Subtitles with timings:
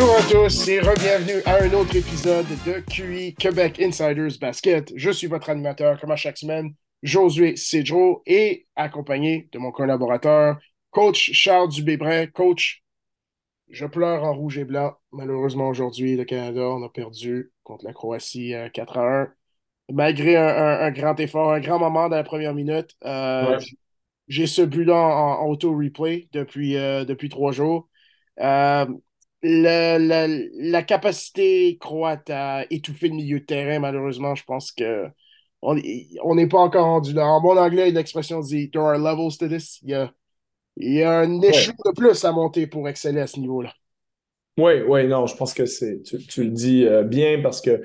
[0.00, 4.90] Bonjour à tous et re-bienvenue à un autre épisode de QI Québec Insiders Basket.
[4.96, 6.72] Je suis votre animateur, comme à chaque semaine,
[7.02, 10.58] Josué Cedro, et accompagné de mon collaborateur,
[10.88, 12.28] coach Charles Dubébrin.
[12.28, 12.82] Coach,
[13.68, 14.94] je pleure en rouge et blanc.
[15.12, 19.32] Malheureusement, aujourd'hui, le Canada, on a perdu contre la Croatie 4 à 1.
[19.92, 23.60] Malgré un, grand effort, un grand moment dans la première minute, euh,
[24.28, 27.90] j'ai ce but-là en, auto-replay depuis, euh, depuis trois jours.
[28.40, 28.86] Euh,
[29.42, 35.06] la, capacité croate à étouffer le milieu de terrain, malheureusement, je pense que
[35.62, 35.74] on
[36.34, 37.26] n'est pas encore rendu là.
[37.26, 39.80] En bon anglais, l'expression dit There are levels to this.
[39.82, 39.90] Il
[40.76, 43.74] y a, un échec de plus à monter pour exceller à ce niveau-là.
[44.56, 47.82] Oui, oui, non, je pense que c'est tu, tu, le dis bien parce que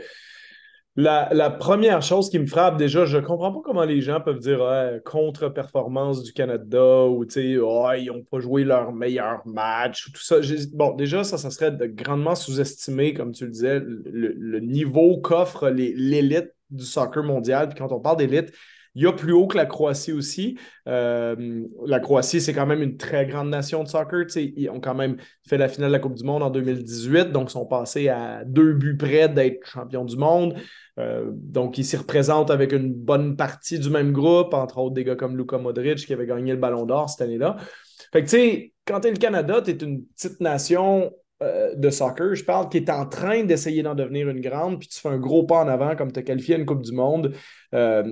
[0.98, 4.40] la, première chose qui me frappe, déjà, je ne comprends pas comment les gens peuvent
[4.40, 4.62] dire
[5.04, 10.37] contre-performance du Canada ou ils n'ont pas joué leur meilleur match ou tout ça.
[10.74, 15.70] Bon, déjà, ça, ça serait de grandement sous-estimer, comme tu le disais, le, niveau qu'offre
[15.70, 17.68] l'élite du soccer mondial.
[17.70, 18.54] Puis quand on parle d'élite,
[18.96, 20.57] il y a plus haut que la Croatie aussi.
[20.87, 24.26] Euh, la Croatie, c'est quand même une très grande nation de soccer.
[24.35, 27.49] Ils ont quand même fait la finale de la Coupe du Monde en 2018, donc
[27.49, 30.55] ils sont passés à deux buts près d'être champions du monde.
[30.98, 35.04] Euh, donc, ils s'y représentent avec une bonne partie du même groupe, entre autres des
[35.04, 37.57] gars comme Luka Modric qui avait gagné le Ballon d'Or cette année-là.
[38.12, 41.12] Fait que, tu sais, quand tu es le Canada, tu es une petite nation
[41.43, 44.87] euh, de soccer, je parle, qui est en train d'essayer d'en devenir une grande, puis
[44.87, 47.34] tu fais un gros pas en avant comme tu as qualifié une Coupe du Monde.
[47.74, 48.04] Euh,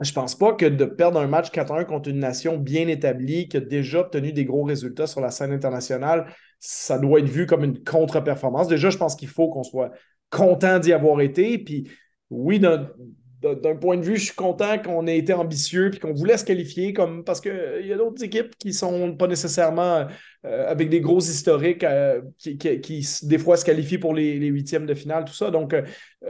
[0.00, 3.56] je pense pas que de perdre un match 4-1 contre une nation bien établie, qui
[3.56, 7.64] a déjà obtenu des gros résultats sur la scène internationale, ça doit être vu comme
[7.64, 8.68] une contre-performance.
[8.68, 9.90] Déjà, je pense qu'il faut qu'on soit
[10.30, 11.58] content d'y avoir été.
[11.58, 11.90] Puis
[12.30, 16.36] oui, d'un point de vue, je suis content qu'on ait été ambitieux et qu'on voulait
[16.36, 20.04] se qualifier comme parce qu'il y a d'autres équipes qui ne sont pas nécessairement euh,
[20.42, 25.26] avec des gros historiques euh, qui, des fois se qualifient pour les, huitièmes de finale,
[25.26, 25.50] tout ça.
[25.50, 25.82] Donc, euh,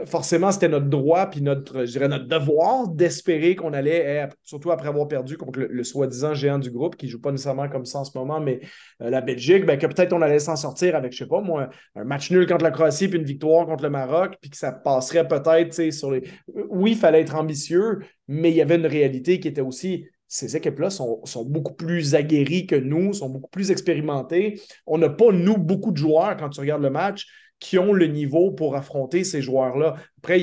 [0.05, 4.71] forcément, c'était notre droit puis notre, je dirais, notre devoir d'espérer qu'on allait, eh, surtout
[4.71, 7.85] après avoir perdu contre le, soi-disant géant du groupe, qui ne joue pas nécessairement comme
[7.85, 8.59] ça en ce moment, mais
[8.99, 11.69] la Belgique, ben, que peut-être on allait s'en sortir avec, je ne sais pas moi,
[11.95, 14.71] un match nul contre la Croatie puis une victoire contre le Maroc, puis que ça
[14.71, 16.23] passerait peut-être sur les.
[16.69, 20.55] Oui, il fallait être ambitieux, mais il y avait une réalité qui était aussi ces
[20.55, 24.61] équipes-là sont, beaucoup plus aguerries que nous, sont beaucoup plus expérimentées.
[24.87, 27.27] On n'a pas, nous, beaucoup de joueurs, quand tu regardes le match,
[27.59, 29.95] qui ont le niveau pour affronter ces joueurs-là.
[30.19, 30.39] Après,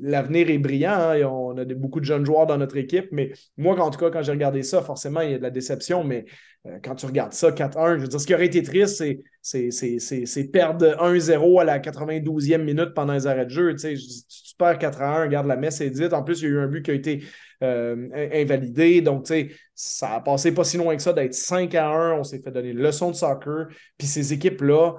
[0.00, 0.92] l'avenir est brillant.
[0.92, 4.10] Hein, on a beaucoup de jeunes joueurs dans notre équipe, mais moi, en tout cas,
[4.10, 6.24] quand j'ai regardé ça, forcément, il y a de la déception, mais
[6.66, 9.04] euh, quand tu regardes ça, 4-1, je veux dire, ce qui aurait été triste,
[9.42, 13.74] c'est perdre 1-0 à la 92e minute pendant les arrêts de jeu.
[13.74, 16.12] Tu, tu perds 4-1, regarde, la messe est dite.
[16.12, 17.24] En plus, il y a eu un but qui a été
[17.64, 19.00] euh, invalidé.
[19.00, 22.18] Donc, tu sais, ça a passé pas si loin que ça d'être 5 à 1.
[22.18, 23.68] On s'est fait donner une leçon de soccer.
[23.98, 24.96] Puis ces équipes-là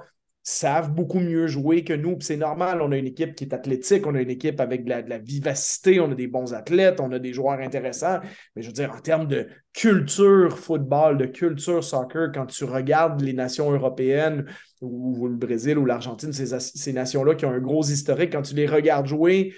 [0.48, 2.18] savent beaucoup mieux jouer que nous.
[2.20, 4.90] C'est normal, on a une équipe qui est athlétique, on a une équipe avec de
[4.92, 8.20] la, vivacité, on a des bons athlètes, on a des joueurs intéressants.
[8.56, 13.22] Mais je veux dire, en termes de culture football, de culture soccer, quand tu regardes
[13.22, 14.46] les nations européennes
[14.82, 18.54] ou, le Brésil ou l'Argentine, ces, ces nations-là qui ont un gros historique, quand tu
[18.54, 19.52] les regardes jouer,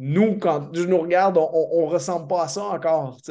[0.00, 3.18] nous, quand je nous regarde, on ne ressemble pas à ça encore.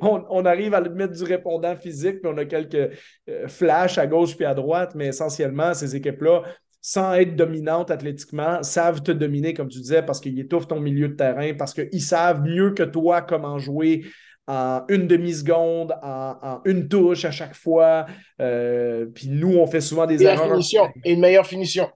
[0.00, 2.90] On, on, arrive à mettre du répondant physique, puis on a quelques
[3.28, 6.42] euh, flashs à gauche puis à droite, mais essentiellement, ces équipes-là,
[6.80, 11.08] sans être dominantes athlétiquement, savent te dominer, comme tu disais, parce qu'ils étouffent ton milieu
[11.08, 14.04] de terrain, parce qu'ils savent mieux que toi comment jouer
[14.46, 18.06] en une demi-seconde, en, une touche à chaque fois.
[18.40, 20.58] Euh, puis nous, on fait souvent des erreurs.
[21.04, 21.88] et une meilleure finition.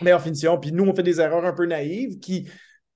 [0.00, 0.58] Meilleure finition.
[0.58, 2.48] Puis nous, on fait des erreurs un peu naïves qui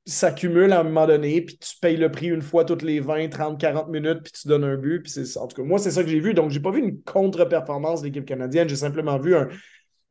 [0.06, 3.28] s'accumule à un moment donné, puis tu payes le prix une fois toutes les 20,
[3.28, 5.02] 30, 40 minutes, puis tu donnes un but.
[5.02, 6.32] Puis en tout cas, moi, c'est ça que j'ai vu.
[6.32, 8.68] Donc, j'ai pas vu une contre-performance de l'équipe canadienne.
[8.68, 9.48] J'ai simplement vu un,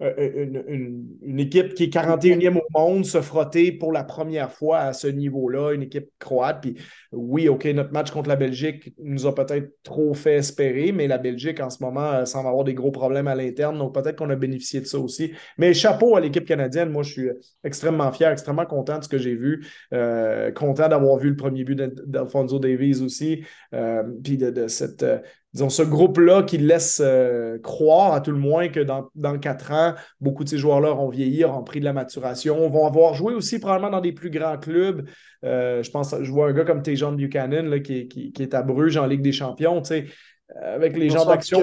[0.02, 4.80] euh, euh, une, équipe qui est 41e au monde se frotter pour la première fois
[4.80, 6.62] à ce niveau-là, une équipe croate.
[6.62, 6.76] Puis
[7.14, 11.18] oui, OK, notre match contre la Belgique nous a peut-être trop fait espérer, mais la
[11.18, 13.78] Belgique en ce moment euh, semble avoir des gros problèmes à l'interne.
[13.78, 15.32] Donc peut-être qu'on a bénéficié de ça aussi.
[15.58, 16.90] Mais chapeau à l'équipe canadienne.
[16.90, 17.30] Moi, je suis
[17.64, 19.66] extrêmement fier, extrêmement content de ce que j'ai vu.
[20.56, 21.76] content d'avoir vu le premier but
[22.06, 23.44] d'Alfonso Davies aussi.
[24.24, 25.06] puis de, cette
[25.56, 29.72] disons, ce groupe-là qui laisse euh, croire, à tout le moins, que dans, dans quatre
[29.72, 33.34] ans, beaucoup de ces joueurs-là vont vieillir, ont pris de la maturation, vont avoir joué
[33.34, 35.08] aussi probablement dans des plus grands clubs.
[35.46, 38.98] Euh, je pense, je vois un gars comme Tejan Buchanan qui, qui, est à Bruges
[38.98, 39.82] en Ligue des Champions.
[40.48, 41.60] Sais, avec les gens d'action.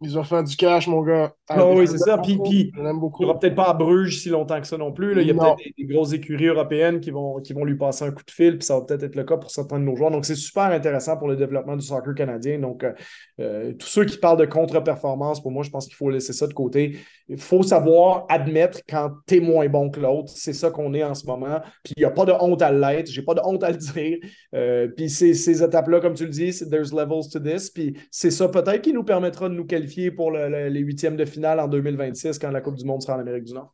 [0.00, 1.34] Ils ont fait du cash, mon gars.
[1.48, 2.18] Ah, oui, c'est ça.
[2.18, 5.14] Puis, puis il n'y aura peut-être pas à Bruges si longtemps que ça non plus.
[5.14, 5.22] Là.
[5.22, 8.12] Il y a peut-être des, grosses écuries européennes qui vont, qui vont lui passer un
[8.12, 10.10] coup de fil, puis ça va peut-être être le cas pour certains de nos joueurs.
[10.10, 12.58] Donc, c'est super intéressant pour le développement du soccer canadien.
[12.58, 12.92] Donc, euh,
[13.40, 16.46] euh, tous ceux qui parlent de contre-performance, pour moi, je pense qu'il faut laisser ça
[16.46, 16.98] de côté.
[17.30, 20.32] Il faut savoir admettre quand tu es moins bon que l'autre.
[20.34, 21.60] C'est ça qu'on est en ce moment.
[21.84, 23.08] Puis il n'y a pas de honte à l'être.
[23.08, 24.18] J'ai pas de honte à le dire.
[24.52, 27.70] Euh, puis ces, ces étapes-là, comme tu le dis, there's levels to this.
[27.70, 31.60] Puis c'est ça peut-être qui nous permettra de nous qualifier pour les huitièmes de finale
[31.60, 33.72] en 2026 quand la Coupe du Monde sera en Amérique du Nord.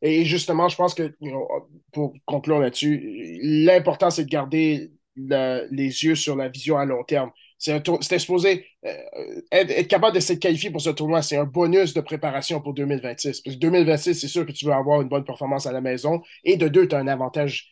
[0.00, 1.12] Et justement, je pense que
[1.92, 7.30] pour conclure là-dessus, l'important, c'est de garder les yeux sur la vision à long terme.
[7.62, 12.00] C'est exposé euh, être, capable de se qualifier pour ce tournoi, c'est un bonus de
[12.00, 13.40] préparation pour 2026.
[13.40, 16.22] Parce que 2026, c'est sûr que tu veux avoir une bonne performance à la maison.
[16.42, 17.70] Et de deux, tu as un avantage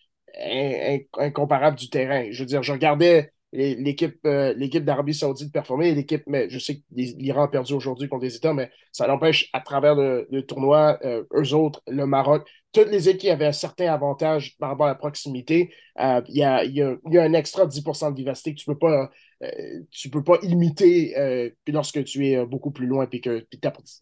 [1.19, 2.27] incomparable du terrain.
[2.31, 6.77] Je veux dire, je regardais l'équipe euh, l'équipe d'Arabie Saoudite performer, l'équipe, mais je sais
[6.77, 11.01] que l'Iran a perdu aujourd'hui contre les États, mais ça l'empêche à travers le, tournoi,
[11.05, 14.91] euh, eux autres, le Maroc, toutes les équipes avaient un certain avantage par rapport à
[14.91, 15.75] la proximité.
[15.99, 19.11] Il y, a, y, a, un extra 10 de vivacité que tu peux pas
[19.43, 23.47] euh, tu peux pas imiter euh, lorsque tu es euh, beaucoup plus loin et que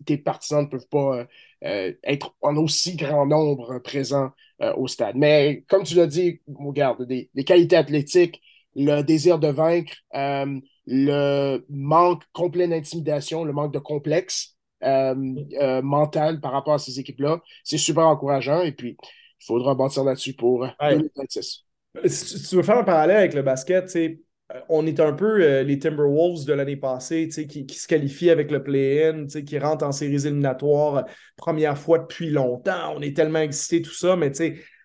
[0.05, 1.27] tes partisans ne peuvent pas
[1.63, 4.31] être en aussi grand nombre présents
[4.77, 5.17] au stade.
[5.17, 8.41] Mais comme tu l'as dit, regarde, des, qualités athlétiques,
[8.75, 16.75] le désir de vaincre, le manque complet d'intimidation, le manque de complexe mental par rapport
[16.75, 21.65] à ces équipes-là, c'est super encourageant et puis il faudra bâtir là-dessus pour 2026.
[22.07, 24.28] Si tu veux faire un parallèle avec le basket, c'est euh,
[24.69, 28.51] on est un peu euh, les Timberwolves de l'année passée, qui, qui, se qualifient avec
[28.51, 31.03] le play-in, qui rentrent en séries éliminatoires euh,
[31.37, 32.95] première fois depuis longtemps.
[32.97, 34.33] On est tellement excités, tout ça, mais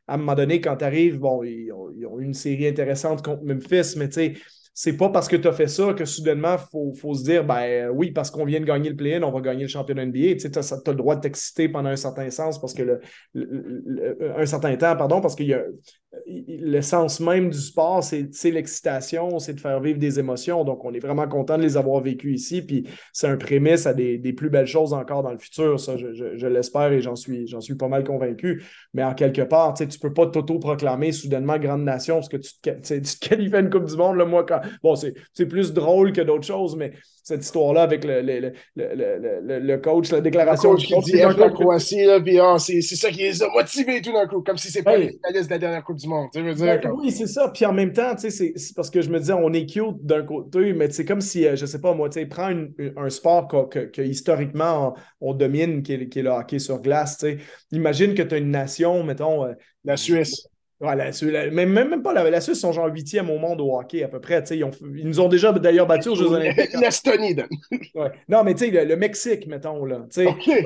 [0.07, 2.68] à un moment donné, quand tu arrives, bon, ils ont, ils ont, eu une série
[2.68, 4.10] intéressante contre Memphis, mais
[4.74, 7.89] c'est pas parce que tu as fait ça que soudainement, il faut, se dire, ben
[7.89, 10.36] oui, parce qu'on vient de gagner le play-in, on va gagner le championnat NBA.
[10.39, 13.00] Tu as, le droit de t'exciter pendant un certain sens, parce que
[13.33, 15.63] le, un certain temps, pardon, parce qu'il y a
[16.25, 20.63] l'essence même du sport, c'est l'excitation, c'est de faire vivre des émotions.
[20.63, 22.62] Donc, on est vraiment content de les avoir vécues ici.
[22.62, 25.80] Puis, c'est un prémisse à des, plus belles choses encore dans le futur.
[25.80, 28.63] Ça, je, l'espère et j'en suis, pas mal convaincu.
[28.94, 32.51] Mais en quelque part, tu ne peux pas t'auto-proclamer soudainement grande nation parce que tu
[32.62, 34.18] te, tu te qualifies à une Coupe du Monde.
[34.18, 34.62] Là, moi, quand...
[34.83, 36.94] Bon, c'est plus drôle que d'autres choses, mais
[37.24, 41.06] cette histoire-là avec le, le, le, le, coach, la déclaration du coach.
[41.06, 44.28] Qui dit la Croatie, là, puis ah, c'est ça qui les a motivés tout d'un
[44.28, 46.28] coup, comme si c'est pas les finalistes de la dernière Coupe du Monde.
[46.34, 47.50] Tu veux dire, ben, Oui, c'est ça.
[47.50, 50.74] Puis en même temps, c'est parce que je me disais, on est cute d'un côté,
[50.74, 52.52] mais c'est comme si, euh, je sais pas moi, tu sais, prends
[52.98, 57.25] un sport que, que, historiquement on, domine, qui est, qui est, le hockey sur glace.
[57.72, 59.48] Imagine que tu as une nation, mettons.
[60.83, 63.77] Euh, la Suisse même, même, pas la, la Suisse sont genre huitième au monde au
[63.77, 64.44] hockey à peu près.
[64.51, 64.65] Ils,
[64.95, 66.74] ils, nous ont déjà d'ailleurs battus aux Jeux Olympiques.
[66.80, 67.35] L'Estonie.
[67.95, 68.12] ouais.
[68.27, 69.85] Non, mais tu sais, le, Mexique, mettons.
[69.85, 70.63] Là, okay.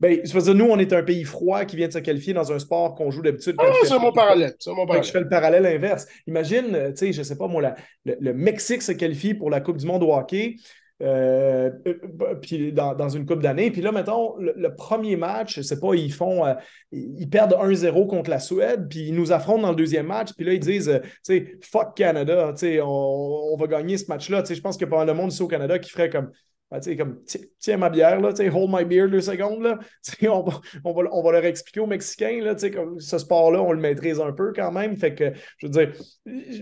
[0.00, 2.58] ben, je nous, on est un pays froid qui vient de se qualifier dans un
[2.58, 3.56] sport qu'on joue d'habitude.
[3.58, 4.54] Ah, c'est mon parallèle.
[4.58, 5.04] C'est mon parallèle.
[5.04, 6.06] Je fais le parallèle inverse.
[6.26, 9.78] Imagine, tu sais, je sais pas moi, le, le, Mexique se qualifie pour la Coupe
[9.78, 10.56] du monde au hockey.
[11.00, 13.70] Euh, euh, puis dans, une coupe d'années.
[13.70, 16.54] Puis là, mettons, le, premier match, je sais pas, ils font, euh,
[16.90, 20.44] ils perdent 1-0 contre la Suède, puis ils nous affrontent dans le deuxième match, puis
[20.44, 24.42] là, ils disent, tu sais, fuck Canada, tu sais, on, va gagner ce match-là.
[24.42, 26.30] Tu sais, je pense pas mal de monde ici au Canada qui ferait comme,
[26.70, 27.20] ben, comme,
[27.58, 29.62] tiens ma bière, là, hold my beer deux secondes.
[29.62, 29.78] Là.
[30.28, 33.72] On va, on, va, on, va, leur expliquer aux Mexicains, là, comme, ce sport-là, on
[33.72, 34.96] le maîtrise un peu quand même.
[34.96, 35.92] Fait que, je veux dire,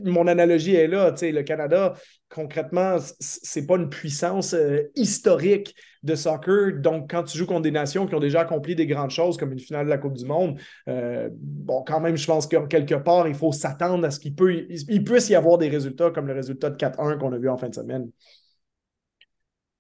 [0.05, 1.13] mon analogie est là.
[1.21, 1.95] Le Canada,
[2.29, 6.79] concrètement, c'est pas une puissance euh, historique de soccer.
[6.79, 9.53] Donc, quand tu joues contre des nations qui ont déjà accompli des grandes choses, comme
[9.53, 12.95] une finale de la Coupe du Monde, euh, bon, quand même, je pense que quelque
[12.95, 16.29] part, il faut s'attendre à ce qu'il peut, il puisse y avoir des résultats comme
[16.29, 18.09] le résultat de 4-1 qu'on a vu en fin de semaine.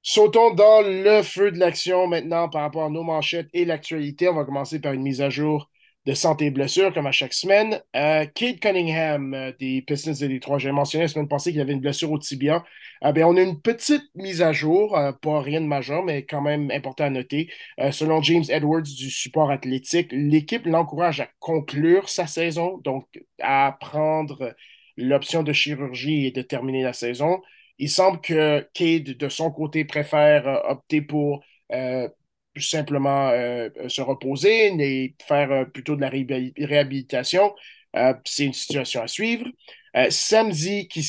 [0.09, 4.29] Sautons dans le feu de l'action maintenant par rapport à nos manchettes et l'actualité.
[4.29, 5.69] On va commencer par une mise à jour
[6.07, 7.83] de santé et blessures, comme à chaque semaine.
[7.97, 11.73] Euh, Kate Cunningham euh, des Pistons de Détroit, j'avais mentionné la semaine passée qu'il avait
[11.73, 12.65] une blessure au tibia.
[13.03, 16.41] Euh, ben, on a une petite mise à jour, pas rien de majeur, mais quand
[16.41, 17.51] même important à noter.
[17.91, 23.09] selon James Edwards du support athlétique, l'équipe l'encourage à conclure sa saison, donc
[23.43, 24.55] à prendre
[24.97, 27.43] l'option de chirurgie et de terminer la saison.
[27.79, 32.09] Il semble que Cade, de son côté, préfère euh, opter pour euh,
[32.59, 37.55] simplement euh, se reposer et faire plutôt de la réhabilitation.
[38.25, 39.47] c'est une situation à suivre.
[40.11, 41.03] samedi, qui,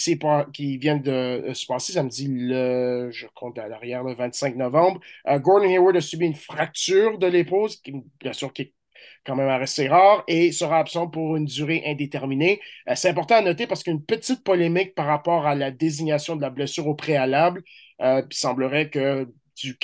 [0.53, 5.69] qui vient de se passer, samedi, le, je compte à l'arrière, le 25 novembre, Gordon
[5.69, 7.69] Hayward a subi une fracture de l'épaule,
[8.19, 8.74] bien sûr qui est
[9.26, 12.60] quand même assez rare, et sera absent pour une durée indéterminée.
[12.90, 16.42] Euh, c'est important à noter parce qu'une petite polémique par rapport à la désignation de
[16.42, 17.64] la blessure au préalable.
[18.02, 19.78] Euh, il semblerait que du,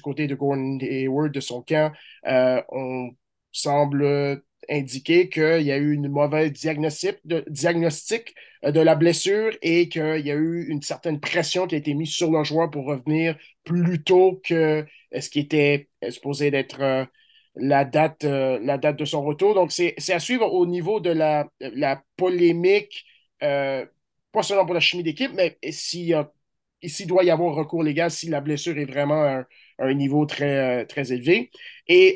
[0.00, 1.92] côté de Gordon Hayward, de son camp,
[2.26, 3.10] euh, on
[3.52, 9.88] semble indiquer qu'il y a eu une mauvaise diagnostic de, diagnostic de la blessure et
[9.88, 12.86] qu'il y a eu une certaine pression qui a été mise sur le joueur pour
[12.86, 14.84] revenir plus tôt que
[15.18, 17.08] ce qui était supposé d'être
[17.56, 19.54] la, date, la date de son retour.
[19.54, 23.04] Donc, c'est à suivre au niveau de la, la polémique,
[23.40, 26.16] pas seulement pour la chimie d'équipe, mais s'il
[27.06, 29.44] doit y avoir recours légal, si la blessure est vraiment à
[29.78, 31.50] un, niveau très, très élevé.
[31.88, 32.14] Et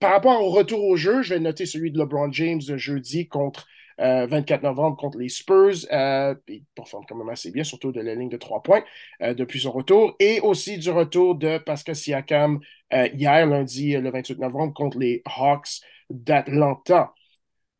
[0.00, 3.66] par rapport au retour au jeu, je vais noter celui de LeBron James jeudi contre
[3.98, 5.86] 24 euh, novembre contre les Spurs.
[5.92, 8.84] Euh, il performe quand même assez bien, surtout de la ligne de trois points
[9.22, 10.14] euh, depuis son retour.
[10.20, 12.60] Et aussi du retour de Pascal Siakam
[12.92, 17.12] hier, lundi, le 28 novembre, contre les Hawks d'Atlanta.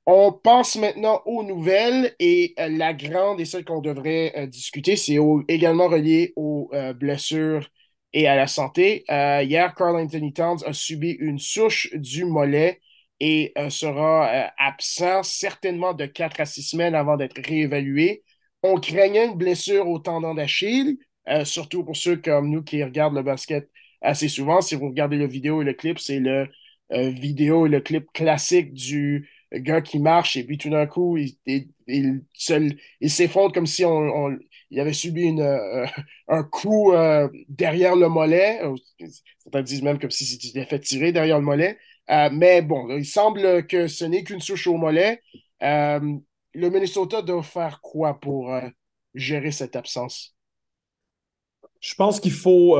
[0.06, 5.18] On passe maintenant aux nouvelles et la grande et celle qu'on devrait discuter, c'est
[5.48, 7.68] également relié aux blessures
[8.12, 9.04] et à la santé.
[9.08, 12.80] hier, Carl Anthony Towns a subi une souche du mollet
[13.20, 18.22] et euh, sera euh, absent certainement de 4 à 6 semaines avant d'être réévalué.
[18.62, 23.14] On craignait une blessure au tendon d'Achille, euh, surtout pour ceux comme nous qui regardent
[23.14, 23.70] le basket
[24.02, 24.60] assez souvent.
[24.60, 26.48] Si vous regardez la vidéo et le clip, c'est le
[26.90, 31.36] vidéo et le clip classique du gars qui marche et puis tout d'un coup, il,
[31.46, 32.22] il,
[33.00, 34.38] il s'effondre comme si on,
[34.70, 35.42] il avait subi une,
[36.28, 36.92] un coup
[37.48, 38.60] derrière le mollet.
[39.42, 41.76] Certains disent même comme si c'était fait tirer derrière le mollet.
[42.10, 45.22] Euh, mais bon, il semble que ce n'est qu'une souche au mollet.
[45.62, 46.00] Euh,
[46.54, 48.68] le Minnesota doit faire quoi pour euh,
[49.14, 50.36] gérer cette absence?
[51.80, 52.78] Je pense qu'il faut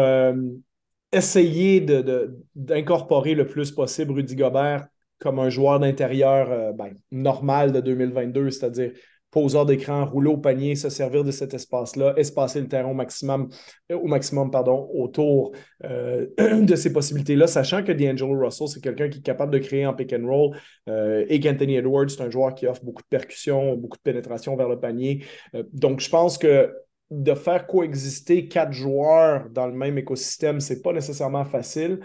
[1.12, 1.80] essayer
[2.54, 8.92] d'incorporer le plus possible Rudy Gobert comme un joueur d'intérieur ben, normal de 2022, c'est-à-dire
[9.36, 13.50] poseur d'écran, rouler au panier, se servir de cet espace-là, espacer le terrain au maximum,
[13.92, 15.52] euh, au maximum pardon, autour
[15.84, 16.26] euh,
[16.62, 19.92] de ces possibilités-là, sachant que D'Angelo Russell, c'est quelqu'un qui est capable de créer en
[19.92, 20.56] pick and roll
[20.88, 24.56] euh, et qu'Anthony Edwards, c'est un joueur qui offre beaucoup de percussion, beaucoup de pénétration
[24.56, 25.22] vers le panier.
[25.74, 26.72] donc, je pense que
[27.10, 32.00] de faire coexister quatre joueurs dans le même écosystème, c'est pas nécessairement facile.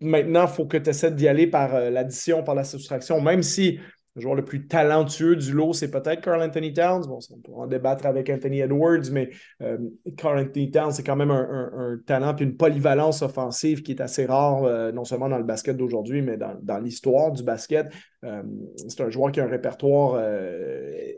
[0.00, 3.80] maintenant, il faut que tu essaies d'y aller par l'addition, par la soustraction, même si
[4.18, 7.06] le joueur le plus talentueux du lot, c'est peut-être Carl Anthony Towns.
[7.06, 9.30] Bon, on pourra en débattre avec Anthony Edwards, mais
[9.62, 9.78] euh,
[10.16, 14.26] Carl Anthony Towns, c'est quand même un, talent et une polyvalence offensive qui est assez
[14.26, 17.92] rare, euh, non seulement dans le basket d'aujourd'hui, mais dans, l'histoire du basket.
[18.24, 18.42] Euh,
[18.88, 20.20] c'est un joueur qui a un répertoire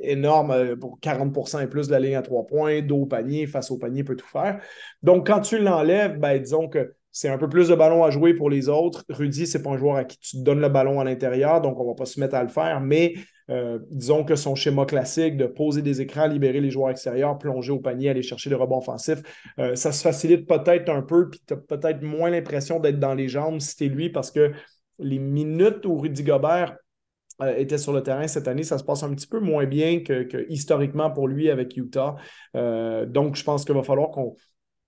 [0.03, 3.71] énorme pour 40% et plus de la ligne à trois points, dos au panier, face
[3.71, 4.61] au panier, peut tout faire.
[5.03, 8.35] Donc, quand tu l'enlèves, ben, disons que c'est un peu plus de ballon à jouer
[8.35, 9.05] pour les autres.
[9.09, 11.87] Rudy, c'est pas un joueur à qui tu donnes le ballon à l'intérieur, donc on
[11.87, 13.15] va pas se mettre à le faire, mais
[13.51, 17.73] euh, disons que son schéma classique de poser des écrans, libérer les joueurs extérieurs, plonger
[17.73, 19.23] au panier, aller chercher les rebonds offensifs,
[19.59, 23.15] euh, ça se facilite peut-être un peu, puis tu as peut-être moins l'impression d'être dans
[23.15, 24.53] les jambes si tu lui, parce que
[25.01, 26.77] les minutes où Rudy Gobert
[27.43, 30.01] euh, était sur le terrain cette année, ça se passe un petit peu moins bien
[30.01, 32.17] que, que historiquement pour lui avec Utah.
[32.55, 34.37] donc, je pense qu'il va falloir qu'on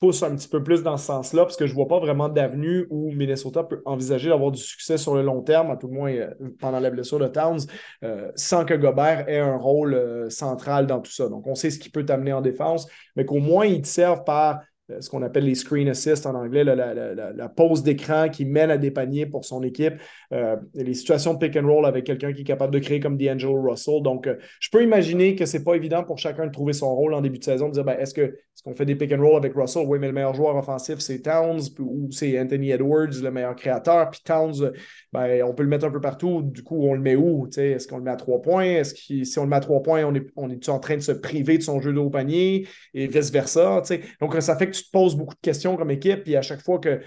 [0.03, 2.29] pousse un petit peu plus dans ce sens-là, parce que je ne vois pas vraiment
[2.29, 5.95] d'avenue où Minnesota peut envisager d'avoir du succès sur le long terme, à tout le
[5.95, 6.29] moins euh,
[6.59, 7.61] pendant la blessure de Towns,
[8.03, 11.29] euh, sans que Gobert ait un rôle euh, central dans tout ça.
[11.29, 14.25] Donc, on sait ce qui peut t'amener en défense, mais qu'au moins, il te serve
[14.25, 14.63] par
[15.01, 18.91] ce qu'on appelle les screen assists en anglais, la, pose d'écran qui mène à des
[18.91, 19.95] paniers pour son équipe,
[20.33, 23.17] euh, les situations de pick and roll avec quelqu'un qui est capable de créer comme
[23.17, 24.03] D'Angelo Russell.
[24.03, 26.95] Donc, euh, je peux imaginer que ce n'est pas évident pour chacun de trouver son
[26.95, 29.11] rôle en début de saison, de dire ben, est-ce que est-ce qu'on fait des pick
[29.13, 29.87] and roll avec Russell?
[29.87, 34.11] Oui, mais le meilleur joueur offensif, c'est Towns ou c'est Anthony Edwards, le meilleur créateur.
[34.11, 34.73] Puis Towns,
[35.11, 36.43] ben, on peut le mettre un peu partout.
[36.43, 37.49] Du coup, on le met où?
[37.57, 38.65] Est-ce qu'on le met à trois points?
[38.65, 40.97] Est-ce que si on le met à trois points, on est, on est en train
[40.97, 42.69] de se priver de son jeu de haut panier?
[42.93, 43.83] Et vice-versa?
[44.21, 46.63] Donc, ça fait que tu te poses beaucoup de questions comme équipe, puis à chaque
[46.63, 47.01] fois que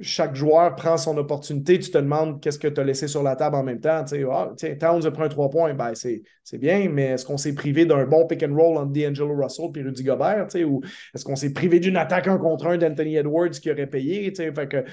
[0.00, 3.36] chaque joueur prend son opportunité, tu te demandes qu'est-ce que tu as laissé sur la
[3.36, 4.04] table en même temps.
[4.04, 7.36] Tu sais, ah, Towns a pris un 3 points, ben, c'est, bien, mais est-ce qu'on
[7.36, 10.46] s'est privé d'un bon pick and roll entre D'Angelo Russell et Rudy Gobert?
[10.66, 10.82] Ou
[11.14, 14.32] est-ce qu'on s'est privé d'une attaque un contre un d'Anthony Edwards qui aurait payé?
[14.34, 14.84] Fait que,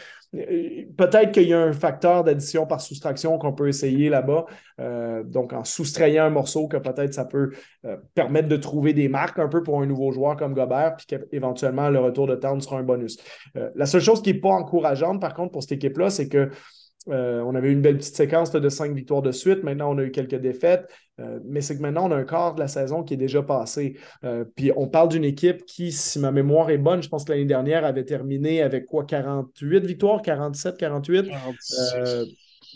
[0.98, 4.46] peut-être qu'il y a un facteur d'addition par soustraction qu'on peut essayer là-bas.
[4.80, 7.52] Euh, donc, en soustrayant un morceau que peut-être ça peut
[7.86, 11.06] euh, permettre de trouver des marques un peu pour un nouveau joueur comme Gobert, puis
[11.08, 13.18] qu'éventuellement le retour de Towns sera un bonus.
[13.54, 16.50] la seule chose qui n'est pas encourageante, par contre, pour cette équipe-là, c'est que
[17.10, 19.64] euh, on avait une belle petite séquence de cinq victoires de suite.
[19.64, 20.90] Maintenant, on a eu quelques défaites.
[21.20, 23.44] Euh, mais c'est que maintenant, on a un quart de la saison qui est déjà
[23.44, 23.98] passé.
[24.24, 27.32] Euh, puis on parle d'une équipe qui, si ma mémoire est bonne, je pense que
[27.32, 31.30] l'année dernière avait terminé avec quoi 48 victoires, 47, 48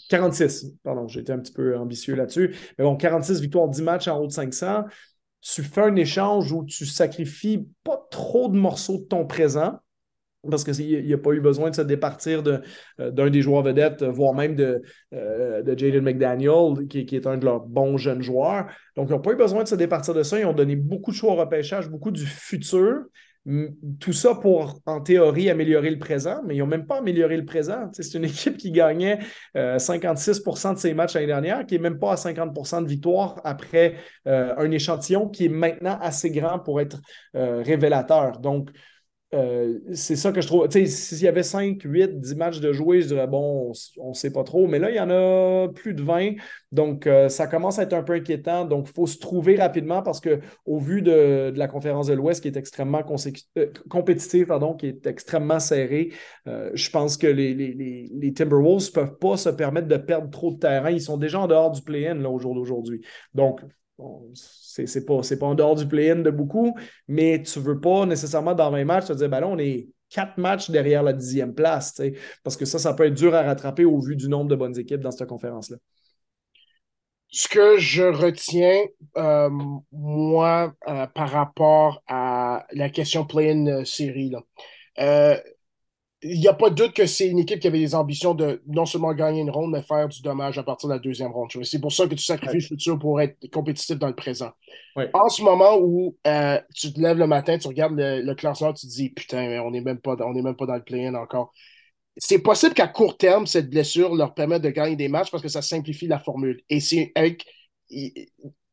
[0.09, 0.73] 46.
[0.83, 2.55] Pardon, j'étais un petit peu ambitieux là-dessus.
[2.77, 4.85] Mais bon, 46 victoires, 10 matchs en haut de 500.
[5.41, 9.79] Tu fais un échange où tu sacrifies pas trop de morceaux de ton présent
[10.49, 14.03] parce qu'il n'y a pas eu besoin de se départir euh, d'un des joueurs vedettes,
[14.03, 14.81] voire même de,
[15.13, 18.67] euh, de Jaden McDaniel, qui, est un de leurs bons jeunes joueurs.
[18.95, 20.39] Donc, ils n'ont pas eu besoin de se départir de ça.
[20.39, 23.01] Ils ont donné beaucoup de choix au repêchage, beaucoup du futur.
[23.99, 27.45] Tout ça pour, en théorie, améliorer le présent, mais ils n'ont même pas amélioré le
[27.45, 27.89] présent.
[27.93, 29.19] C'est une équipe qui gagnait
[29.55, 33.95] 56% de ses matchs l'année dernière, qui n'est même pas à 50% de victoire après
[34.25, 36.99] un échantillon qui est maintenant assez grand pour être
[37.33, 38.39] révélateur.
[38.39, 38.69] Donc,
[39.33, 40.67] euh, c'est ça que je trouve.
[40.69, 44.31] S'il y avait 5, 8, 10 matchs de jouer, je dirais, bon, on ne sait
[44.31, 44.67] pas trop.
[44.67, 46.31] Mais là, il y en a plus de 20.
[46.71, 48.65] Donc, euh, ça commence à être un peu inquiétant.
[48.65, 52.47] Donc, il faut se trouver rapidement parce qu'au vu de, la conférence de l'Ouest qui
[52.47, 53.03] est extrêmement
[53.57, 56.11] euh, compétitive, pardon, qui est extrêmement serrée,
[56.45, 60.57] je pense que les, les Timberwolves ne peuvent pas se permettre de perdre trop de
[60.57, 60.89] terrain.
[60.89, 63.01] Ils sont déjà en dehors du play-in au jour d'aujourd'hui.
[63.35, 63.61] Donc,
[64.33, 66.75] c'est pas, pas en dehors du play-in de beaucoup,
[67.07, 70.37] mais tu veux pas nécessairement dans 20 matchs te dire, ben là, on est quatre
[70.37, 72.01] matchs derrière la dixième place,
[72.43, 74.77] parce que ça, ça peut être dur à rattraper au vu du nombre de bonnes
[74.77, 75.77] équipes dans cette conférence-là.
[77.31, 78.81] Ce que je retiens,
[79.17, 79.49] euh,
[79.91, 85.39] moi, euh, par rapport à la question play-in euh, série, là,
[86.21, 88.61] il n'y a pas de doute que c'est une équipe qui avait des ambitions de
[88.67, 91.49] non seulement gagner une ronde, mais faire du dommage à partir de la deuxième ronde.
[91.63, 94.51] C'est pour ça que tu sacrifies le futur pour être compétitif dans le présent.
[95.13, 98.85] En ce moment où euh, tu te lèves le matin, tu regardes le, classement, tu
[98.85, 101.53] te dis putain, on n'est même, pas, même pas dans le play-in encore.
[102.17, 105.49] C'est possible qu'à court terme, cette blessure leur permette de gagner des matchs parce que
[105.49, 106.61] ça simplifie la formule.
[106.69, 107.45] Et c'est avec.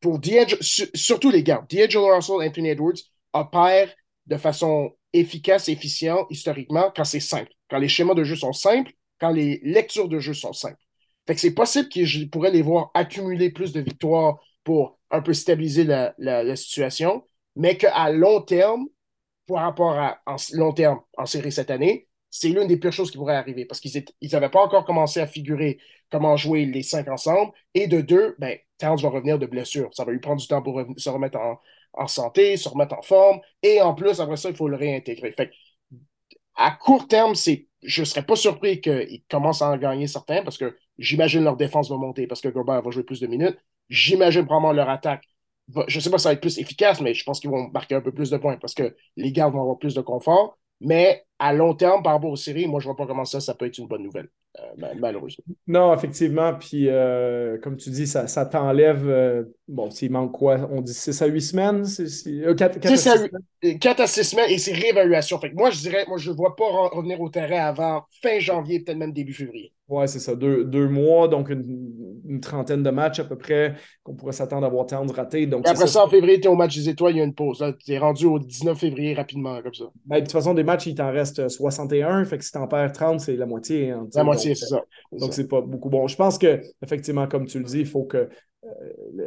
[0.01, 0.21] Pour
[0.63, 2.99] surtout les gars, D'Angelo Russell, Anthony Edwards
[3.33, 3.95] opèrent
[4.27, 7.53] de façon efficace, efficient historiquement quand c'est simple.
[7.69, 10.79] Quand les schémas de jeu sont simples, quand les lectures de jeu sont simples.
[11.37, 15.85] C'est possible que je pourrais les voir accumuler plus de victoires pour un peu stabiliser
[15.85, 17.25] la, situation,
[17.57, 18.87] mais qu'à long terme,
[19.47, 20.19] par rapport à
[20.53, 23.81] long terme en série cette année, c'est l'une des pires choses qui pourrait arriver parce
[23.81, 25.79] qu'ils n'avaient pas encore commencé à figurer
[26.11, 27.53] comment jouer les cinq ensemble.
[27.75, 29.89] Et de deux, ben, Towns va revenir de blessure.
[29.95, 31.59] Ça va lui prendre du temps pour se remettre en,
[31.93, 33.41] en santé, se remettre en forme.
[33.63, 35.33] Et en plus, après ça, il faut le réintégrer.
[35.33, 35.51] Fait
[36.57, 40.43] à court terme, c'est, je ne serais pas surpris qu'ils commencent à en gagner certains
[40.43, 43.59] parce que j'imagine leur défense va monter parce que Gobert va jouer plus de minutes.
[43.89, 45.25] J'imagine probablement leur attaque.
[45.89, 47.69] je ne sais pas si ça va être plus efficace, mais je pense qu'ils vont
[47.71, 50.59] marquer un peu plus de points parce que les gardes vont avoir plus de confort.
[50.81, 53.41] Mais à long terme, par rapport aux séries, moi, je ne vois pas comment ça,
[53.41, 55.45] ça peut être une bonne nouvelle, euh, malheureusement.
[55.67, 56.55] Non, effectivement.
[56.55, 59.07] Puis, euh, comme tu dis, ça, ça t'enlève.
[59.09, 61.85] Euh, bon, s'il manque quoi On dit 6 à 8 semaines
[62.57, 63.79] 4, à 6 semaines.
[63.79, 65.39] 4 à 6 semaines et c'est réévaluation.
[65.39, 68.39] Fait que moi, je dirais, moi, je ne vois pas revenir au terrain avant fin
[68.39, 69.73] janvier, peut-être même début février.
[69.89, 70.35] Oui, c'est ça.
[70.35, 74.69] Deux, deux, mois, donc une, trentaine de matchs à peu près qu'on pourrait s'attendre à
[74.69, 75.47] voir Towns raté.
[75.47, 77.35] Donc après ça, en février, tu es au match des étoiles, il y a une
[77.35, 77.65] pause.
[77.85, 79.85] Tu es rendu au 19 février rapidement, comme ça.
[80.05, 82.25] Ben, de toute façon, des matchs, il t'en reste 61.
[82.25, 83.91] Fait que si tu en perds 30, c'est la moitié.
[83.91, 84.83] Hein, la moitié, c'est ça.
[85.13, 85.89] Donc, c'est pas beaucoup.
[85.89, 88.29] Bon, je pense que, effectivement, comme tu le dis, il faut que euh,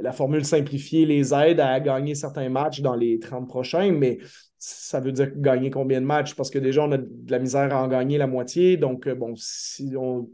[0.01, 4.19] la formule simplifiée les aide à gagner certains matchs dans les 30 prochains, mais
[4.57, 6.35] ça veut dire gagner combien de matchs?
[6.35, 8.75] Parce que déjà, on a de la misère à en gagner la moitié.
[8.75, 10.29] Donc, euh, bon, si on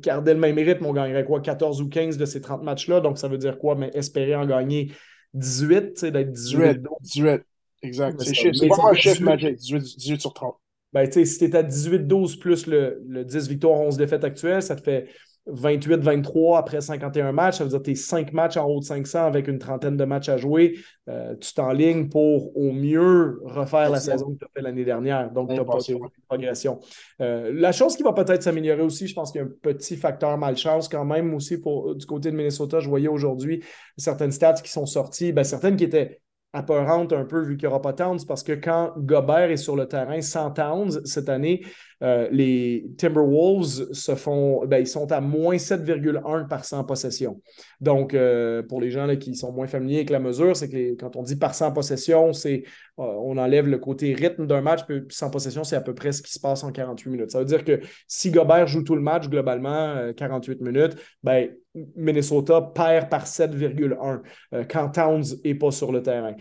[0.00, 1.40] gardait le même rythme, on gagnerait quoi?
[1.40, 3.00] 14 ou 15 de ces 30 matchs-là?
[3.00, 3.74] Donc, ça veut dire quoi?
[3.74, 4.92] Mais espérer en gagner
[5.34, 6.80] 18, tu sais, d'être 18.
[7.02, 7.42] 18,
[7.82, 8.20] exact.
[8.22, 10.56] C'est pas un chiffre magique, 18, sur 30.
[10.92, 14.24] Ben, tu sais, si tu es à 18-12 plus le, le 10 victoires, 11 défaites
[14.24, 15.08] actuelles, ça te fait
[15.48, 18.84] 28-23 après 51 matchs, ça veut dire que tu es 5 matchs en haut de
[18.84, 20.78] 500 avec une trentaine de matchs à jouer.
[21.08, 25.30] Euh, tu t'enlignes pour au mieux refaire la saison que tu as fait l'année dernière.
[25.30, 25.98] Donc, tu n'as pas de
[26.28, 26.80] progression.
[27.20, 29.96] Euh, la chose qui va peut-être s'améliorer aussi, je pense qu'il y a un petit
[29.96, 32.80] facteur malchance quand même aussi pour, du côté de Minnesota.
[32.80, 33.64] Je voyais aujourd'hui
[33.96, 36.20] certaines stats qui sont sorties, ben, certaines qui étaient
[36.58, 39.76] apparentes un peu vu qu'il n'y aura pas Towns parce que quand Gobert est sur
[39.76, 41.62] le terrain sans Towns cette année,
[42.02, 47.40] euh, les Timberwolves se font, ben, ils sont à moins 7,1 par 100 possession.
[47.80, 50.94] Donc, euh, pour les gens là, qui sont moins familiers avec la mesure, c'est que
[50.94, 52.64] quand on dit par 100 possession, c'est
[52.98, 56.12] euh, on enlève le côté rythme d'un match, puis 100 possession, c'est à peu près
[56.12, 57.30] ce qui se passe en 48 minutes.
[57.32, 61.50] Ça veut dire que si Gobert joue tout le match, globalement, 48 minutes, ben,
[61.96, 64.20] Minnesota perd par 7,1
[64.68, 66.34] quand Towns n'est pas sur le terrain.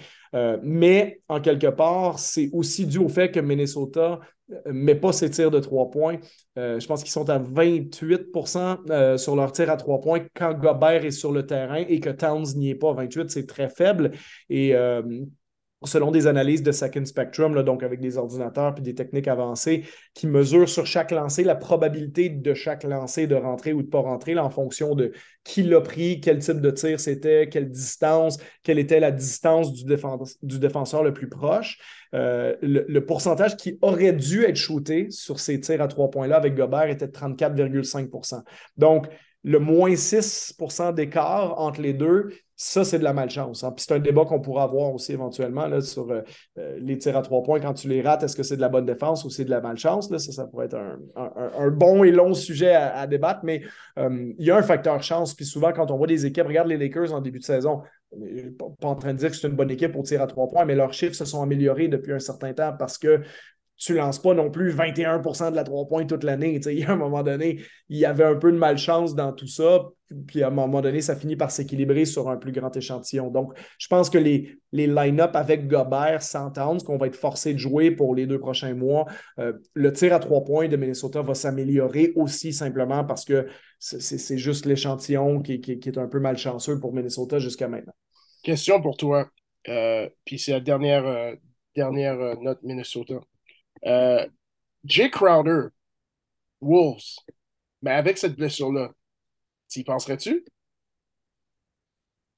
[0.63, 4.19] mais en quelque part, c'est aussi dû au fait que Minnesota
[4.65, 6.17] mais pas ses tirs de trois points.
[6.57, 10.53] Euh, je pense qu'ils sont à 28% euh, sur leur tir à trois points quand
[10.53, 12.93] Gobert est sur le terrain et que Towns n'y est pas.
[12.93, 14.11] 28, c'est très faible.
[14.49, 15.01] Et euh,
[15.85, 20.25] selon des analyses de Second Spectrum, donc avec des ordinateurs et des techniques avancées, qui
[20.25, 23.99] mesurent sur chaque lancé la probabilité de chaque lancé de rentrer ou de ne pas
[24.01, 25.11] rentrer en fonction de
[25.43, 29.83] qui l'a pris, quel type de tir c'était, quelle distance, quelle était la distance du,
[30.41, 31.77] du défenseur le plus proche.
[32.13, 36.55] Euh, le, pourcentage qui aurait dû être shooté sur ces tirs à trois points-là avec
[36.55, 38.43] Gobert était de 34,5%
[38.77, 39.07] Donc,
[39.43, 42.29] le moins 6% d'écart entre les deux,
[42.59, 43.63] ça, c'est de la malchance.
[43.63, 43.71] Hein.
[43.71, 46.21] Puis c'est un débat qu'on pourra avoir aussi éventuellement là, sur euh,
[46.57, 47.59] euh, les tirs à trois points.
[47.59, 49.61] Quand tu les rates, est-ce que c'est de la bonne défense ou c'est de la
[49.61, 50.09] malchance?
[50.09, 50.17] Là?
[50.17, 50.75] Ça, ça pourrait être
[51.15, 53.61] un, bon et long sujet à, débattre, mais
[53.99, 55.35] euh, il y a un facteur chance.
[55.35, 57.83] Puis souvent, quand on voit des équipes, regarde les Lakers en début de saison,
[58.57, 60.65] pas en train de dire que c'est une bonne équipe au tir à trois points,
[60.65, 63.21] mais leurs chiffres se sont améliorés depuis un certain temps parce que
[63.77, 66.59] tu lances pas non plus 21% de la trois points toute l'année.
[66.65, 69.47] Il y a un moment donné, il y avait un peu de malchance dans tout
[69.47, 69.85] ça.
[70.25, 73.29] Puis à un moment donné, ça finit par s'équilibrer sur un plus grand échantillon.
[73.29, 77.59] Donc, je pense que les, les line-up avec Gobert s'entendent, qu'on va être forcé de
[77.59, 79.05] jouer pour les deux prochains mois.
[79.37, 83.47] Euh, le tir à trois points de Minnesota va s'améliorer aussi simplement parce que
[83.79, 87.93] c'est juste l'échantillon qui, est un peu malchanceux pour Minnesota jusqu'à maintenant.
[88.43, 89.29] Question pour toi.
[89.67, 91.35] Euh, puis c'est la dernière, euh,
[91.75, 93.19] dernière note Minnesota.
[93.85, 94.25] Euh,
[94.85, 95.69] Jay Crowder,
[96.61, 97.19] Wolves,
[97.81, 98.91] mais avec cette blessure-là,
[99.67, 100.45] t'y penserais-tu?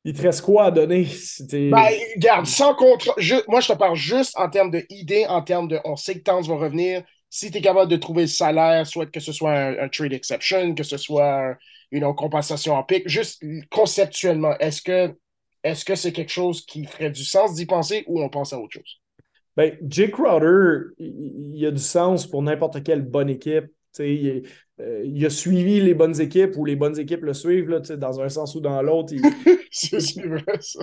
[0.06, 1.08] Il te reste quoi à donner?
[1.52, 3.14] Ben, regarde, sans contrat.
[3.48, 6.48] moi, je te parle juste en termes d'idées, en termes de on sait que Towns
[6.48, 7.04] va revenir.
[7.30, 10.74] Si tu es capable de trouver le salaire, soit que ce soit un, trade exception,
[10.74, 11.58] que ce soit
[11.92, 15.16] une compensation en pic, juste conceptuellement, est-ce que
[15.64, 18.60] est-ce que c'est quelque chose qui ferait du sens d'y penser ou on pense à
[18.60, 18.99] autre chose?
[19.60, 23.66] Ben, Jay Crowder, il, a du sens pour n'importe quelle bonne équipe.
[24.82, 28.22] Euh, il, a suivi les bonnes équipes ou les bonnes équipes le suivent, là, dans
[28.22, 29.14] un sens ou dans l'autre.
[29.72, 30.80] c'est vrai, ça.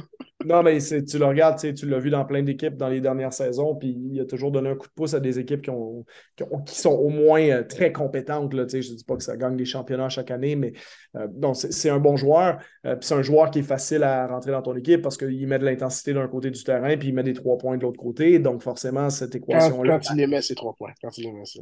[0.46, 3.74] Non, mais tu le regardes, tu l'as vu dans plein d'équipes dans les dernières saisons,
[3.74, 6.04] puis il a toujours donné un coup de pouce à des équipes qui, ont,
[6.36, 8.54] qui, sont au moins euh, très compétentes.
[8.54, 10.72] Là, je ne dis pas que ça gagne des championnats chaque année, mais
[11.16, 12.58] euh, c'est un bon joueur.
[12.86, 15.58] Euh, c'est un joueur qui est facile à rentrer dans ton équipe parce qu'il met
[15.58, 18.38] de l'intensité d'un côté du terrain, puis il met des trois points de l'autre côté.
[18.38, 19.98] Donc forcément, cette équation-là.
[19.98, 20.92] Quand, il les met, ces trois points.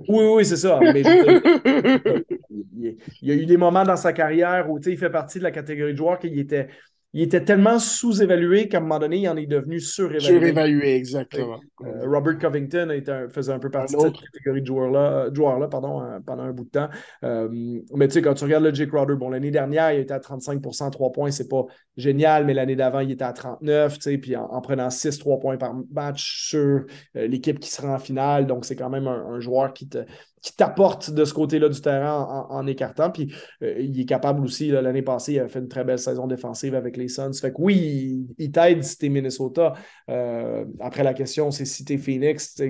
[0.08, 0.78] oui, oui, c'est ça.
[0.82, 1.02] Mais
[2.30, 5.50] il, y a eu des moments dans sa carrière où il fait partie de la
[5.50, 6.68] catégorie de joueurs qui était
[7.14, 10.20] il était tellement sous-évalué qu'à un moment donné, il en est devenu surévalué.
[10.20, 11.60] Surévalué, exactement.
[11.84, 12.88] Euh, Robert Covington
[13.32, 16.52] faisait un peu partie de cette catégorie de joueurs-là joueur -là, pardon, euh, pendant un
[16.52, 16.88] bout de temps.
[17.22, 17.48] Euh,
[17.94, 20.18] mais tu sais, quand tu regardes le Jay Crowder, bon, l'année dernière, il était à
[20.18, 21.64] 35% 3 points, c'est pas
[21.96, 25.38] génial, mais l'année d'avant, il était à 39, tu sais, puis en, prenant 6 3
[25.38, 26.84] points par match sur
[27.14, 28.48] l'équipe qui sera en finale.
[28.48, 29.98] Donc, c'est quand même un joueur qui te,
[30.44, 33.10] qui t'apporte de ce côté-là du terrain en, écartant.
[33.10, 36.26] Puis euh, il est capable aussi, l'année passée, il a fait une très belle saison
[36.26, 37.32] défensive avec les Suns.
[37.32, 39.72] Fait que oui, il, t'aide si t'es Minnesota.
[40.10, 42.60] Euh, après, la question, c'est si t'es Phoenix.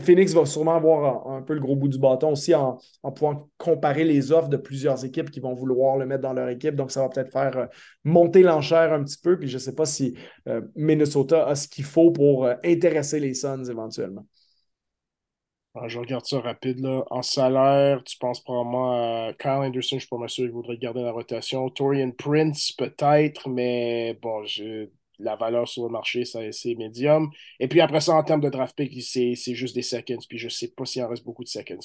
[0.00, 3.48] Phoenix va sûrement avoir un, peu le gros bout du bâton aussi en, en, pouvant
[3.58, 6.76] comparer les offres de plusieurs équipes qui vont vouloir le mettre dans leur équipe.
[6.76, 7.66] Donc, ça va peut-être faire euh,
[8.04, 9.36] monter l'enchère un petit peu.
[9.36, 10.16] Puis je ne sais pas si
[10.76, 14.24] Minnesota a ce qu'il faut pour intéresser les Suns éventuellement.
[15.74, 16.80] Ah, je regarde ça rapide.
[16.80, 17.02] Là.
[17.10, 21.00] En salaire, tu penses probablement à Kyle Anderson, je suis pas sûr qu'il voudrait garder
[21.02, 21.70] la rotation.
[21.70, 24.44] Torian Prince, peut-être, mais bon,
[25.18, 27.30] la valeur sur le marché, c'est médium.
[27.58, 30.18] Et puis après ça, en termes de draft pick, c'est juste des seconds.
[30.28, 31.80] Puis je sais pas s'il en reste beaucoup de seconds.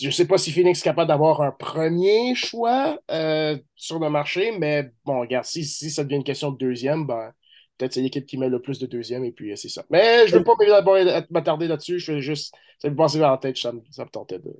[0.00, 4.10] je ne sais pas si Phoenix est capable d'avoir un premier choix euh, sur le
[4.10, 7.32] marché, mais bon, regarde, si, si ça devient une question de deuxième, ben,
[7.78, 9.84] peut-être c'est l'équipe qui met le plus de deuxième et puis euh, c'est ça.
[9.90, 11.98] Mais je ne veux pas m'attarder là-dessus.
[11.98, 12.54] Je veux juste.
[12.78, 14.56] Ça me passait vers la tête, ça me, tentait de.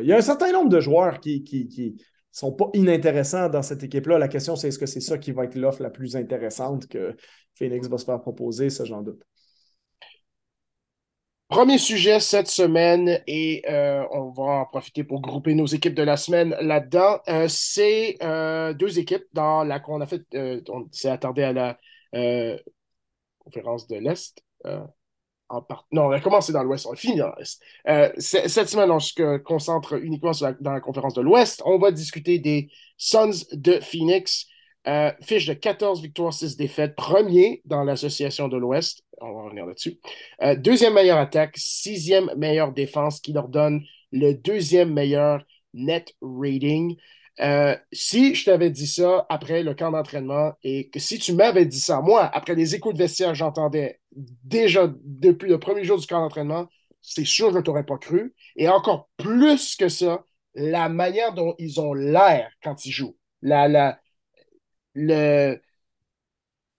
[0.00, 1.96] Il y a un certain nombre de joueurs qui, qui, qui
[2.30, 4.18] sont pas inintéressants dans cette équipe-là.
[4.18, 7.16] La question, c'est est-ce que c'est ça qui va être l'offre la plus intéressante que
[7.54, 9.22] Phoenix va se faire proposer, ça j'en doute.
[11.48, 16.02] Premier sujet cette semaine et euh, on va en profiter pour grouper nos équipes de
[16.02, 17.20] la semaine là-dedans.
[17.28, 18.16] Euh, c'est
[18.78, 20.22] deux équipes dans la qu'on a fait,
[20.70, 21.78] on s'est attardé à la
[23.38, 24.42] conférence de l'Est.
[24.66, 24.84] Euh,
[25.92, 27.60] Non, on a commencé dans l'Ouest, on a fini dans l'Est.
[27.88, 31.62] Euh, cette semaine, on se concentre uniquement dans la conférence de l'Ouest.
[31.64, 34.46] On va discuter des Suns de Phoenix.
[35.22, 39.02] fiche de 14 victoires, 6 défaites, premier dans l'association de l'Ouest.
[39.20, 40.00] On va revenir là-dessus.
[40.56, 46.96] deuxième meilleure attaque, sixième meilleure défense qui leur donne le deuxième meilleur net rating.
[47.40, 51.66] Euh, si je t'avais dit ça après le camp d'entraînement et que si tu m'avais
[51.66, 56.06] dit ça, moi, après les échos de vestiaire, j'entendais déjà depuis le premier jour du
[56.06, 56.68] camp d'entraînement,
[57.00, 58.34] c'est sûr que je ne t'aurais pas cru.
[58.56, 63.16] Et encore plus que ça, la manière dont ils ont l'air quand ils jouent.
[63.42, 64.00] La, la,
[64.94, 65.60] le,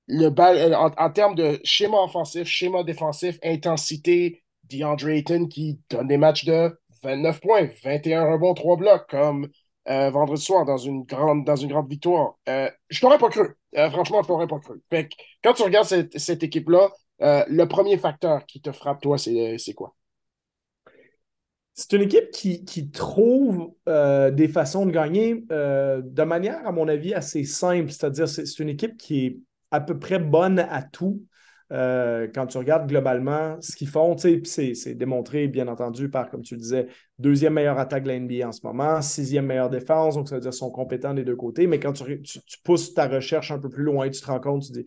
[0.07, 6.45] le en, termes de schéma offensif, schéma défensif, intensité, DeAndre Ayton qui donne des matchs
[6.45, 9.49] de 29 points, 21 rebonds, 3 blocs, comme
[9.89, 12.37] euh, vendredi soir dans une grande, dans une grande victoire.
[12.49, 13.55] Euh, je t'aurais pas cru.
[13.77, 14.81] Euh, franchement, je t'aurais pas cru.
[15.43, 19.95] Quand tu regardes cette, cette équipe-là, le premier facteur qui te frappe, toi, c'est quoi?
[21.75, 26.71] c'est une équipe qui, qui trouve euh, des façons de gagner euh, de manière, à
[26.71, 27.91] mon avis, assez simple.
[27.91, 29.37] C'est-à-dire, c'est une équipe qui est
[29.71, 31.21] à peu près bonne à tout.
[31.71, 36.55] Euh, quand tu regardes globalement ce qu'ils font, c'est démontré, bien entendu, par, comme tu
[36.55, 40.29] le disais, deuxième meilleure attaque de la NBA en ce moment, sixième meilleure défense, donc
[40.29, 41.65] ça veut dire qu'ils sont compétents des deux côtés.
[41.65, 42.21] Mais quand tu,
[42.63, 44.85] pousses ta recherche un peu plus loin, tu te rends compte, tu dis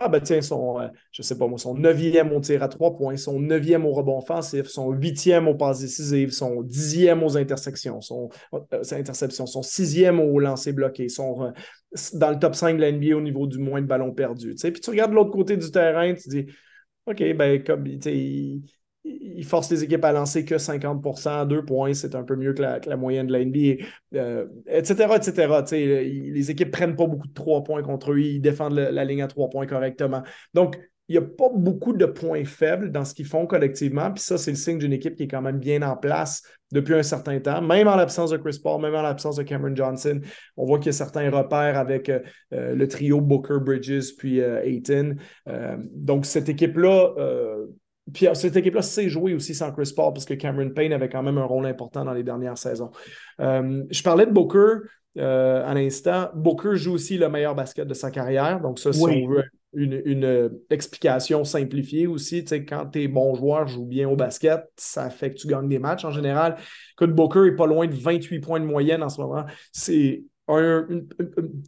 [0.00, 2.96] ah, ben tiens, son, euh, je sais pas moi, son neuvième au tir à trois
[2.96, 8.00] points, son neuvième au rebond offensif, son huitième au passes décisives, son dixième aux intersections,
[8.00, 11.50] son euh, interceptions, son sixième au lancer bloqué, son, euh,
[12.14, 14.54] dans le top 5 de la NBA au niveau du moins de ballons perdus.
[14.54, 16.46] Puis tu regardes l'autre côté du terrain, tu dis,
[17.06, 18.62] OK, ben, comme, il,
[19.04, 22.54] il force les équipes à lancer que 50 à deux points, c'est un peu mieux
[22.54, 23.84] que la, moyenne de la NBA,
[24.66, 25.62] etc., etc.
[25.72, 29.28] les équipes prennent pas beaucoup de trois points contre eux, ils défendent la ligne à
[29.28, 30.22] trois points correctement.
[30.54, 34.10] Donc, il n'y a pas beaucoup de points faibles dans ce qu'ils font collectivement.
[34.10, 36.94] Puis ça, c'est le signe d'une équipe qui est quand même bien en place depuis
[36.94, 40.20] un certain temps, même en l'absence de Chris Paul, même en l'absence de Cameron Johnson.
[40.56, 42.20] On voit qu'il y a certains repères avec euh,
[42.52, 45.16] euh, le trio Booker, Bridges, puis euh, Ayton.
[45.92, 47.14] donc, cette équipe-là
[48.12, 51.22] puis cette équipe-là sait jouer aussi sans Chris Paul parce que Cameron Payne avait quand
[51.22, 52.90] même un rôle important dans les dernières saisons.
[53.40, 54.86] Euh, je parlais de Booker
[55.16, 56.28] euh, à l'instant.
[56.34, 58.60] Booker joue aussi le meilleur basket de sa carrière.
[58.60, 64.08] Donc, ça, si on veut une, explication simplifiée aussi, quand tes bons joueurs jouent bien
[64.08, 66.56] au basket, ça fait que tu gagnes des matchs en général.
[66.92, 69.44] Écoute, Booker n'est pas loin de 28 points de moyenne en ce moment.
[69.72, 71.06] C'est une,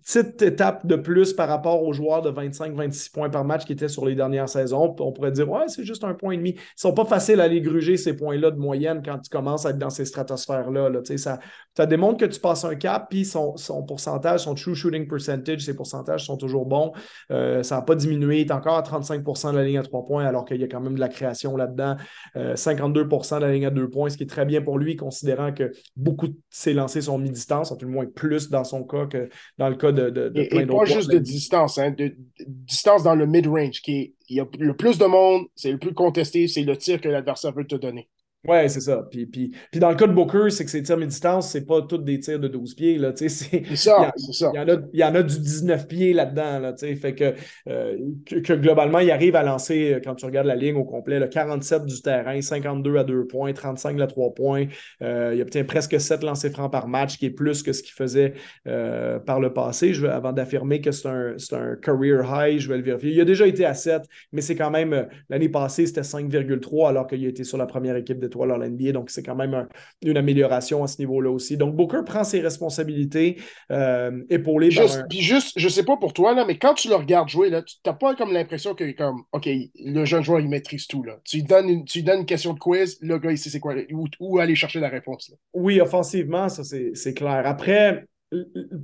[0.05, 3.89] petite étape de plus par rapport aux joueurs de 25-26 points par match qui étaient
[3.89, 4.95] sur les dernières saisons.
[5.01, 6.51] On pourrait dire, ouais, c'est juste un point et demi.
[6.51, 9.71] Ils sont pas faciles à aller gruger ces points-là de moyenne quand tu commences à
[9.71, 10.91] être dans ces stratosphères-là.
[10.91, 11.01] Là.
[11.17, 11.39] Ça,
[11.75, 15.65] ça démontre que tu passes un cap, puis son, son, pourcentage, son true shooting percentage,
[15.65, 16.93] ses pourcentages sont toujours bons.
[17.31, 18.41] Euh, ça n'a pas diminué.
[18.41, 20.69] Il est encore à 35% de la ligne à 3 points, alors qu'il y a
[20.69, 21.97] quand même de la création là-dedans.
[22.37, 24.97] 52% euh, de la ligne à 2 points, ce qui est très bien pour lui,
[24.97, 28.85] considérant que beaucoup de ses lancers sont mi-distance, en tout le moins plus dans son
[28.85, 32.15] cas que dans le cas de, de, de et, pas juste de distance, hein, de,
[32.47, 35.79] distance dans le mid-range, qui est, il y a le plus de monde, c'est le
[35.79, 38.09] plus contesté, c'est le tir que l'adversaire veut te donner.
[38.49, 39.07] Ouais, c'est ça.
[39.11, 41.83] Puis, puis, puis, dans le cas de Booker, c'est que ses tirs mi-distance, c'est pas
[41.83, 42.99] tous des tirs de 12 pieds.
[42.99, 44.53] Là, c'est, ça, c'est ça.
[44.55, 46.59] Il y, en a, il y en a du 19 pieds là-dedans.
[46.59, 47.35] Là, fait que,
[47.69, 51.19] euh, que, globalement, il arrive à lancer, euh, quand tu regardes la ligne au complet,
[51.19, 54.67] là, 47 du terrain, 52 à 2 points, 35 à 3 points.
[55.03, 57.95] Euh, il peut-être presque 7 lancers francs par match, qui est plus que ce qu'il
[57.95, 59.93] faisait par le passé.
[59.93, 63.13] Je avant d'affirmer que c'est un, c'est un career high, je vais le vérifier.
[63.13, 67.07] Il a déjà été à 7, mais c'est quand même, l'année passée, c'était 5,3 alors
[67.07, 68.92] qu'il a été sur la première équipe de d'étoiles à l'NBA.
[68.92, 69.68] Donc, c'est quand même
[70.03, 71.57] une amélioration à ce niveau-là aussi.
[71.57, 76.35] Donc, Booker prend ses responsabilités, euh, épaulé juste, Puis juste, je sais pas pour toi,
[76.35, 79.22] là, mais quand tu le regardes jouer, là, tu n'as pas comme l'impression que, comme,
[79.33, 81.03] OK, le jeune joueur, il maîtrise tout.
[81.03, 81.18] Là.
[81.25, 83.61] Tu, lui donnes une, tu donnes une question de quiz, le gars, il sait c'est
[83.61, 83.75] quoi,
[84.20, 85.33] où, aller chercher la réponse.
[85.55, 87.42] Oui, offensivement, ça, c'est clair.
[87.46, 88.05] Après,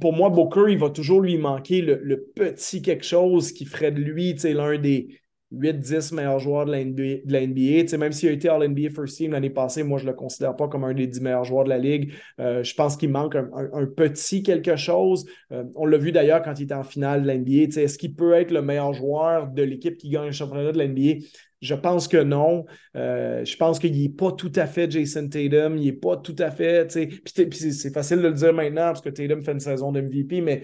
[0.01, 3.93] pour moi, Booker, il va toujours lui manquer le, le petit quelque chose qui ferait
[3.93, 5.09] de lui l'un des,
[5.53, 7.97] 8-10 meilleurs joueurs de la NBA.
[7.99, 10.69] même s'il a été All-NBA First Team l'année passée, moi, je ne le considère pas
[10.69, 12.13] comme un des 10 meilleurs joueurs de la Ligue.
[12.41, 15.27] Euh, je pense qu'il manque un, petit quelque chose.
[15.53, 17.81] Euh, on l'a vu d'ailleurs quand il était en finale de la NBA.
[17.81, 20.89] Est-ce qu'il peut être le meilleur joueur de l'équipe qui gagne le championnat de la
[20.89, 21.25] NBA?
[21.61, 22.67] Je pense que non.
[22.97, 25.77] Euh, je pense qu'il n'est pas tout à fait Jason Tatum.
[25.77, 26.87] Il n'est pas tout à fait.
[27.25, 30.41] Puis c'est facile de le dire maintenant parce que Tatum fait une saison de MVP,
[30.41, 30.63] mais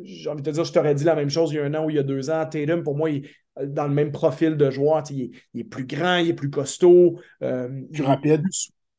[0.00, 1.74] j'ai envie de te dire, je t'aurais dit la même chose il y a un
[1.74, 2.46] an ou il y a deux ans.
[2.48, 3.26] Tatum, pour moi, il,
[3.64, 5.02] dans le même profil de joueur.
[5.10, 7.18] Il est, plus grand, il est plus costaud.
[7.42, 8.42] Euh, plus rapide.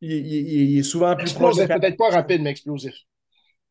[0.02, 1.67] Il, est souvent plus explosif.
[1.67, 2.93] Peut-être pas rapide, mais explosif.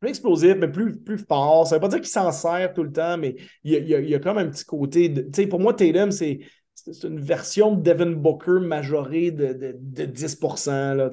[0.00, 1.66] Plus explosif, mais plus, plus fort.
[1.66, 4.00] Ça ne veut pas dire qu'il s'en sert tout le temps, mais il y a,
[4.00, 5.08] il a, comme un petit côté.
[5.08, 6.40] De, pour moi, Tatum, c'est
[7.04, 11.10] une version de Devin Booker majorée de, de, de 10 là,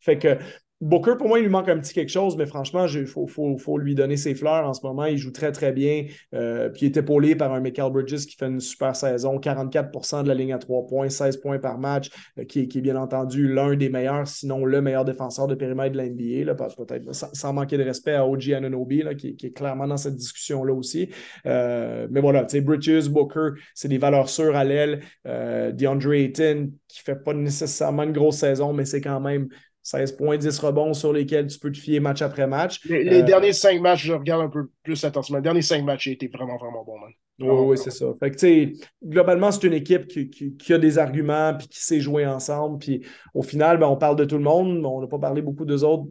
[0.00, 0.38] Fait que
[0.84, 3.94] Booker, pour moi, il lui manque un petit quelque chose, mais franchement, il faut, lui
[3.94, 5.06] donner ses fleurs en ce moment.
[5.06, 6.04] Il joue très, très bien.
[6.34, 9.38] Euh, puis il est épaulé par un Michael Bridges qui fait une super saison.
[9.38, 12.96] 44% de la ligne à 3 points, 16 points par match, euh, qui, est bien
[12.96, 16.54] entendu l'un des meilleurs, sinon le meilleur défenseur de périmètre de la NBA.
[16.54, 21.08] peut-être sans, manquer de respect à OG Ananobi, qui, est clairement dans cette discussion-là aussi.
[21.46, 25.00] Euh, mais voilà, tu sais, Bridges, Booker, c'est des valeurs sûres à l'aile.
[25.24, 29.48] DeAndre Ayton, qui ne fait pas nécessairement une grosse saison, mais c'est quand même
[29.84, 32.80] 16 points, 10 rebonds sur lesquels tu peux te fier match après match.
[32.88, 35.38] Les, euh, derniers 5 matchs, je regarde un peu plus attentivement.
[35.38, 37.10] Les derniers 5 matchs, il été vraiment, vraiment bon, man.
[37.40, 38.06] Oui, oui, c'est ça.
[38.18, 38.72] Fait que,
[39.04, 42.78] globalement, c'est une équipe qui, a des arguments puis qui sait jouer ensemble.
[42.78, 45.42] Puis au final, ben, on parle de tout le monde, mais on n'a pas parlé
[45.42, 46.06] beaucoup d'eux autres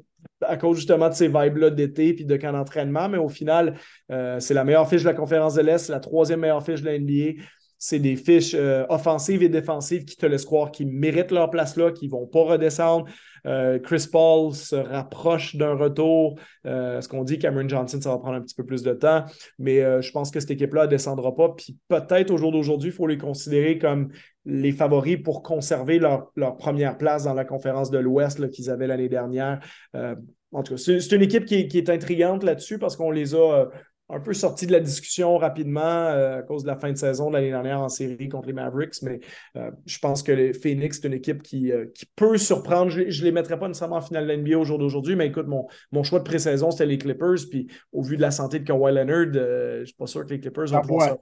[0.45, 3.07] à cause justement de ces vibes-là d'été puis de camp d'entraînement.
[3.07, 3.75] Mais au final,
[4.12, 6.88] euh, c'est la meilleure fiche de la conférence de l'Est, la troisième meilleure fiche de
[6.88, 7.41] la NBA
[7.86, 11.75] c'est des fiches euh, offensives et défensives qui te laissent croire qu'ils méritent leur place
[11.75, 13.07] là, qu'ils ne vont pas redescendre.
[13.45, 16.39] Euh, Chris Paul se rapproche d'un retour.
[16.65, 19.25] Euh, ce qu'on dit, Cameron Johnson, ça va prendre un petit peu plus de temps.
[19.60, 21.49] Mais je pense que cette équipe-là ne descendra pas.
[21.49, 24.10] Puis peut-être au jour d'aujourd'hui, il faut les considérer comme
[24.45, 29.10] les favoris pour conserver leur, première place dans la conférence de l'Ouest qu'ils avaient l'année
[29.10, 29.60] dernière.
[29.93, 33.67] en tout cas, c'est une équipe qui qui est intrigante là-dessus parce qu'on les a
[34.13, 37.30] un peu sorti de la discussion rapidement euh, à cause de la fin de saison
[37.30, 39.19] de l'année dernière en série contre les Mavericks, mais
[39.58, 42.91] euh, je pense que les Phoenix, c'est une équipe qui, euh, qui peut surprendre.
[42.91, 45.47] Je ne les mettrai pas nécessairement en finale de l'NBA au jour d'aujourd'hui, mais écoute,
[45.47, 48.65] mon, mon choix de pré-saison, c'était les Clippers, puis au vu de la santé de
[48.65, 51.17] Kawhi Leonard, je ne suis pas sûr que les Clippers vont pouvoir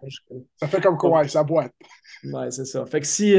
[0.58, 0.68] ça.
[0.68, 1.72] fait comme Kawhi, ça boite.
[2.26, 2.86] Oui, c'est ça.
[2.86, 3.38] Fait que si...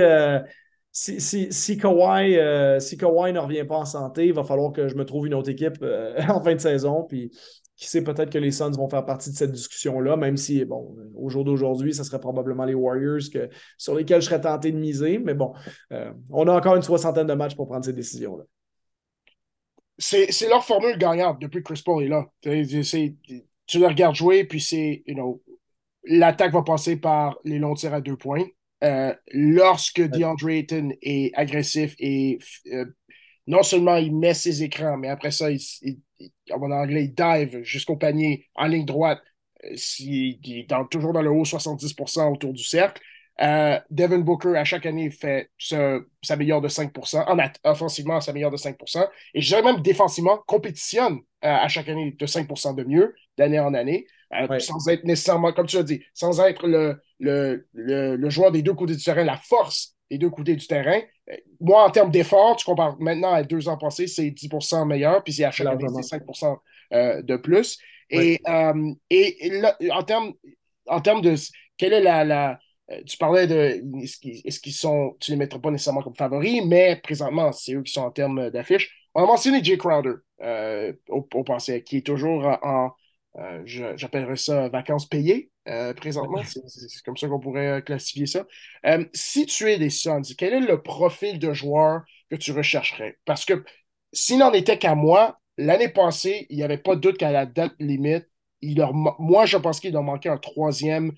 [0.95, 2.38] Si, si, si, Kawhi,
[2.79, 5.33] si Kawhi ne revient pas en santé, il va falloir que je me trouve une
[5.33, 5.83] autre équipe
[6.29, 7.07] en fin de saison.
[7.09, 7.31] Puis
[7.83, 10.97] qui sait peut-être que les Suns vont faire partie de cette discussion-là, même si, bon,
[11.16, 14.79] au jour d'aujourd'hui, ce serait probablement les Warriors que, sur lesquels je serais tenté de
[14.79, 15.18] miser.
[15.18, 15.53] Mais bon,
[15.92, 18.45] euh, on a encore une soixantaine de matchs pour prendre ces décisions-là.
[19.99, 22.25] C'est leur formule gagnante depuis que Chris Paul est là.
[22.40, 25.42] tu le regardes jouer, puis c'est, you know,
[26.05, 28.45] l'attaque va passer par les longs tirs à deux points.
[28.85, 32.38] Euh, lorsque DeAndre Ayton est agressif et
[32.73, 32.85] euh,
[33.49, 35.61] non seulement il met ses écrans, mais après ça, il,
[36.50, 39.20] en anglais, il dive jusqu'au panier en ligne droite.
[39.64, 43.02] Euh, il, est toujours dans le haut 70% autour du cercle.
[43.40, 45.50] Euh, Devin Booker, à chaque année, fait
[46.22, 47.24] s'améliore de 5%.
[47.26, 49.08] En offensivement, s'améliore de 5%.
[49.35, 53.61] Et je dirais même défensivement, compétitionne euh, à chaque année de 5% de mieux, d'année
[53.61, 54.06] en année.
[54.61, 58.72] Sans être nécessairement, comme tu l'as dit, sans être le, le, le, joueur des deux
[58.72, 61.00] côtés du terrain, la force des deux côtés du terrain.
[61.61, 65.33] Moi, en termes d'effort, tu compares maintenant à deux ans passés, c'est 10% meilleur, puis
[65.33, 66.23] c'est à chaque année, c'est 5
[66.92, 67.79] euh, de plus.
[68.11, 70.35] Et, euh, et, en termes
[70.87, 71.35] en termes de
[71.79, 72.59] quelle est la, la
[72.90, 76.62] euh, tu parlais de est-ce qu'ils sont tu ne les mettras pas nécessairement comme favoris
[76.66, 80.16] mais présentement c'est eux qui sont en termes d'affiches on a mentionné Jay Crowder
[81.09, 82.90] au, au, passé qui est toujours en,
[83.38, 86.42] euh, j'appellerais ça vacances payées euh, présentement.
[86.44, 88.46] C'est comme ça qu'on pourrait euh, classifier ça.
[89.12, 93.18] si tu es des Suns, quel est le profil de joueur que tu rechercherais?
[93.25, 93.64] Parce que
[94.12, 97.46] s'il n'en était qu'à moi, l'année passée, il n'y avait pas de doute qu'à la
[97.46, 98.29] date limite,
[98.61, 101.12] il leur, moi, je pense qu'il doit manquer un troisième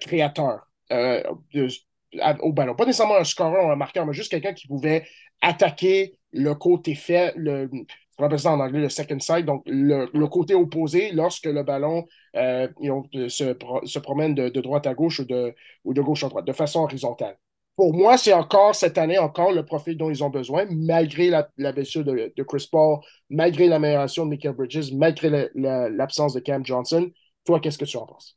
[0.00, 2.74] créateur au ballon.
[2.74, 5.06] Pas nécessairement un scoreur ou un marqueur, mais juste quelqu'un qui pouvait
[5.40, 7.70] attaquer le côté fait, le,
[8.18, 12.04] on appelle ça en anglais le second side, donc le, côté opposé lorsque le ballon
[12.36, 12.68] euh,
[13.28, 15.54] se, promène de, droite à gauche ou de,
[15.84, 17.38] ou de gauche à droite, de façon horizontale.
[17.76, 21.72] Pour moi, c'est encore cette année, encore le profil dont ils ont besoin, malgré la,
[21.72, 22.98] blessure de, Chris Paul,
[23.30, 27.08] malgré l'amélioration de Michael Bridges, malgré l'absence de Cam Johnson.
[27.44, 28.36] Toi, qu'est-ce que tu en penses?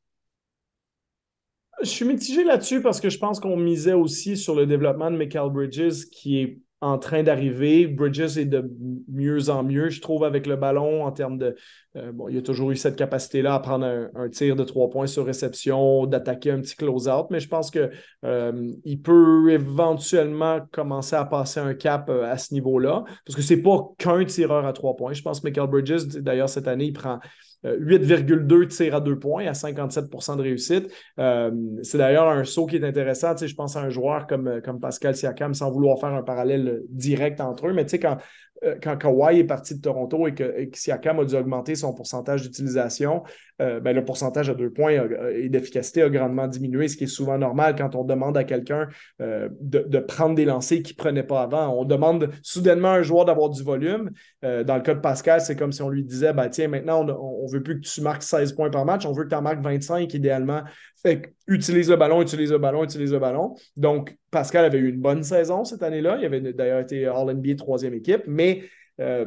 [1.81, 5.17] Je suis mitigé là-dessus parce que je pense qu'on misait aussi sur le développement de
[5.17, 7.85] Michael Bridges, qui est en train d'arriver.
[7.85, 8.69] Bridges est de
[9.07, 11.55] mieux en mieux, je trouve, avec le ballon en termes de.
[11.95, 15.07] Euh, bon, il a toujours eu cette capacité-là à prendre un, tir de trois points
[15.07, 17.91] sur réception, d'attaquer un petit close-out, mais je pense qu'il
[18.25, 23.61] euh, peut éventuellement commencer à passer un cap euh, à ce niveau-là, parce que c'est
[23.61, 25.13] pas qu'un tireur à trois points.
[25.13, 27.19] Je pense que Michael Bridges, d'ailleurs, cette année, il prend
[27.63, 30.91] 8,2 tirs à deux points à 57% de réussite.
[31.19, 31.51] Euh,
[31.83, 33.35] c'est d'ailleurs un saut qui est intéressant.
[33.35, 36.81] Tu je pense à un joueur comme, comme Pascal Siakam, sans vouloir faire un parallèle
[36.89, 38.17] direct entre eux, mais tu sais, quand
[38.63, 42.43] euh, quand Kawhi est parti de Toronto et que, Siakam a dû augmenter son pourcentage
[42.43, 43.23] d'utilisation,
[43.61, 44.93] euh, ben, le pourcentage à deux points
[45.33, 48.87] et d'efficacité a grandement diminué, ce qui est souvent normal quand on demande à quelqu'un
[49.21, 51.69] euh, de, prendre des lancers qu'il ne prenait pas avant.
[51.69, 54.11] On demande soudainement à un joueur d'avoir du volume.
[54.41, 57.45] dans le cas de Pascal, c'est comme si on lui disait ben, Tiens, maintenant, on
[57.45, 59.41] ne veut plus que tu marques 16 points par match, on veut que tu en
[59.41, 60.63] marques 25 idéalement.
[61.01, 63.55] Fait utilise le ballon, utilise le ballon, utilise le ballon.
[63.75, 66.17] Donc, Pascal avait eu une bonne saison cette année-là.
[66.19, 68.63] Il avait d'ailleurs été All-NBA troisième équipe, mais
[68.99, 69.25] euh,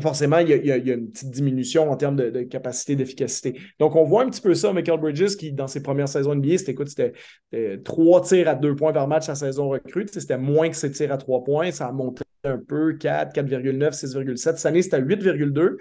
[0.00, 3.58] forcément, il y, a, une petite diminution en termes de, capacité d'efficacité.
[3.78, 4.72] Donc, on voit un petit peu ça.
[4.72, 8.92] Michael Bridges, qui, dans ses premières saisons NBA, c'était c'était trois tirs à deux points
[8.92, 10.12] par match sa saison recrute.
[10.12, 11.70] C'était moins que ses tirs à trois points.
[11.70, 14.36] Ça a monté un peu, 4, 4,9, 6,7.
[14.36, 15.76] Cette année, c'était à 8,2.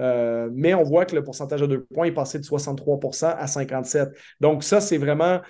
[0.00, 3.46] Euh, mais on voit que le pourcentage à deux points est passé de 63% à
[3.46, 4.08] 57
[4.40, 5.40] Donc, ça, c'est vraiment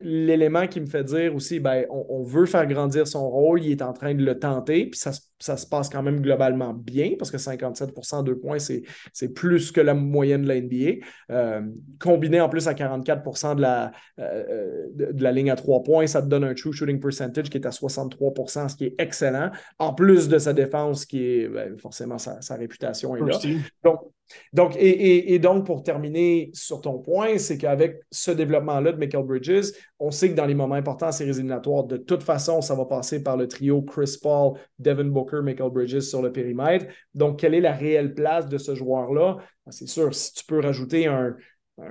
[0.00, 3.82] l'élément qui me fait dire aussi, ben, on, veut faire grandir son rôle, il est
[3.82, 5.12] en train de le tenter, puis ça,
[5.42, 9.80] ça se passe quand même globalement bien parce que 57% deux points, c'est plus que
[9.80, 11.04] la moyenne de la NBA.
[11.30, 11.62] Euh,
[11.98, 16.22] combiné en plus à 44 de la, euh, de, la ligne à trois points, ça
[16.22, 19.50] te donne un true shooting percentage qui est à 63% ce qui est excellent.
[19.78, 23.38] En plus de sa défense, qui est ben, forcément sa, réputation est là.
[23.82, 24.12] Donc,
[24.52, 29.72] donc, et, donc, pour terminer sur ton point, c'est qu'avec ce développement-là de Michael Bridges,
[30.02, 33.22] on sait que dans les moments importants séries éliminatoires, de toute façon, ça va passer
[33.22, 36.86] par le trio Chris Paul, Devin Booker, Michael Bridges sur le périmètre.
[37.14, 39.36] Donc, quelle est la réelle place de ce joueur-là?
[39.64, 41.36] Ben, c'est sûr, si tu peux rajouter un,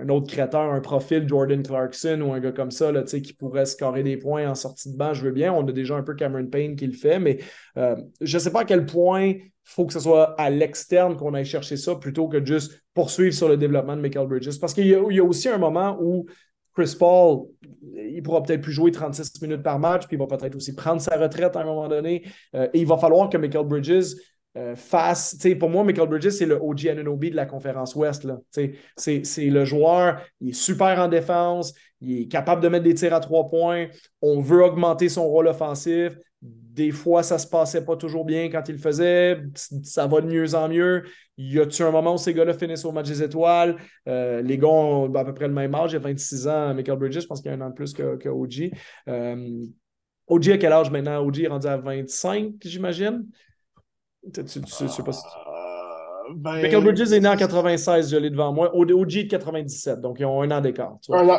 [0.10, 4.18] autre créateur, un profil Jordan Clarkson ou un gars comme ça qui pourrait scorer des
[4.18, 5.54] points en sortie de banc, je veux bien.
[5.54, 7.40] On a déjà un peu Cameron Payne qui le fait, mais
[7.78, 11.16] euh, je ne sais pas à quel point il faut que ce soit à l'externe
[11.16, 14.60] qu'on aille chercher ça plutôt que juste poursuivre sur le développement de Michael Bridges.
[14.60, 16.26] Parce qu'il y, a aussi un moment où
[16.74, 17.48] Chris Paul,
[17.96, 21.02] il pourra peut-être plus jouer 36 minutes par match, puis il va peut-être aussi prendre
[21.02, 22.24] sa retraite à un moment donné.
[22.56, 24.16] Euh, et il va falloir que Michael Bridges
[24.58, 28.28] euh, face, pour moi, Michael Bridges, c'est le OG Ananobi de la conférence Ouest.
[28.98, 33.14] C'est le joueur, il est super en défense, il est capable de mettre des tirs
[33.14, 33.88] à trois points.
[34.22, 36.18] On veut augmenter son rôle offensif.
[36.74, 39.42] Des fois, ça ne se passait pas toujours bien quand il le faisait.
[39.84, 41.04] Ça va de mieux en mieux.
[41.38, 43.76] Y a-tu un moment où ces gars-là finissent au match des étoiles?
[44.08, 45.92] Euh, les gars ont à peu près le même âge.
[45.92, 47.20] Il a 26 ans, Michael Bridges.
[47.20, 48.72] Je pense qu'il y a un an de plus que, que OG.
[49.10, 49.66] Euh,
[50.28, 51.20] OG, à quel âge maintenant?
[51.26, 53.28] OG est rendu à 25, j'imagine.
[54.34, 58.30] Tu, tu, sais pas si euh, ben, Michael Bridges est né en 96, je l'ai
[58.30, 58.74] devant moi.
[58.74, 60.96] OG de 97, donc ils ont un an d'écart.
[61.10, 61.38] Un,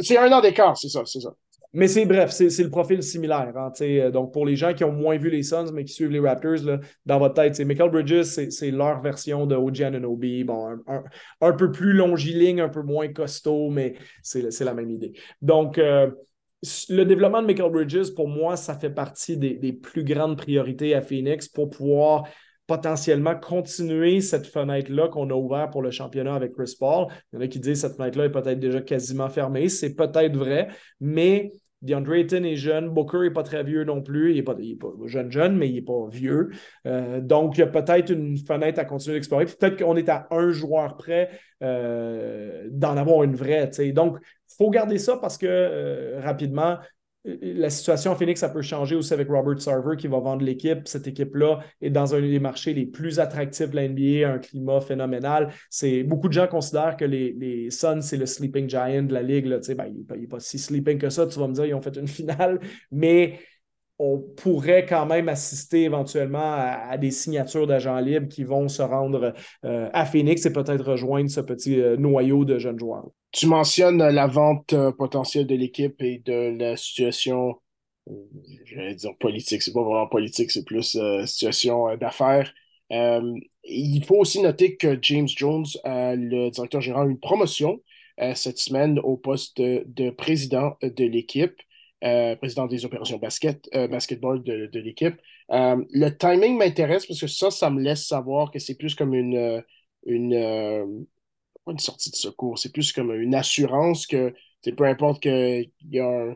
[0.00, 1.32] c'est un an d'écart, c'est ça, c'est ça.
[1.74, 3.52] Mais c'est bref, c'est le profil similaire.
[3.56, 6.10] Hein, euh, donc, pour les gens qui ont moins vu les Suns, mais qui suivent
[6.10, 10.44] les Raptors, là, dans votre tête, c'est Michael Bridges, c'est leur version de OG Ananobi.
[10.44, 10.76] Bon,
[11.40, 15.14] un, peu plus longiligne, un peu moins costaud, mais c'est la même idée.
[15.40, 16.10] Donc, euh,
[16.90, 21.00] le développement de Michael Bridges, pour moi, ça fait partie des, plus grandes priorités à
[21.00, 22.24] Phoenix pour pouvoir
[22.66, 27.06] potentiellement continuer cette fenêtre-là qu'on a ouverte pour le championnat avec Chris Paul.
[27.32, 29.68] Il y en a qui disent que cette fenêtre-là est peut-être déjà quasiment fermée.
[29.68, 30.68] C'est peut-être vrai,
[31.00, 31.52] mais
[31.82, 34.30] DeAndre Ayton est jeune, Booker n'est pas très vieux non plus.
[34.30, 34.56] Il n'est pas,
[35.06, 36.50] jeune, jeune, mais il n'est pas vieux.
[36.86, 39.46] Euh, donc, il y a peut-être une fenêtre à continuer d'explorer.
[39.46, 41.30] Peut-être qu'on est à un joueur près
[41.62, 43.68] euh, d'en avoir une vraie.
[43.92, 46.78] Donc, il faut garder ça parce que euh, rapidement,
[47.24, 50.88] la situation en Phoenix, ça peut changer aussi avec Robert Sarver qui va vendre l'équipe.
[50.88, 54.80] Cette équipe-là est dans un des marchés les plus attractifs de la NBA, un climat
[54.80, 55.52] phénoménal.
[55.70, 59.46] C'est, beaucoup de gens considèrent que les, Suns, c'est le sleeping giant de la ligue.
[59.46, 59.58] Là.
[59.76, 61.26] Ben, il n'est pas, si sleeping que ça.
[61.26, 62.58] Tu vas me dire, ils ont fait une finale,
[62.90, 63.38] mais
[64.04, 69.32] on pourrait quand même assister éventuellement à, des signatures d'agents libres qui vont se rendre
[69.64, 73.06] euh, à Phoenix et peut-être rejoindre ce petit euh, noyau de jeunes joueurs.
[73.30, 77.54] Tu mentionnes la vente euh, potentielle de l'équipe et de la situation,
[78.64, 82.52] j'allais dire politique, c'est pas vraiment politique, c'est plus situation d'affaires.
[82.90, 87.80] il faut aussi noter que James Jones, le directeur général, a une promotion
[88.34, 91.54] cette semaine au poste de président de l'équipe.
[92.02, 95.14] Euh, président des opérations basket, euh, basketball de, l'équipe.
[95.52, 99.14] Euh, le timing m'intéresse parce que ça, ça me laisse savoir que c'est plus comme
[99.14, 99.62] une,
[100.04, 101.06] une,
[101.68, 104.34] une sortie de secours, c'est plus comme une assurance que
[104.76, 106.34] peu importe qu'il y a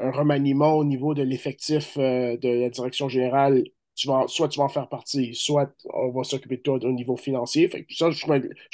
[0.00, 3.64] un, remaniement au niveau de l'effectif de la direction générale,
[3.94, 6.92] tu vas, soit tu vas en faire partie, soit on va s'occuper de toi au
[6.92, 7.70] niveau financier.
[7.90, 8.20] ça, je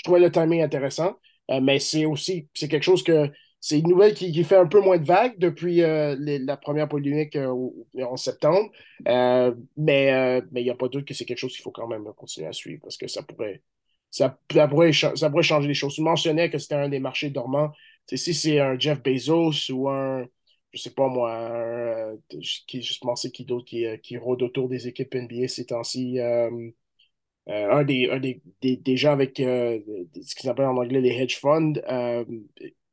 [0.04, 1.16] trouvais, le timing intéressant,
[1.62, 3.28] mais c'est aussi quelque chose que
[3.60, 7.36] c'est une nouvelle qui, fait un peu moins de vagues depuis euh, la première polémique
[7.36, 7.52] euh,
[8.00, 8.70] en septembre.
[9.08, 12.04] Euh, mais il n'y a pas doute que c'est quelque chose qu'il faut quand même
[12.16, 13.62] continuer à suivre parce que ça pourrait,
[14.10, 14.38] ça,
[14.68, 15.94] pourrait, ça pourrait changer les choses.
[15.94, 17.72] Tu mentionnais que c'était un des marchés dormants.
[18.12, 20.26] si c'est un Jeff Bezos ou un,
[20.72, 25.14] je sais pas moi, qui, je pensais qui d'autre qui, qui rôde autour des équipes
[25.14, 26.20] NBA ces temps-ci.
[26.20, 31.74] un, des, un des, des, gens avec ce qu'ils appellent en anglais les hedge funds,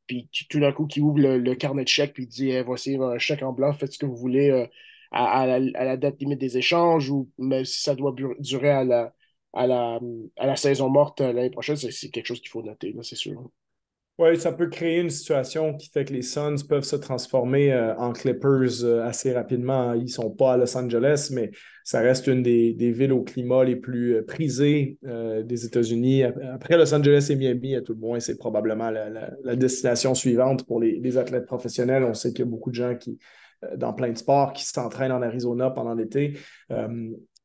[0.08, 3.44] puis tout d'un coup, qui ouvre le, carnet de chèques, puis dit voici un chèque
[3.44, 4.68] en blanc, faites ce que vous voulez euh,
[5.12, 9.14] à, la, date limite des échanges, ou même si ça doit durer à la,
[9.54, 10.00] à la,
[10.38, 13.50] à la saison morte euh, l'année prochaine, c'est quelque chose qu'il faut noter, c'est sûr.
[14.20, 17.96] Oui, ça peut créer une situation qui fait que les Suns peuvent se transformer euh,
[17.98, 19.94] en Clippers euh, assez rapidement.
[19.96, 21.50] Ils ne sont pas à Los Angeles, mais
[21.84, 26.24] ça reste une des, villes au climat les plus euh, prisées des États-Unis.
[26.24, 30.80] Après Los Angeles et Miami, à tout le moins, c'est probablement la, destination suivante pour
[30.80, 32.04] les, athlètes professionnels.
[32.04, 33.18] On sait qu'il y a beaucoup de gens qui,
[33.78, 36.38] dans plein de sports qui s'entraînent en Arizona pendant l'été.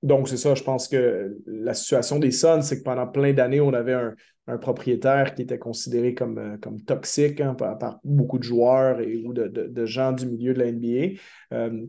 [0.02, 3.60] donc, c'est ça, je pense que la situation des Suns, c'est que pendant plein d'années,
[3.60, 4.14] on avait un,
[4.48, 9.32] un propriétaire qui était considéré comme, euh, toxique hein, par, beaucoup de joueurs et, ou
[9.32, 11.20] de, gens du milieu de la NBA.
[11.52, 11.86] Euh,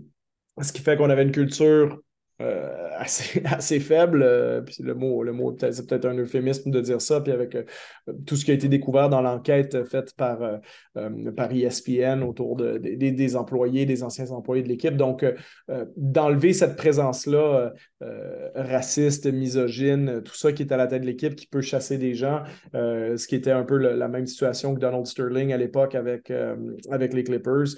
[0.61, 2.01] ce qui fait qu'on avait une culture
[2.41, 4.23] euh, assez, assez faible.
[4.23, 7.19] Euh, puis le mot, le mot c'est peut-être un euphémisme de dire ça.
[7.19, 7.63] Puis avec euh,
[8.25, 10.39] tout ce qui a été découvert dans l'enquête faite par,
[11.35, 14.95] par ESPN autour de, des, employés, des anciens employés de l'équipe.
[14.95, 15.25] Donc,
[15.95, 17.73] d'enlever cette présence-là
[18.55, 22.15] raciste, misogyne, tout ça qui est à la tête de l'équipe, qui peut chasser des
[22.15, 26.31] gens, ce qui était un peu la même situation que Donald Sterling à l'époque avec,
[26.89, 27.75] avec les Clippers,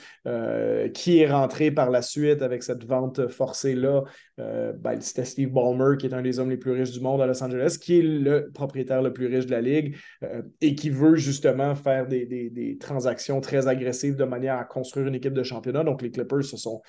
[0.94, 4.04] qui est rentré par la suite avec cette vente forcée-là.
[4.52, 7.22] Euh, ben, c'était Steve Ballmer, qui est un des hommes les plus riches du monde
[7.22, 10.76] à Los Angeles, qui est le propriétaire le plus riche de la ligue euh, et
[10.76, 15.44] qui veut justement faire des, transactions très agressives de manière à construire une équipe de
[15.44, 15.84] championnat.
[15.84, 16.82] Donc, les Clippers se sont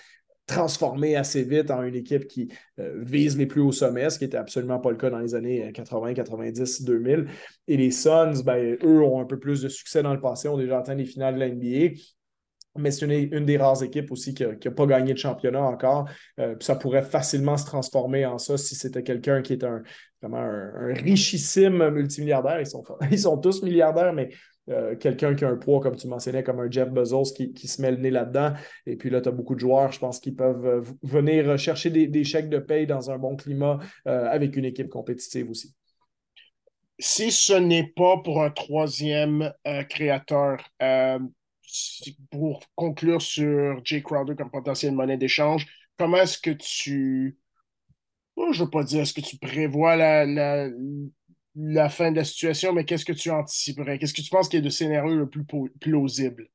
[0.46, 2.48] transformés assez vite en une équipe qui
[2.80, 5.34] euh, vise les plus hauts sommets, ce qui n'était absolument pas le cas dans les
[5.34, 7.26] années 80, 90, 2000.
[7.68, 10.58] Et les Suns, ben, eux, ont un peu plus de succès dans le passé, ont
[10.58, 11.94] déjà atteint les finales de la NBA
[12.78, 16.08] mais c'est une, des rares équipes aussi qui n'a pas gagné de championnat encore.
[16.38, 19.82] Euh, ça pourrait facilement se transformer en ça si c'était quelqu'un qui est un,
[20.22, 22.60] vraiment un, richissime multimilliardaire.
[22.60, 24.30] Ils sont, ils sont tous milliardaires, mais
[24.70, 27.82] euh, quelqu'un qui a un poids, comme tu mentionnais, comme un Jeff Bezos qui, se
[27.82, 28.54] met le nez là-dedans.
[28.86, 31.90] Et puis là, tu as beaucoup de joueurs, je pense, qui peuvent euh, venir chercher
[31.90, 35.74] des, chèques de paye dans un bon climat avec une équipe compétitive aussi.
[36.98, 39.52] Si ce n'est pas pour un troisième
[39.88, 40.58] créateur,
[42.30, 45.66] pour conclure sur Jay Crowder comme potentielle monnaie d'échange,
[45.98, 47.38] comment est-ce que tu.
[48.36, 50.68] Oh, je ne veux pas dire est-ce que tu prévois la,
[51.88, 53.98] fin de la situation, mais qu'est-ce que tu anticiperais?
[53.98, 55.44] Qu'est-ce que tu penses qui est le scénario le plus
[55.80, 56.48] plausible?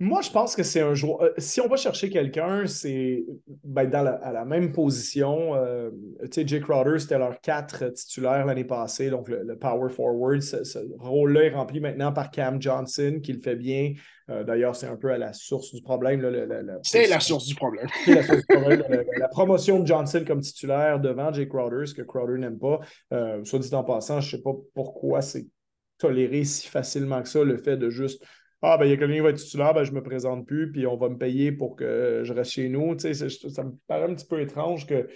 [0.00, 1.22] Moi, je pense que c'est un joueur.
[1.22, 3.24] Euh, si on va chercher quelqu'un, c'est
[3.64, 5.56] ben, dans la, à la même position.
[5.56, 5.90] Euh,
[6.22, 10.40] tu sais, Jake Crowder, c'était leur quatre titulaires l'année passée, donc le, power forward.
[10.40, 13.94] Ce, rôle-là est rempli maintenant par Cam Johnson, qui le fait bien.
[14.30, 16.20] Euh, d'ailleurs, c'est un peu à la source du problème.
[16.84, 17.88] c'est la source du problème.
[18.04, 18.84] c'est la source du problème.
[19.18, 22.78] la, promotion de Johnson comme titulaire devant Jake Crowder, ce que Crowder n'aime pas.
[23.42, 25.46] soit dit en passant, je ne sais pas pourquoi c'est
[25.98, 28.22] toléré si facilement que ça, le fait de juste
[28.62, 30.46] ah, ben, il y a quelqu'un qui va être titulaire, ben, je ne me présente
[30.46, 32.96] plus, puis on va me payer pour que je reste chez nous.
[32.96, 35.08] Tu sais, ça me paraît un petit peu étrange que,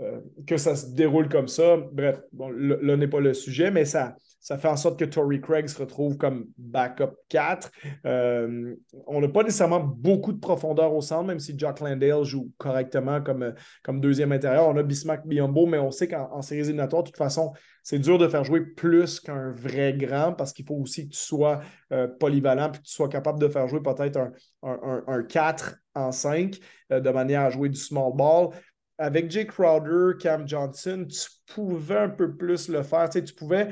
[0.00, 1.76] euh, que ça se déroule comme ça.
[1.76, 4.16] Bref, bon, là n'est pas le sujet, mais ça,
[4.48, 7.70] ça fait en sorte que Tory Craig se retrouve comme backup 4.
[8.06, 8.74] Euh,
[9.06, 13.20] on n'a pas nécessairement beaucoup de profondeur au centre, même si Jack Landale joue correctement
[13.20, 14.66] comme, comme deuxième intérieur.
[14.66, 18.16] On a Bismack Biombo, mais on sait qu'en séries éliminatoires, de toute façon, c'est dur
[18.16, 21.60] de faire jouer plus qu'un vrai grand parce qu'il faut aussi que tu sois
[21.92, 24.18] euh, polyvalent et que tu sois capable de faire jouer peut-être
[24.62, 26.56] un, 4 en 5
[26.90, 28.48] euh, de manière à jouer du small ball
[28.96, 33.08] avec Jay Crowder, Cam Johnson, tu pouvais un peu plus le faire.
[33.08, 33.68] Tu pouvais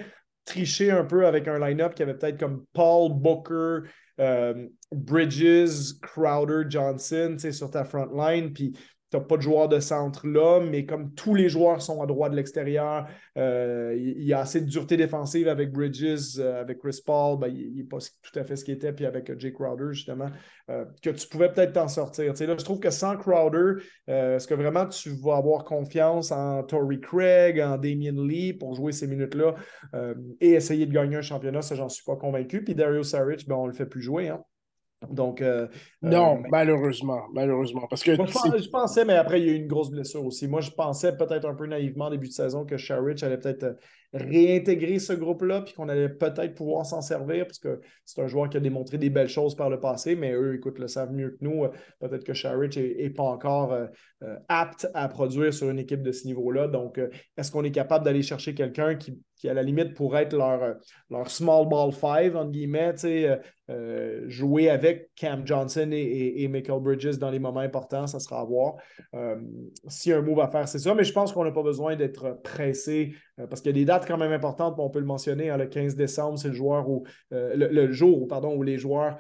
[0.47, 3.89] tricher un peu avec un line-up qui avait peut-être comme Paul Booker,
[4.21, 8.53] euh, Bridges, Crowder, Johnson sur ta front line.
[8.55, 8.81] Puis tu
[9.13, 12.33] n'as pas de joueur de centre là, mais comme tous les joueurs sont à droite
[12.33, 13.07] de l'extérieur,
[13.39, 17.49] euh, il y a assez de dureté défensive avec Bridges, euh, avec Chris Paul, ben,
[17.49, 20.31] il n'est pas tout à fait ce qu'il était, puis avec Jake Crowder, justement,
[20.71, 22.33] euh, que tu pouvais peut-être t'en sortir.
[22.33, 27.01] là, je trouve que sans Crowder, est-ce que vraiment tu vas avoir confiance en Tory
[27.01, 29.55] Craig, en Damien Lee pour jouer ces minutes-là
[30.41, 31.63] et essayer de gagner un championnat?
[31.63, 32.65] Ça, j'en suis pas convaincu.
[32.65, 34.29] Puis Dario Saric, ben, on ne le fait plus jouer.
[34.29, 34.43] Hein?
[35.11, 35.69] Donc, euh,
[36.01, 37.87] non, euh, malheureusement, malheureusement.
[37.89, 40.49] Parce que je, pensais, mais après, il y a eu une grosse blessure aussi.
[40.49, 43.65] Moi, je pensais peut-être un peu naïvement au début de saison que Sharich allait peut-être
[43.65, 43.75] euh,
[44.15, 48.49] réintégrer ce groupe-là, puis qu'on allait peut-être pouvoir s'en servir, parce que c'est un joueur
[48.49, 51.31] qui a démontré des belles choses par le passé, mais eux, écoute, le savent mieux
[51.31, 51.67] que nous.
[52.01, 53.77] Peut-être que Sharich n'est pas encore
[54.49, 56.69] apte à produire sur une équipe de ce niveau-là.
[56.69, 56.99] Donc,
[57.37, 60.77] est-ce qu'on est capable d'aller chercher quelqu'un qui, qui, à la limite, pourrait être leur,
[61.11, 62.95] leur small ball five, entre guillemets,
[63.69, 68.45] euh, jouer avec Cam Johnson et, Michael Bridges dans les moments importants, ça sera à
[68.45, 68.77] voir.
[69.15, 69.37] Euh,
[69.89, 72.41] si un move à faire, c'est ça, mais je pense qu'on n'a pas besoin d'être
[72.43, 75.51] pressé euh, parce qu'il y a des dates quand même importantes, on peut le mentionner.
[75.51, 79.19] Hein, le 15 décembre, c'est le où le, jour pardon, où les joueurs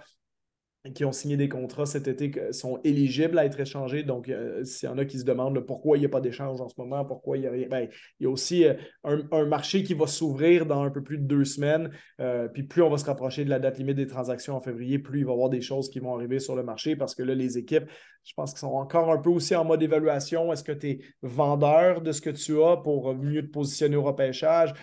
[0.94, 4.02] qui ont signé des contrats cet été sont éligibles à être échangés.
[4.02, 6.60] Donc, euh, s'il y en a qui se demandent pourquoi il n'y a pas d'échange
[6.60, 7.88] en ce moment, pourquoi il y a rien, ben,
[8.20, 8.74] il y a aussi euh,
[9.04, 11.90] un, marché qui va s'ouvrir dans un peu plus de deux semaines.
[12.20, 14.98] Euh, puis plus on va se rapprocher de la date limite des transactions en février,
[14.98, 17.22] plus il va y avoir des choses qui vont arriver sur le marché parce que
[17.22, 17.84] là, les équipes,
[18.26, 20.52] je pense qu'ils sont encore un peu aussi en mode évaluation.
[20.52, 24.02] Est-ce que tu es vendeur de ce que tu as pour mieux te positionner au
[24.02, 24.74] repêchage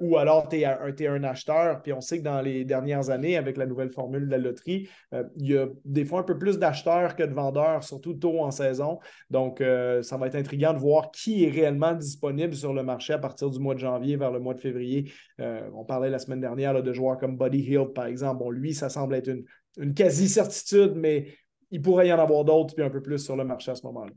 [0.00, 1.82] ou alors tu es, un acheteur?
[1.82, 4.88] Puis on sait que dans les dernières années, avec la nouvelle formule de la loterie,
[5.36, 8.50] il y a des fois un peu plus d'acheteurs que de vendeurs, surtout tôt en
[8.50, 8.98] saison.
[9.30, 13.12] Donc, euh, ça va être intriguant de voir qui est réellement disponible sur le marché
[13.12, 15.12] à partir du mois de janvier vers le mois de février.
[15.40, 18.38] Euh, on parlait la semaine dernière de joueurs comme Buddy Hill, par exemple.
[18.38, 19.30] Bon, lui, ça semble être
[19.76, 21.34] une quasi-certitude, mais
[21.70, 23.86] il pourrait y en avoir d'autres, puis un peu plus sur le marché à ce
[23.86, 24.12] moment-là.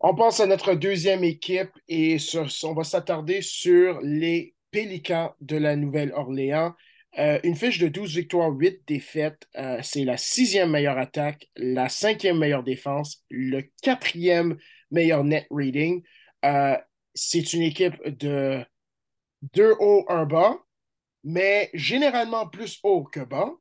[0.00, 2.16] On passe à notre deuxième équipe et
[2.64, 6.74] on va s'attarder sur les Pélicans de la Nouvelle-Orléans.
[7.18, 9.46] Euh, une fiche de 12 victoires, 8 défaites.
[9.56, 14.56] Euh, c'est la sixième meilleure attaque, la cinquième meilleure défense, le quatrième
[14.90, 16.02] meilleur net reading.
[16.44, 16.78] Euh,
[17.14, 18.64] c'est une équipe de
[19.54, 20.56] deux hauts, un bas,
[21.24, 23.52] mais généralement plus haut que bas.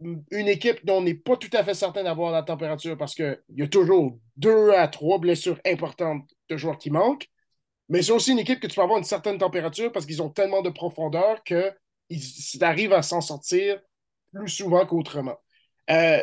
[0.00, 3.38] Une équipe dont on n'est pas tout à fait certain d'avoir la température parce qu'il
[3.54, 7.28] y a toujours deux à trois blessures importantes de joueurs qui manquent.
[7.90, 10.30] Mais c'est aussi une équipe que tu peux avoir une certaine température parce qu'ils ont
[10.30, 13.80] tellement de profondeur qu'ils arrivent à s'en sortir
[14.32, 15.36] plus souvent qu'autrement.
[15.90, 16.20] Euh,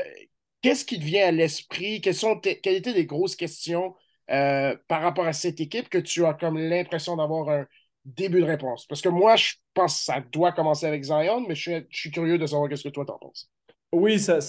[0.61, 2.01] qu'est-ce qui te vient à l'esprit?
[2.01, 3.95] Quelles, quelles étaient les grosses questions
[4.31, 7.67] euh, par rapport à cette équipe que tu as comme l'impression d'avoir un
[8.05, 8.85] début de réponse?
[8.87, 12.37] Parce que moi, je pense que ça doit commencer avec Zion, mais je suis, curieux
[12.37, 13.49] de savoir qu'est-ce que toi t'en penses.
[13.93, 14.39] Oui, ça,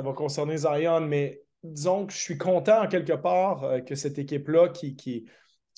[0.00, 4.18] va concerner Zion, mais disons que je suis content en quelque part euh, que cette
[4.18, 5.26] équipe-là, qui, qui,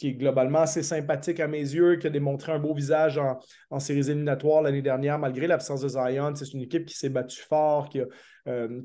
[0.02, 3.38] est globalement assez sympathique à mes yeux, qui a démontré un beau visage en,
[3.70, 6.34] en séries éliminatoires l'année dernière, malgré l'absence de Zion.
[6.34, 8.06] C'est une équipe qui s'est battue fort, qui a,
[8.48, 8.80] euh,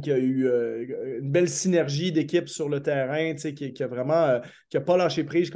[0.00, 4.40] qui a eu euh, une belle synergie d'équipe sur le terrain, qui, qui a vraiment
[4.68, 5.50] qui a pas lâché prise,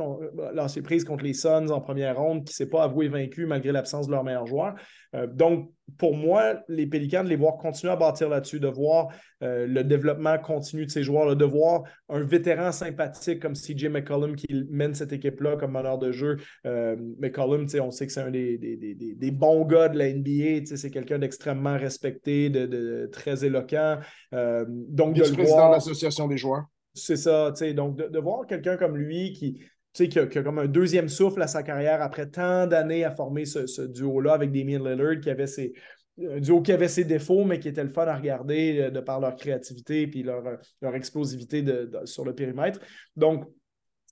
[0.55, 3.71] lâché prise contre les Suns en première ronde, qui ne s'est pas avoué vaincu malgré
[3.71, 4.75] l'absence de leur meilleur joueur.
[5.15, 9.09] Donc, pour moi, les Pélicans, de les voir continuer à bâtir là-dessus, de voir
[9.43, 14.37] euh, le développement continu de ces joueurs, de voir un vétéran sympathique comme CJ McCollum
[14.37, 16.37] qui mène cette équipe-là comme meneur de jeu.
[16.67, 20.91] Euh, McCollum, on sait que c'est un des, des, bons gars de la NBA, c'est
[20.91, 23.99] quelqu'un d'extrêmement respecté, de, très éloquent.
[24.35, 26.65] Euh, donc, de président de l'association des joueurs.
[26.95, 29.61] C'est ça, donc de, de voir quelqu'un comme lui qui,
[29.93, 33.11] qui a, qui a, comme un deuxième souffle à sa carrière après tant d'années à
[33.11, 35.73] former ce, duo-là avec Damien Lillard, qui avait ses,
[36.21, 39.01] un duo qui avait ses défauts, mais qui était le fun à regarder euh, de
[39.01, 41.65] par leur créativité et leur, euh, leur explosivité
[42.05, 42.81] sur le périmètre.
[43.17, 43.45] Donc,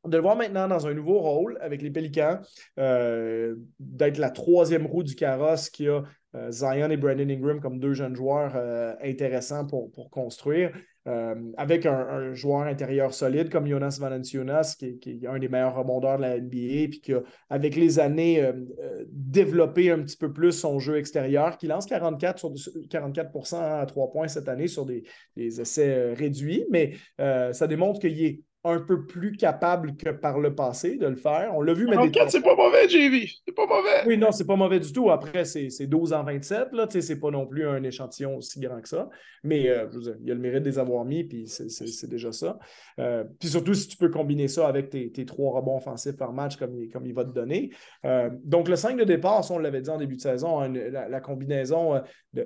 [0.05, 2.39] de le voir maintenant dans un nouveau rôle avec les Pélicans,
[2.79, 6.05] euh, d'être la troisième roue du carrosse qui a
[6.51, 8.55] Zion et Brandon Ingram comme deux jeunes joueurs
[9.03, 10.71] intéressants pour, pour construire.
[11.07, 16.17] Euh, avec un, joueur intérieur solide comme Jonas Valanciunas, qui, est un des meilleurs rebondeurs
[16.17, 18.53] de la NBA, puis qui a, avec les années, euh,
[18.83, 23.87] euh, développé un petit peu plus son jeu extérieur, qui lance 44, sur, 44 à
[23.87, 25.05] trois points cette année sur des
[25.37, 30.97] essais réduits, mais ça démontre qu'il est un peu plus capable que par le passé
[30.97, 31.53] de le faire.
[31.55, 31.97] On l'a vu, mais.
[31.97, 33.29] 34, c'est pas mauvais, JV.
[33.47, 34.07] C'est pas mauvais.
[34.07, 35.11] Oui, non, c'est pas mauvais du tout.
[35.11, 36.73] Après, c'est 12 en 27.
[36.73, 39.09] Là, c'est pas non plus un échantillon aussi grand que ça.
[39.43, 41.47] Mais euh, je veux dire, il y a le mérite de les avoir mis, puis
[41.47, 42.59] c'est déjà ça.
[42.99, 46.57] Euh, puis surtout, si tu peux combiner ça avec tes, trois rebonds offensifs par match,
[46.57, 47.71] comme il, comme il va te donner.
[48.05, 51.21] Euh, donc, le 5 de départ, on l'avait dit en début de saison, hein, la,
[51.21, 52.01] combinaison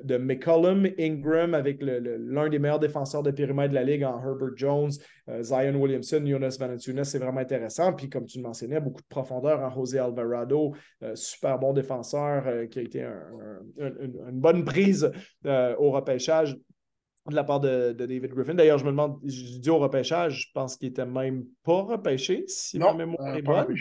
[0.04, 4.56] de, McCollum, Ingram avec l'un des meilleurs défenseurs de périmètre de la Ligue en Herbert
[4.56, 4.90] Jones,
[5.40, 7.92] Zion Williams Jonas Valanciunas, c'est vraiment intéressant.
[7.92, 12.46] Puis comme tu le mentionnais, beaucoup de profondeur en José Alvarado, euh, super bon défenseur
[12.46, 13.06] euh, qui a été
[13.78, 15.10] une bonne prise
[15.46, 16.56] euh, au repêchage
[17.28, 18.54] de la part de, David Griffin.
[18.54, 22.44] D'ailleurs, je me demande, je dis au repêchage, je pense qu'il était même pas repêché,
[22.46, 23.74] si non, ma mémoire est bonne.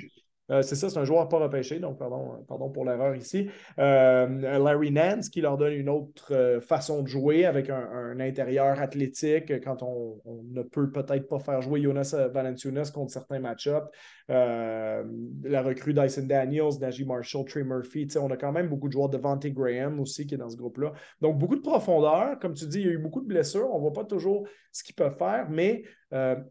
[0.52, 3.50] Euh, c'est ça, c'est un joueur pas repêché, donc pardon, pardon pour l'erreur ici.
[3.78, 4.28] Euh,
[4.58, 9.64] Larry Nance qui leur donne une autre euh, façon de jouer avec un, intérieur athlétique
[9.64, 10.20] quand on,
[10.52, 13.88] ne peut peut-être pas faire jouer Jonas Valanciunas contre certains match-ups.
[14.28, 18.08] la recrue Dyson Daniels, Najee Marshall, Trey Murphy.
[18.20, 19.10] On a quand même beaucoup de joueurs.
[19.10, 20.92] Devante Graham aussi qui est dans ce groupe-là.
[21.22, 22.38] Donc beaucoup de profondeur.
[22.40, 23.70] Comme tu dis, il y a eu beaucoup de blessures.
[23.72, 25.84] On ne voit pas toujours ce qu'ils peuvent faire, mais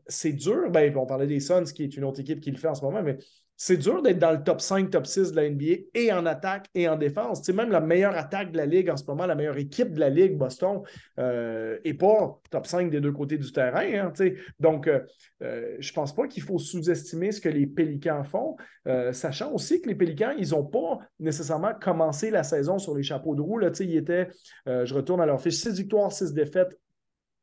[0.06, 0.70] c'est dur.
[0.70, 2.82] Ben, on parlait des Suns, qui est une autre équipe qui le fait en ce
[2.82, 3.18] moment, mais
[3.60, 6.68] c'est dur d'être dans le top 5, top 6 de la NBA et en attaque
[6.76, 7.40] et en défense.
[7.42, 9.98] C'est même la meilleure attaque de la Ligue en ce moment, la meilleure équipe de
[9.98, 10.82] la Ligue, Boston,
[11.18, 13.82] euh, et pas top 5 des deux côtés du terrain.
[13.82, 14.12] Hein,
[14.60, 15.00] Donc, euh,
[15.42, 18.56] euh, je ne pense pas qu'il faut sous-estimer ce que les Pélicans font,
[19.12, 23.34] sachant aussi que les Pélicans, ils n'ont pas nécessairement commencé la saison sur les chapeaux
[23.34, 23.58] de roue.
[23.58, 24.28] Là, ils étaient,
[24.66, 26.78] je retourne à leur fiche, 6 victoires, 6 défaites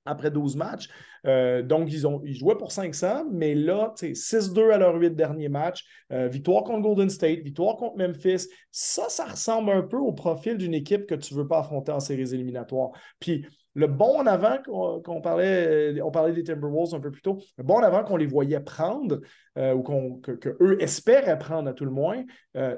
[0.06, 0.88] après 12 matchs.
[1.26, 5.50] Euh, donc, ils, ont, ils jouaient pour 500, mais là, 6-2 à leurs 8 derniers
[5.50, 5.84] matchs.
[6.12, 8.48] Euh, victoire contre Golden State, victoire contre Memphis.
[8.72, 11.92] Ça, ça ressemble un peu au profil d'une équipe que tu ne veux pas affronter
[11.92, 12.92] en séries éliminatoires.
[13.20, 13.46] Puis,
[13.78, 14.58] le bon en avant
[15.04, 18.16] qu'on parlait, on parlait des Timberwolves un peu plus tôt, le bon en avant qu'on
[18.16, 19.20] les voyait prendre,
[19.58, 22.24] euh, ou qu'on, que, eux espéraient prendre à tout le moins,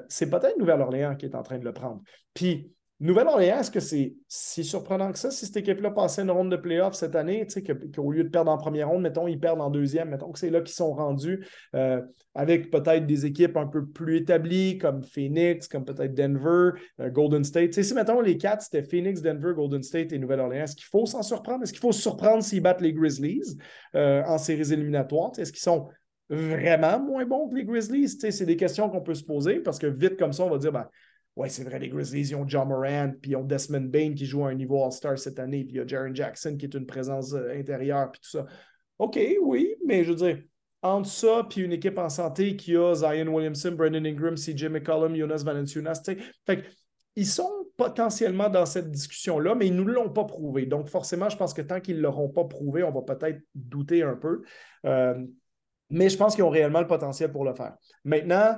[0.08, 2.00] c'est peut-être Nouvelle-Orléans qui est en train de le prendre.
[2.34, 6.50] Puis, Nouvelle-Orléans, est-ce que c'est si surprenant que ça si cette équipe-là passait une ronde
[6.50, 7.46] de playoff cette année,
[7.94, 10.50] qu'au lieu de perdre en première ronde, mettons, ils perdent en deuxième, mettons que c'est
[10.50, 11.46] là qu'ils sont rendus,
[11.76, 12.02] euh,
[12.34, 16.70] avec peut-être des équipes un peu plus établies comme Phoenix, comme peut-être Denver,
[17.00, 17.72] euh, Golden State.
[17.72, 21.22] si, mettons, les quatre, c'était Phoenix, Denver, Golden State et Nouvelle-Orléans, est-ce qu'il faut s'en
[21.22, 21.62] surprendre?
[21.62, 23.56] Est-ce qu'il faut se surprendre s'ils battent les Grizzlies
[23.94, 25.30] euh, en séries éliminatoires?
[25.38, 25.88] Est-ce qu'ils sont
[26.28, 28.08] vraiment moins bons que les Grizzlies?
[28.08, 30.72] C'est des questions qu'on peut se poser parce que vite comme ça, on va dire,
[30.72, 30.88] ben,
[31.38, 34.26] ouais, c'est vrai, les Grizzlies, ils ont John Morant, puis ils ont Desmond Bain qui
[34.26, 36.74] joue à un niveau All-Star cette année, puis il y a Jaron Jackson qui est
[36.74, 38.46] une présence euh, intérieure, puis tout ça.
[38.98, 40.42] OK, oui, mais je veux dire,
[40.82, 45.14] entre ça, puis une équipe en santé qui a Zion Williamson, Brandon Ingram, CJ McCollum,
[45.14, 46.02] Jonas Valanciunas,
[46.44, 46.64] fait
[47.14, 50.66] ils sont potentiellement dans cette discussion-là, mais ils ne nous l'ont pas prouvé.
[50.66, 54.02] Donc, forcément, je pense que tant qu'ils ne l'auront pas prouvé, on va peut-être douter
[54.02, 54.42] un peu.
[54.86, 55.14] Euh,
[55.90, 57.76] mais je pense qu'ils ont réellement le potentiel pour le faire.
[58.04, 58.56] Maintenant,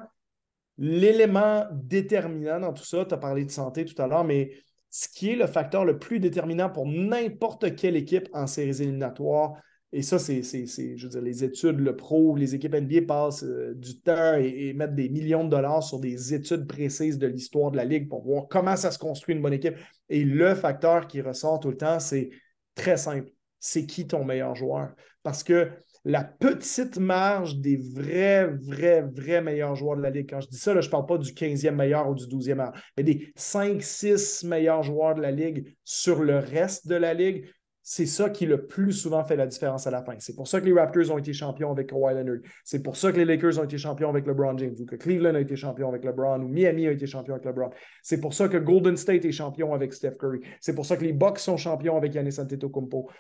[0.81, 4.51] l'élément déterminant dans tout ça, tu as parlé de santé tout à l'heure, mais
[4.89, 9.53] ce qui est le facteur le plus déterminant pour n'importe quelle équipe en séries éliminatoires,
[9.93, 13.75] et ça, c'est, je veux dire, les études le prouvent, les équipes NBA passent euh,
[13.75, 17.77] du temps et, mettent des millions de dollars sur des études précises de l'histoire de
[17.77, 19.75] la Ligue pour voir comment ça se construit une bonne équipe.
[20.09, 22.31] Et le facteur qui ressort tout le temps, c'est
[22.77, 23.31] très simple.
[23.59, 24.95] C'est qui ton meilleur joueur?
[25.25, 25.71] Parce que
[26.05, 30.31] la petite marge des vrais, vrais, vrais meilleurs joueurs de la Ligue.
[30.31, 32.73] Quand je dis ça, je ne parle pas du 15e meilleur ou du 12e meilleur,
[32.97, 37.47] mais des 5-6 meilleurs joueurs de la Ligue sur le reste de la Ligue.
[37.83, 40.15] C'est ça qui le plus souvent fait la différence à la fin.
[40.19, 42.39] C'est pour ça que les Raptors ont été champions avec Kawhi Leonard.
[42.63, 45.35] C'est pour ça que les Lakers ont été champions avec LeBron James, ou que Cleveland
[45.35, 47.71] a été champion avec LeBron, ou Miami a été champion avec LeBron.
[48.03, 50.41] C'est pour ça que Golden State est champion avec Steph Curry.
[50.61, 53.11] C'est pour ça que les Bucks sont champions avec Giannis Antetokounmpo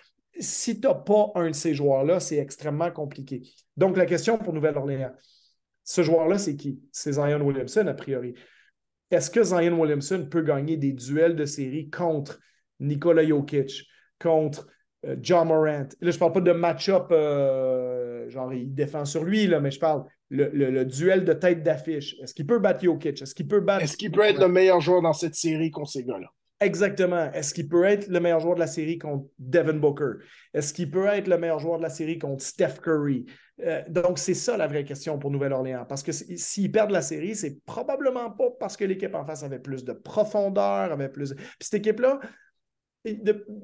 [0.40, 3.42] si tu n'as pas un de ces joueurs-là, c'est extrêmement compliqué.
[3.76, 5.12] Donc, la question pour Nouvelle-Orléans,
[5.84, 6.80] ce joueur-là, c'est qui?
[6.92, 8.34] C'est Zion Williamson, a priori.
[9.10, 12.38] Est-ce que Zion Williamson peut gagner des duels de série contre
[12.78, 13.86] Nikola Jokic,
[14.20, 14.68] contre
[15.04, 15.88] euh, John Morant?
[16.00, 19.80] Là, je ne parle pas de match-up, euh, genre il défend sur lui, mais je
[19.80, 22.16] parle le, le, duel de tête d'affiche.
[22.22, 23.20] Est-ce qu'il peut battre Jokic?
[23.20, 23.82] Est-ce qu'il peut battre.
[23.82, 26.28] Est-ce qu'il peut être le meilleur joueur dans cette série contre ces gars-là?
[26.60, 27.32] Exactement.
[27.32, 30.22] Est-ce qu'il peut être le meilleur joueur de la série contre Devin Booker?
[30.52, 33.24] Est-ce qu'il peut être le meilleur joueur de la série contre Steph Curry?
[33.62, 35.86] Euh, donc, c'est ça la vraie question pour Nouvelle-Orléans.
[35.88, 39.58] Parce que s'ils perdent la série, c'est probablement pas parce que l'équipe en face avait
[39.58, 41.34] plus de profondeur, avait plus.
[41.34, 42.20] Puis cette équipe-là,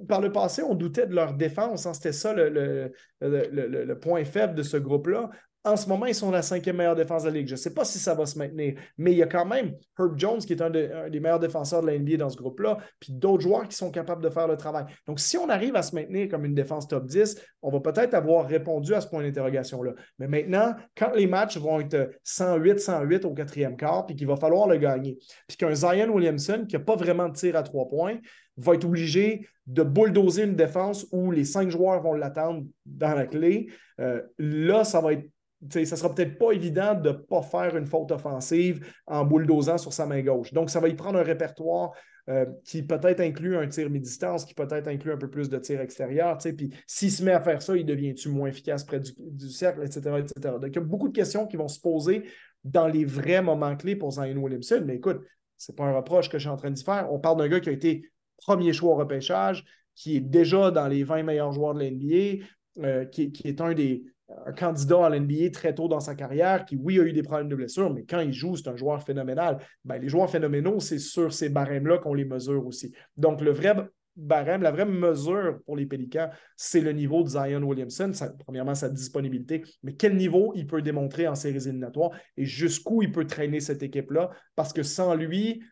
[0.09, 1.85] par le passé, on doutait de leur défense.
[1.85, 1.93] Hein.
[1.93, 2.91] C'était ça le,
[3.21, 5.31] le, point faible de ce groupe-là.
[5.67, 7.49] En ce moment, ils sont la cinquième meilleure défense de la Ligue.
[7.49, 9.75] Je ne sais pas si ça va se maintenir, mais il y a quand même
[9.99, 13.13] Herb Jones, qui est un, des meilleurs défenseurs de la NBA dans ce groupe-là, puis
[13.13, 14.85] d'autres joueurs qui sont capables de faire le travail.
[15.09, 18.15] Donc, si on arrive à se maintenir comme une défense top 10, on va peut-être
[18.15, 19.95] avoir répondu à ce point d'interrogation-là.
[20.21, 24.69] Mais maintenant, quand les matchs vont être 108-108 au quatrième quart, puis qu'il va falloir
[24.69, 28.19] le gagner, puis qu'un Zion Williamson, qui n'a pas vraiment de tir à trois points,
[28.57, 33.27] va être obligé de bulldozer une défense où les cinq joueurs vont l'attendre dans la
[33.27, 33.67] clé,
[34.01, 35.29] euh, là, ça va être
[35.71, 39.79] ça ne sera peut-être pas évident de ne pas faire une faute offensive en bulldozant
[39.79, 40.53] sur sa main gauche.
[40.53, 41.93] Donc, ça va y prendre un répertoire
[42.29, 45.81] euh, qui peut-être inclut un tir mi-distance, qui peut-être inclut un peu plus de tir
[45.81, 46.37] extérieur.
[46.39, 50.01] Puis s'il se met à faire ça, il devient-tu moins efficace près du, cercle, etc.,
[50.19, 50.55] etc.
[50.61, 52.25] Donc, il y a beaucoup de questions qui vont se poser
[52.65, 54.83] dans les vrais moments clés pour Zion Williamson.
[54.85, 55.21] Mais écoute,
[55.57, 57.13] ce n'est pas un reproche que je suis en train de faire.
[57.13, 59.65] On parle d'un gars qui a été premier choix au repêchage,
[59.95, 62.45] qui est déjà dans les 20 meilleurs joueurs de l'NBA,
[62.79, 64.05] euh, qui, est un des,
[64.47, 67.49] un candidat à l'NBA très tôt dans sa carrière qui, oui, a eu des problèmes
[67.49, 69.59] de blessure, mais quand il joue, c'est un joueur phénoménal.
[69.85, 72.93] Ben, les joueurs phénoménaux, c'est sur ces barèmes-là qu'on les mesure aussi.
[73.17, 73.75] Donc, le vrai
[74.17, 78.11] barème, la vraie mesure pour les Pélicans, c'est le niveau de Zion Williamson,
[78.45, 83.13] premièrement sa disponibilité, mais quel niveau il peut démontrer en séries éliminatoires et jusqu'où il
[83.13, 85.63] peut traîner cette équipe-là, parce que sans lui,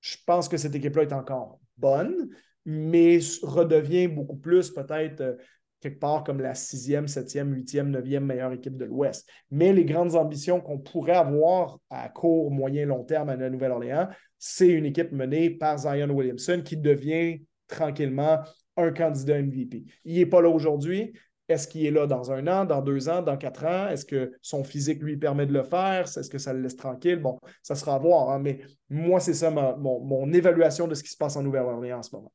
[0.00, 2.30] je pense que cette équipe-là est encore bonne,
[2.64, 5.34] mais redevient beaucoup plus peut-être euh,
[5.80, 9.28] quelque part comme la sixième, septième, huitième, neuvième meilleure équipe de l'Ouest.
[9.50, 14.08] Mais les grandes ambitions qu'on pourrait avoir à court, moyen, long terme à la Nouvelle-Orléans,
[14.38, 18.40] c'est une équipe menée par Zion Williamson qui devient tranquillement
[18.76, 19.84] un candidat MVP.
[20.04, 21.12] Il n'est pas là aujourd'hui.
[21.48, 23.88] Est-ce qu'il est là dans un an, dans deux ans, dans quatre ans?
[23.88, 26.02] Est-ce que son physique lui permet de le faire?
[26.02, 27.16] Est-ce que ça le laisse tranquille?
[27.16, 28.30] Bon, ça sera à voir.
[28.30, 32.02] Hein, mais moi, c'est ça mon évaluation de ce qui se passe en Nouvelle-Orléans en
[32.02, 32.32] ce moment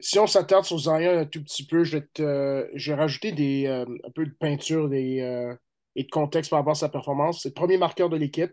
[0.00, 4.10] si on s'attarde sur Zion un tout petit peu, je vais, vais rajouter euh, un
[4.14, 5.54] peu de peinture euh,
[5.96, 7.42] et de contexte par rapport à sa performance.
[7.42, 8.52] C'est le premier marqueur de l'équipe.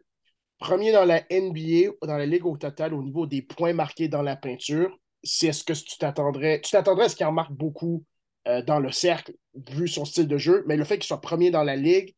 [0.58, 4.22] Premier dans la NBA, dans la Ligue au total, au niveau des points marqués dans
[4.22, 4.98] la peinture.
[5.24, 6.62] C'est ce que tu t'attendrais.
[6.62, 8.06] Tu t'attendrais à ce qu'il en marque beaucoup
[8.48, 9.34] euh, dans le cercle,
[9.70, 12.16] vu son style de jeu, mais le fait qu'il soit premier dans la Ligue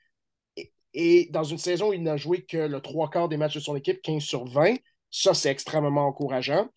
[0.94, 3.60] et, dans une saison où il n'a joué que le trois quarts des matchs de
[3.60, 4.76] son équipe, 15 sur 20,
[5.10, 6.70] Ça, c'est extrêmement encourageant.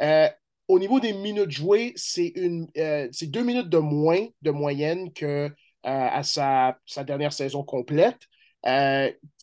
[0.00, 0.28] Euh,
[0.68, 2.32] au niveau des minutes jouées, c'est
[2.76, 5.50] euh, deux minutes de moins de moyenne que
[5.82, 8.20] à sa, dernière saison complète.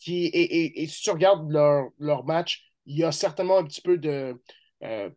[0.01, 4.41] qui, et, si tu regardes leur, match, il y a certainement un petit peu de,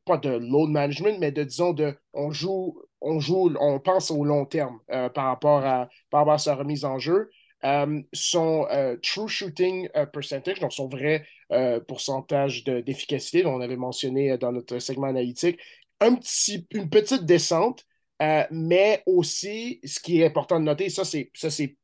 [0.05, 4.23] pas de load management, mais de, disons, de, on joue, on joue, on pense au
[4.25, 4.81] long terme
[5.15, 7.31] par, rapport à, par rapport à sa remise en jeu.
[7.65, 11.27] Euh, son euh, true shooting euh, percentage, donc son vrai
[11.87, 15.61] pourcentage d'efficacité, dont on avait mentionné dans notre segment analytique,
[16.01, 17.85] un petit, une petite descente,
[18.51, 21.31] mais aussi, ce qui est important de noter, ça c'est,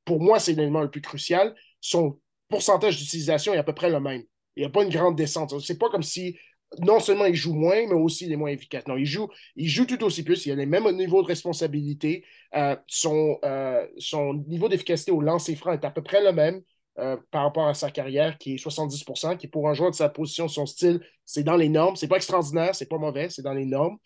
[0.05, 4.01] pour moi, c'est l'élément le plus crucial, son pourcentage d'utilisation est à peu près le
[4.01, 4.23] même.
[4.57, 5.59] Il n'y a pas une grande descente.
[5.61, 6.37] C'est pas comme si
[6.79, 8.87] non seulement il joue moins, mais aussi il est moins efficace.
[8.87, 10.47] Non, il joue, il joue tout aussi plus.
[10.47, 12.25] Il a les mêmes niveaux de responsabilité.
[12.55, 16.63] Euh, son, euh, son niveau d'efficacité au lancer franc est à peu près le même
[17.01, 20.09] euh, par rapport à sa carrière, qui est 70% qui pour un joueur de sa
[20.09, 21.97] position, son style, c'est dans les normes.
[21.97, 23.99] C'est pas extraordinaire, c'est pas mauvais, c'est dans les normes.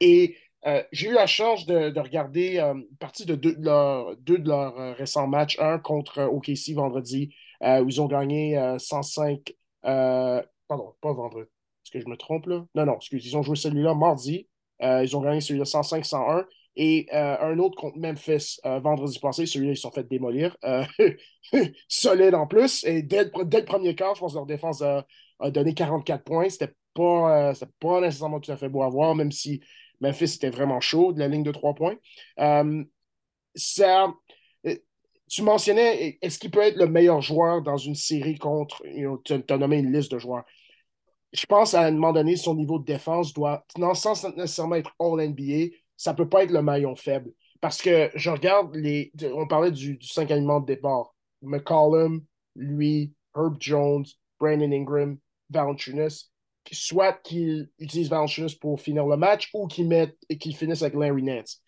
[0.00, 0.36] et
[0.92, 5.58] j'ai eu la chance de, regarder une partie de deux de, leurs récents matchs.
[5.58, 9.54] Un contre OKC vendredi, où ils ont gagné 105.
[9.82, 11.48] pardon, pas vendredi
[11.90, 12.64] est-ce que je me trompe là?
[12.74, 14.46] Non, non, excusez, ils ont joué celui-là mardi.
[14.82, 16.44] Euh, ils ont gagné celui-là 105-101.
[16.76, 20.56] Et euh, un autre contre Memphis euh, vendredi passé, celui-là, ils sont fait démolir.
[21.88, 22.84] solide en plus.
[22.84, 25.04] Et dès le, premier quart, je pense que leur défense a,
[25.50, 26.48] donné 44 points.
[26.48, 29.60] C'était pas, pas nécessairement tout à fait beau à voir, même si
[30.00, 31.96] Memphis était vraiment chaud de la ligne de trois points.
[33.54, 34.14] ça,
[35.28, 38.82] tu mentionnais, est-ce qu'il peut être le meilleur joueur dans une série contre,
[39.24, 40.44] tu as nommé une liste de joueurs
[41.32, 44.94] je pense à un moment donné, son niveau de défense doit, non sans nécessairement être
[44.98, 47.30] All-NBA, ça ne peut pas être le maillon faible.
[47.60, 49.12] Parce que je regarde les.
[49.34, 51.14] On parlait du, du 5 aliments de départ.
[51.42, 52.24] McCollum,
[52.56, 54.06] lui, Herb Jones,
[54.38, 55.18] Brandon Ingram,
[55.50, 56.30] Valanciunas.
[56.72, 59.88] Soit qu'il utilise Valanciunas pour finir le match ou qu'il
[60.40, 61.62] qu finisse avec Larry Nance.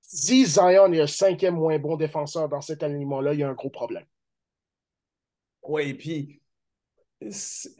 [0.00, 3.54] Si Zion est le cinquième moins bon défenseur dans cet alignement-là, il y a un
[3.54, 4.06] gros problème.
[5.62, 6.40] Oui, et puis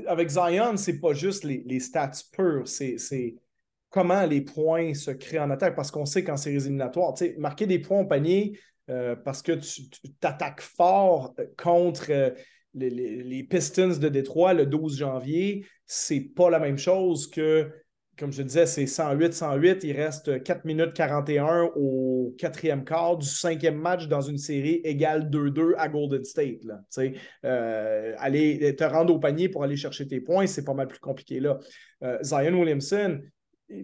[0.06, 3.36] avec Zion, c'est pas juste les, stats purs, c'est
[3.94, 7.78] comment les points se créent en attaque, parce qu'on sait qu'en séries éliminatoires, marquer des
[7.78, 8.58] points au panier
[8.90, 9.82] euh, parce que tu
[10.18, 12.30] t'attaques fort euh, contre euh,
[12.74, 17.70] les, Pistons de Détroit le 12 janvier, c'est pas la même chose que
[18.18, 19.80] comme je disais, c'est 108-108.
[19.82, 25.30] Il reste 4 minutes 41 au quatrième quart du cinquième match dans une série égale
[25.30, 26.64] 2-2 à Golden State.
[26.64, 26.80] Là.
[28.18, 31.40] Aller te rendre au panier pour aller chercher tes points, c'est pas mal plus compliqué
[31.40, 31.58] là.
[32.22, 33.20] Zion Williamson,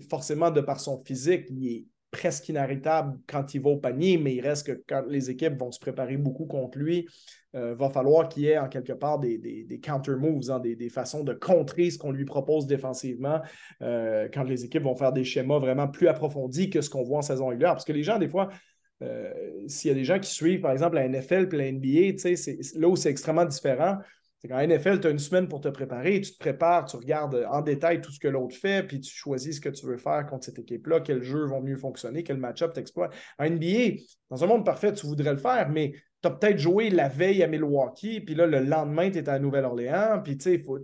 [0.09, 4.35] forcément, de par son physique, il est presque inarrêtable quand il va au panier, mais
[4.35, 7.09] il reste que quand les équipes vont se préparer beaucoup contre lui,
[7.55, 11.22] euh, va falloir qu'il y ait en quelque part des, des, counter-moves, hein, des, façons
[11.22, 13.41] de contrer ce qu'on lui propose défensivement
[13.83, 17.18] euh, quand les équipes vont faire des schémas vraiment plus approfondis que ce qu'on voit
[17.18, 17.72] en saison régulière.
[17.72, 18.49] Parce que les gens, des fois,
[19.03, 19.33] euh,
[19.66, 22.31] s'il y a des gens qui suivent, par exemple, la NFL et la NBA,
[22.74, 23.99] là où c'est extrêmement différent,
[24.41, 27.47] c'est qu'en NFL, tu as une semaine pour te préparer, tu te prépares, tu regardes
[27.51, 30.24] en détail tout ce que l'autre fait, puis tu choisis ce que tu veux faire
[30.26, 33.12] contre cette équipe-là, quels jeux vont mieux fonctionner, quel match-up t'exploites.
[33.38, 36.88] En NBA, dans un monde parfait, tu voudrais le faire, mais tu as peut-être joué
[36.88, 40.59] la veille à Milwaukee, puis là, le lendemain, tu es à Nouvelle-Orléans, puis tu sais,
[40.59, 40.78] faut.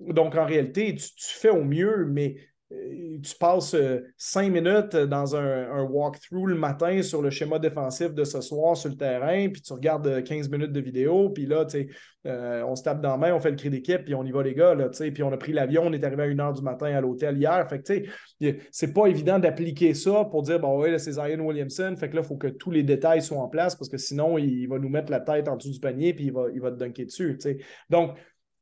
[0.00, 2.36] Donc, en réalité, tu, fais au mieux, mais
[2.68, 8.24] tu passes euh, cinq minutes dans un, walkthrough le matin sur le schéma défensif de
[8.24, 11.64] ce soir sur le terrain, puis tu regardes 15 euh, minutes de vidéo, puis là,
[11.64, 11.88] tu
[12.24, 14.42] on se tape dans la main, on fait le cri d'équipe, puis on y va,
[14.42, 16.86] les gars, là, puis on a pris l'avion, on est arrivé à 1h du matin
[16.86, 17.64] à l'hôtel hier.
[17.68, 18.10] Fait que, tu
[18.40, 22.16] sais, c'est pas évident d'appliquer ça pour dire, bon, ouais, c'est Zion Williamson, fait que
[22.16, 24.80] là, il faut que tous les détails soient en place parce que sinon, il va
[24.80, 27.04] nous mettre la tête en dessous du panier, puis il va, il va te dunker
[27.04, 27.58] dessus, tu sais.
[27.90, 28.16] Donc,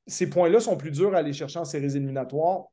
[0.07, 2.67] ces points-là sont plus durs à aller chercher en séries éliminatoires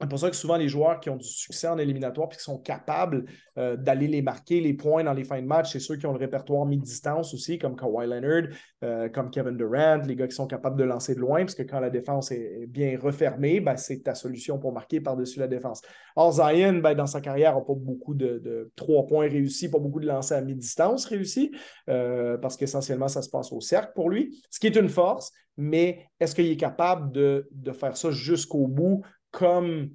[0.00, 2.42] c'est pour ça que souvent les joueurs qui ont du succès en éliminatoire et qui
[2.42, 3.24] sont capables
[3.58, 6.12] euh, d'aller les marquer, les points dans les fins de match, c'est ceux qui ont
[6.12, 10.46] le répertoire mi-distance aussi, comme Kawhi Leonard, euh, comme Kevin Durant, les gars qui sont
[10.46, 14.04] capables de lancer de loin, parce que quand la défense est bien refermée, ben, c'est
[14.04, 15.82] ta solution pour marquer par-dessus la défense.
[16.14, 20.00] Or, Zion, ben, dans sa carrière, n'a pas beaucoup de, trois points réussis, pas beaucoup
[20.00, 21.50] de lancers à mi-distance réussis,
[21.88, 25.32] euh, parce qu'essentiellement, ça se passe au cercle pour lui, ce qui est une force,
[25.56, 29.02] mais est-ce qu'il est capable de faire ça jusqu'au bout?
[29.30, 29.90] Comme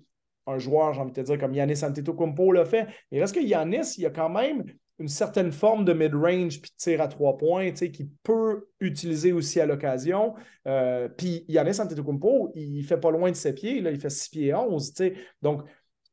[0.46, 2.88] un joueur, j'ai envie de te dire, comme Yanis Antetokounmpo l'a fait.
[3.12, 4.66] Il reste que Yanis, il y a quand même
[5.00, 9.60] une certaine forme de mid-range puis de tir à trois points qu'il peut utiliser aussi
[9.60, 10.36] à l'occasion.
[10.68, 14.30] Euh, puis Yanis Antetokounmpo, il fait pas loin de ses pieds, là, il fait 6
[14.30, 14.94] pieds 11.
[15.42, 15.64] Donc,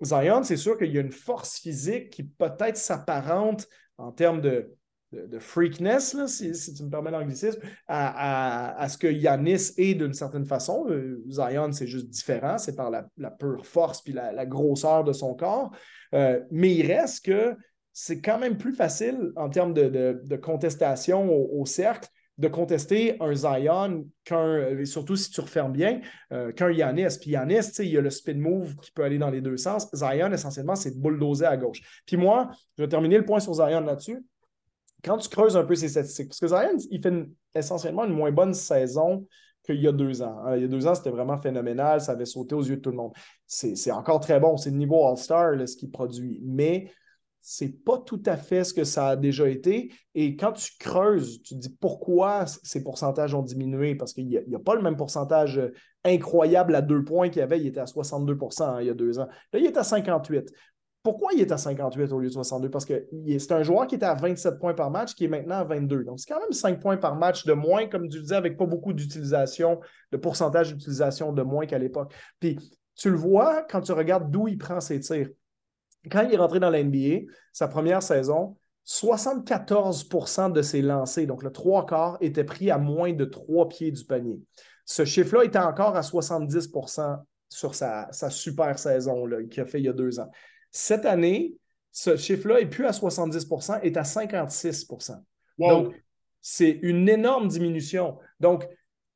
[0.03, 3.69] Zion, c'est sûr qu'il y a une force physique qui peut-être s'apparente
[3.99, 4.75] en termes de
[5.13, 10.87] de, freakness, si, tu me permets l'anglicisme, à, ce que Yanis est d'une certaine façon.
[10.89, 15.35] Euh, Zion, c'est juste différent, c'est par la, pure force puis la, grosseur de son
[15.35, 15.73] corps.
[16.15, 17.57] Euh, mais il reste que
[17.93, 22.09] c'est quand même plus facile en termes de, contestation au, cercle
[22.39, 26.01] de contester un Zion qu'un, surtout si tu refermes bien,
[26.33, 27.19] euh, qu'un Yanis.
[27.21, 29.89] Puis Yanis, il y a le spin move qui peut aller dans les deux sens.
[29.93, 31.83] Zion, essentiellement, c'est bulldozer à gauche.
[32.07, 32.49] Puis moi,
[32.79, 34.25] je vais terminer le point sur Zion là-dessus
[35.05, 38.33] quand tu creuses un peu ses statistiques, parce que Zion, il fait essentiellement une moins
[38.33, 39.27] bonne saison
[39.65, 40.39] qu'il y a deux ans.
[40.45, 40.57] Hein.
[40.57, 42.91] Il y a deux ans, c'était vraiment phénoménal, ça avait sauté aux yeux de tout
[42.91, 43.13] le monde.
[43.47, 46.91] C'est encore très bon, c'est le niveau All-Star ce qu'il produit, mais
[47.43, 49.93] c'est pas tout à fait ce que ça a déjà été.
[50.15, 54.37] Et quand tu creuses, tu te dis pourquoi ces pourcentages ont diminué, parce qu'il n'y
[54.37, 55.73] a, pas le même pourcentage euh,
[56.05, 58.95] incroyable à deux points qu'il y avait, il était à 62% hein, il y a
[58.95, 59.29] deux ans.
[59.53, 60.51] Là, il est à 58.
[61.03, 62.69] Pourquoi il est à 58 au lieu de 62?
[62.69, 63.07] Parce que
[63.39, 66.05] c'est un joueur qui était à 27 points par match, qui est maintenant à 22.
[66.05, 68.67] Donc, c'est quand même 5 points par match de moins, comme tu disais, avec pas
[68.67, 69.81] beaucoup d'utilisation,
[70.13, 72.13] de pourcentage d'utilisation de moins qu'à l'époque.
[72.39, 72.59] Puis,
[72.95, 75.31] tu le vois quand tu regardes d'où il prend ses tirs.
[76.11, 81.43] Quand il est rentré dans la NBA, sa première saison, 74% de ses lancers, donc
[81.43, 84.39] le trois quarts, étaient pris à moins de trois pieds du panier.
[84.85, 89.87] Ce chiffre-là était encore à 70% sur sa, sa super saison qu'il a fait il
[89.87, 90.31] y a deux ans.
[90.71, 91.55] Cette année,
[91.93, 95.17] ce chiffre-là n'est plus à 70% est à 56%
[95.59, 95.95] Donc,
[96.41, 98.19] c'est une énorme diminution.
[98.39, 98.67] Donc,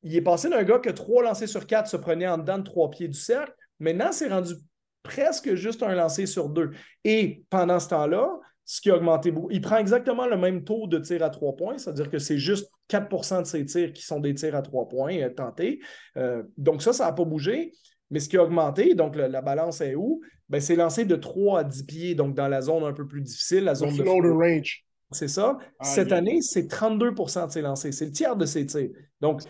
[0.03, 2.63] il est passé d'un gars que trois lancers sur quatre se prenaient en dedans de
[2.63, 3.53] trois pieds du cercle.
[3.79, 4.53] Maintenant, c'est rendu
[5.01, 6.71] presque juste un lancer sur deux.
[7.03, 10.87] Et pendant ce temps-là, ce qui a augmenté beaucoup, il prend exactement le même taux
[10.87, 14.19] de tir à trois points, c'est-à-dire que c'est juste 4% de ses tirs qui sont
[14.19, 15.79] des tirs à trois points euh, tentés.
[16.17, 17.73] Euh, donc ça, ça n'a pas bougé.
[18.11, 20.21] Mais ce qui a augmenté, donc la balance est où?
[20.47, 23.21] Ben, c'est lancé de 3 à 10 pieds, donc dans la zone un peu plus
[23.21, 24.85] difficile, la zone de range?
[25.11, 25.57] C'est ça.
[25.81, 27.93] Cette année, c'est 32% de ses lancers.
[27.93, 28.89] C'est le tiers de ses tirs.
[29.21, 29.41] Donc,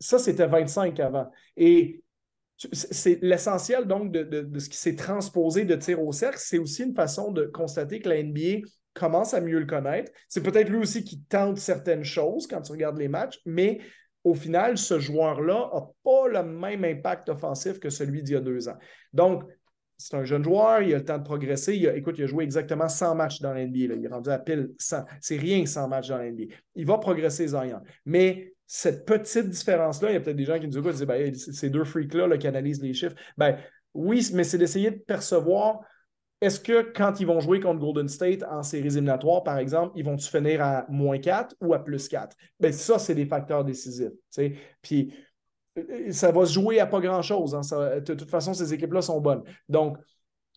[0.00, 1.30] ça, c'était 25 avant.
[1.56, 2.02] Et
[2.56, 6.38] c'est l'essentiel, donc, de, de, ce qui s'est transposé de tir au cercle.
[6.38, 10.12] C'est aussi une façon de constater que la NBA commence à mieux le connaître.
[10.28, 13.80] C'est peut-être lui aussi qui tente certaines choses quand tu regardes les matchs, mais
[14.24, 18.40] au final, ce joueur-là n'a pas le même impact offensif que celui d'il y a
[18.40, 18.76] deux ans.
[19.12, 19.44] Donc,
[19.98, 21.76] c'est un jeune joueur, il a le temps de progresser.
[21.76, 23.94] Il a, écoute, il a joué exactement 100 matchs dans l'NBA.
[23.94, 25.04] Il est rendu à pile 100.
[25.20, 26.54] C'est rien 100 matchs dans l'NBA.
[26.74, 27.80] Il va progresser, Zion.
[28.04, 31.46] Mais cette petite différence-là, il y a peut-être des gens qui nous écoutent et disent
[31.46, 33.14] ben, ces deux freaks-là qui analysent les chiffres.
[33.36, 33.58] Ben,
[33.94, 35.80] oui, mais c'est d'essayer de percevoir
[36.42, 40.04] est-ce que quand ils vont jouer contre Golden State en séries éliminatoires, par exemple, ils
[40.04, 42.36] vont-tu finir à moins 4 ou à plus 4?
[42.58, 44.10] Bien, ça, c'est des facteurs décisifs.
[44.82, 45.14] Puis
[45.78, 47.54] euh, ça va se jouer à pas grand-chose.
[47.54, 48.00] Hein.
[48.00, 49.44] De toute façon, ces équipes-là sont bonnes.
[49.68, 49.98] Donc,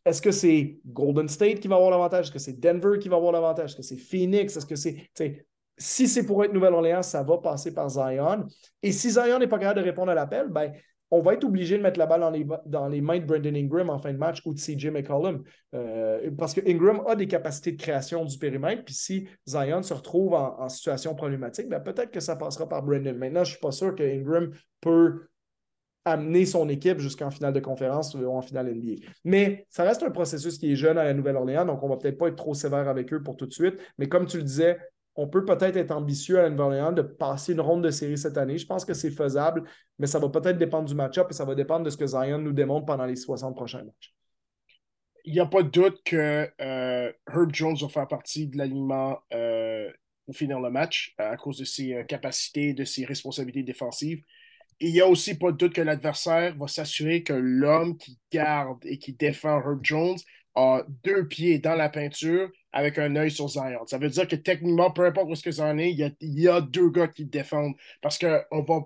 [0.06, 2.26] est-ce que c'est Golden State qui va avoir l'avantage?
[2.26, 3.70] Est-ce que c'est Denver qui va avoir l'avantage?
[3.70, 4.58] Est-ce que c'est Phoenix?
[4.58, 5.46] Est-ce que c'est.
[5.78, 8.48] Si c'est pour être Nouvelle-Orléans, ça va passer par Zion.
[8.82, 10.72] Et si Zion n'est pas capable de répondre à l'appel, ben,
[11.12, 12.22] on va être obligé de mettre la balle
[12.66, 15.44] dans les, mains de Brandon Ingram en fin de match ou de CJ McCollum.
[15.74, 18.84] Euh, parce que Ingram a des capacités de création du périmètre.
[18.84, 23.14] Puis si Zion se retrouve en, situation problématique, ben peut-être que ça passera par Brandon.
[23.14, 24.52] Maintenant, je ne suis pas sûr que Ingram
[24.82, 25.28] peut
[26.06, 29.08] amener son équipe jusqu'en finale de conférence ou en finale NBA.
[29.24, 31.98] Mais ça reste un processus qui est jeune à la Nouvelle-Orléans, donc on ne va
[31.98, 33.76] peut-être pas être trop sévère avec eux pour tout de suite.
[33.98, 34.78] Mais comme tu le disais,
[35.16, 38.58] on peut peut-être être ambitieux à nouvelle de passer une ronde de série cette année.
[38.58, 39.64] Je pense que c'est faisable,
[39.98, 42.40] mais ça va peut-être dépendre du match-up et ça va dépendre de ce que Zion
[42.40, 44.14] nous démontre pendant les 60 prochains matchs.
[45.24, 49.20] Il n'y a pas de doute que euh, Herb Jones va faire partie de l'alignement
[49.34, 49.90] euh,
[50.26, 54.22] pour finir le match à cause de ses euh, capacités, de ses responsabilités défensives.
[54.80, 58.86] il n'y a aussi pas de doute que l'adversaire va s'assurer que l'homme qui garde
[58.86, 60.18] et qui défend Herb Jones
[60.56, 63.86] a deux pieds dans la peinture avec un œil sur Zion.
[63.88, 66.62] Ça veut dire que techniquement, peu importe où est-ce que Zion est, il y, a,
[66.62, 67.76] deux gars qui défendent.
[68.02, 68.86] Parce que on va,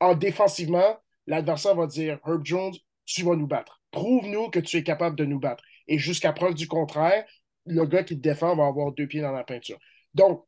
[0.00, 2.74] en défensivement, l'adversaire va dire Herb Jones,
[3.06, 3.80] tu vas nous battre.
[3.90, 5.62] Prouve-nous que tu es capable de nous battre.
[5.88, 7.24] Et jusqu'à preuve du contraire,
[7.66, 9.78] le gars qui te défend va avoir deux pieds dans la peinture.
[10.14, 10.46] Donc,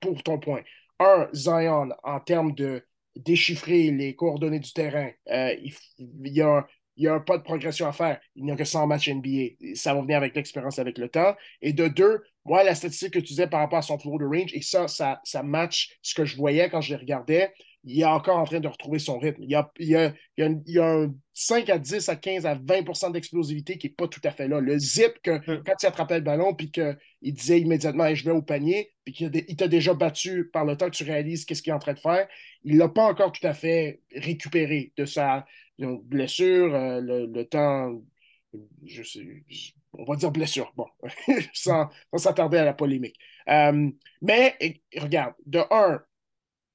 [0.00, 0.62] pour ton point,
[0.98, 2.84] un, Zion, en termes de
[3.16, 6.66] déchiffrer les coordonnées du terrain, euh, il, il, y a
[6.98, 8.20] il n'y a pas de progression à faire.
[8.34, 9.74] Il n'y a que 100 matchs NBA.
[9.74, 11.34] Ça va venir avec l'expérience, avec le temps.
[11.62, 14.24] Et de deux, moi, la statistique que tu disais par rapport à son flow de
[14.24, 17.52] range, et ça, ça, ça match ce que je voyais quand je les regardais,
[17.84, 19.42] il est encore en train de retrouver son rythme.
[19.44, 22.46] Il y a, il y a, il y a, un 5 à 10 à 15
[22.46, 24.60] à 20% d'explosivité qui n'est pas tout à fait là.
[24.60, 25.62] Le zip, que hmm.
[25.64, 29.56] quand il attrapait le ballon, puis qu'il disait immédiatement je vais au panier, puis qu'il
[29.56, 32.00] t'a déjà battu par le temps que tu réalises qu'est-ce qu'il est en train de
[32.00, 32.26] faire,
[32.64, 35.46] il ne l'a pas encore tout à fait récupéré de sa
[35.78, 38.00] blessure, euh, le, temps
[38.84, 39.20] je sais,
[39.92, 40.86] on va dire blessure, bon,
[41.52, 43.16] sans, s'attarder à la polémique.
[43.48, 43.90] Euh,
[44.22, 44.56] mais
[44.96, 46.00] regarde, de un,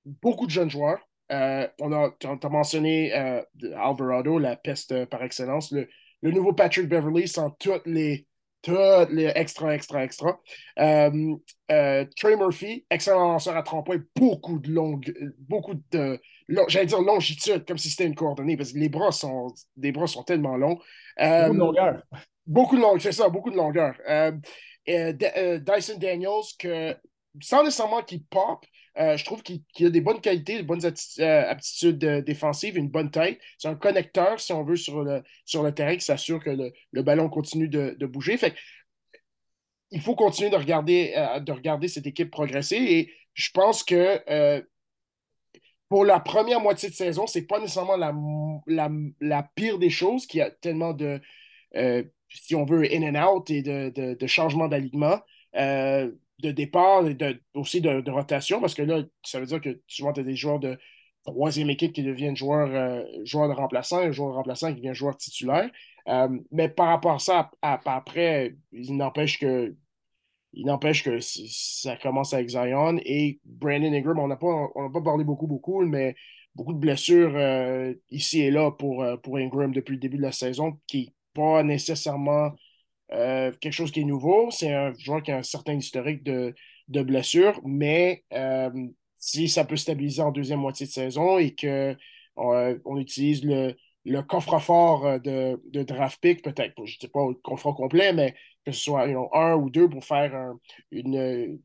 [0.06, 1.00] beaucoup de jeunes joueurs.
[1.32, 3.12] Euh, on a, mentionné
[3.76, 5.72] Alvarado, la peste par excellence.
[5.72, 5.88] Le,
[6.22, 8.28] le, nouveau Patrick Beverly sans toutes les,
[8.64, 10.40] toutes les extra, extra, extra.
[10.76, 16.20] Trey Murphy, excellent lanceur à 30 points, beaucoup de longue, beaucoup de,
[16.68, 20.08] j'allais dire longitude, comme si c'était une coordonnée, parce que les bras sont, les bras
[20.08, 20.80] sont tellement longs.
[21.18, 22.04] beaucoup de longueur.
[22.46, 23.96] Beaucoup de longueur, c'est ça, beaucoup de longueur.
[24.88, 26.96] Dyson Daniels, que
[27.42, 28.66] sans nécessairement qu'il pop,
[29.00, 32.90] euh, je trouve qu'il a des bonnes qualités, des bonnes euh, aptitudes euh, défensives, une
[32.90, 33.40] bonne tête.
[33.58, 36.52] C'est un connecteur, si on veut, sur le, terrain qui s'assure que
[36.92, 38.38] le, ballon continue de, bouger.
[38.38, 38.56] Fait
[39.92, 44.64] il faut continuer de regarder, de regarder cette équipe progresser et je pense que
[45.88, 47.96] pour la première moitié de saison, c'est pas nécessairement
[48.66, 51.22] la, pire des choses, qui a tellement de,
[52.30, 55.20] si on veut, in and out et de, de, de changements d'alignement
[56.40, 57.18] de départ et
[57.54, 60.60] aussi de, rotation, parce que là, ça veut dire que souvent, tu as des joueurs
[60.60, 60.78] de
[61.26, 64.94] troisième équipe qui deviennent joueurs, euh, joueurs de remplaçants, un joueur de remplaçant qui devient
[64.94, 65.70] joueur titulaire.
[66.10, 69.76] Euh, mais par rapport à ça, après, il n'empêche que
[70.56, 75.24] il n'empêche que ça commence avec Zion et Brandon Ingram, on n'a pas, pas parlé
[75.24, 76.16] beaucoup, beaucoup, mais
[76.54, 80.32] beaucoup de blessures euh, ici et là pour, pour Ingram depuis le début de la
[80.32, 82.52] saison, qui n'est pas nécessairement
[83.12, 84.50] euh, quelque chose qui est nouveau.
[84.52, 86.56] C'est un joueur qui a un certain historique de,
[86.88, 88.70] de blessures, mais euh,
[89.18, 91.96] si ça peut stabiliser en deuxième moitié de saison et qu'on
[92.38, 93.76] euh, on utilise le,
[94.06, 98.36] le coffre-fort de, de, draft pick, peut-être, je ne sais pas le coffre complet, mais
[98.66, 100.54] que ce soit un ou deux pour faire
[100.92, 101.60] une.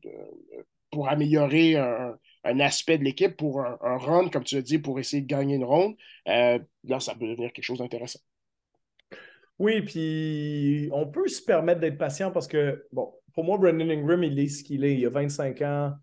[0.91, 4.99] pour améliorer un, aspect de l'équipe, pour un, un, run, comme tu as dit, pour
[4.99, 8.19] essayer de gagner une ronde, là, ça peut devenir quelque chose d'intéressant.
[9.59, 14.23] Oui, puis on peut se permettre d'être patient parce que, bon, pour moi, Brandon Ingram,
[14.23, 14.95] il est ce qu'il est.
[14.97, 15.93] Il a 25 ans.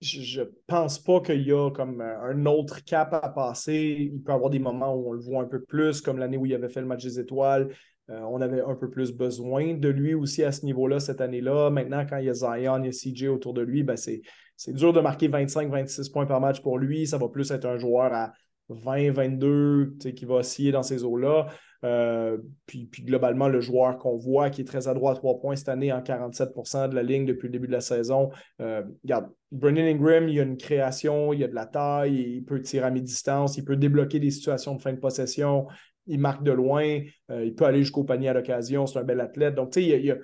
[0.00, 4.10] Je ne pense pas qu'il y a comme un autre cap à passer.
[4.12, 6.36] Il peut y avoir des moments où on le voit un peu plus, comme l'année
[6.36, 7.68] où il avait fait le match des étoiles.
[8.10, 11.70] Euh, on avait un peu plus besoin de lui aussi à ce niveau-là cette année-là.
[11.70, 14.22] Maintenant, quand il y a Zion, il y a CJ autour de lui, ben c'est,
[14.56, 17.06] c'est dur de marquer 25-26 points par match pour lui.
[17.06, 18.32] Ça va plus être un joueur à
[18.70, 21.48] 20-22 qui va osciller dans ces eaux-là.
[21.84, 25.68] Euh, puis, globalement, le joueur qu'on voit qui est très adroit à trois points cette
[25.68, 28.30] année en 47% de la ligne depuis le début de la saison.
[28.60, 32.60] Euh, regarde, Brennan Ingram, il a une création, il a de la taille, il peut
[32.60, 35.66] tirer à mi-distance, il peut débloquer des situations de fin de possession,
[36.06, 37.00] il marque de loin,
[37.30, 39.54] euh, il peut aller jusqu'au panier à l'occasion, c'est un bel athlète.
[39.54, 40.16] Donc, tu sais, il y a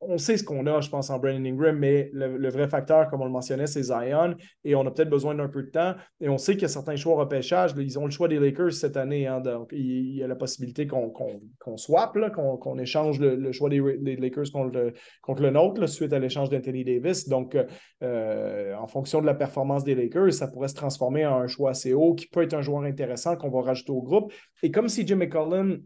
[0.00, 3.22] on sait ce qu'on a, je pense, en Brandon Ingram, mais le, vrai facteur, comme
[3.22, 4.34] on le mentionnait, c'est Zion.
[4.64, 5.94] Et on a peut-être besoin d'un peu de temps.
[6.20, 7.72] Et on sait qu'il y a certains choix au repêchage.
[7.76, 9.26] ils ont le choix des Lakers cette année.
[9.26, 9.42] Hein,
[9.72, 15.42] il, y a la possibilité qu'on qu swap, qu'on échange le, choix des, Lakers contre
[15.42, 17.28] le, nôtre suite à l'échange d'Anthony Davis.
[17.28, 17.56] Donc,
[18.02, 21.70] euh, en fonction de la performance des Lakers, ça pourrait se transformer en un choix
[21.70, 24.32] assez haut qui peut être un joueur intéressant qu'on va rajouter au groupe.
[24.62, 25.80] Et comme si Jim McCollum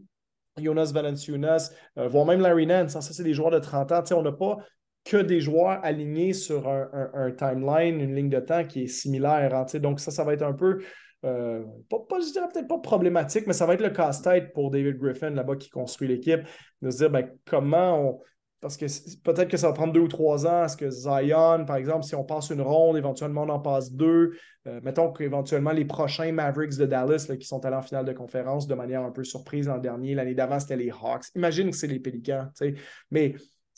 [0.61, 2.91] Jonas Valanciunas, euh, voire même Larry Nance.
[2.91, 4.03] Ça, c'est des joueurs de 30 ans.
[4.11, 4.57] on n'a pas
[5.05, 9.53] que des joueurs alignés sur un, timeline, une ligne de temps qui est similaire.
[9.53, 10.79] Hein, donc, ça, ça va être un peu,
[11.25, 14.97] euh, pas, je dirais peut-être pas problématique, mais ça va être le casse-tête pour David
[14.97, 16.41] Griffin là-bas qui construit l'équipe,
[16.81, 18.21] de se dire ben, comment on,
[18.63, 18.85] parce que
[19.23, 20.63] peut-être que ça va prendre deux ou trois ans.
[20.63, 24.31] Est-ce que Zion, par exemple, si on passe une ronde, éventuellement on en passe deux.
[24.67, 28.65] Euh, mettons qu'éventuellement les prochains Mavericks de Dallas qui sont allés en finale de conférence
[28.65, 30.15] de manière un peu surprise l'an dernier.
[30.15, 31.25] L'année d'avant, c'était les Hawks.
[31.35, 32.47] Imagine que c'est les Pélicans.
[33.11, 33.35] Mais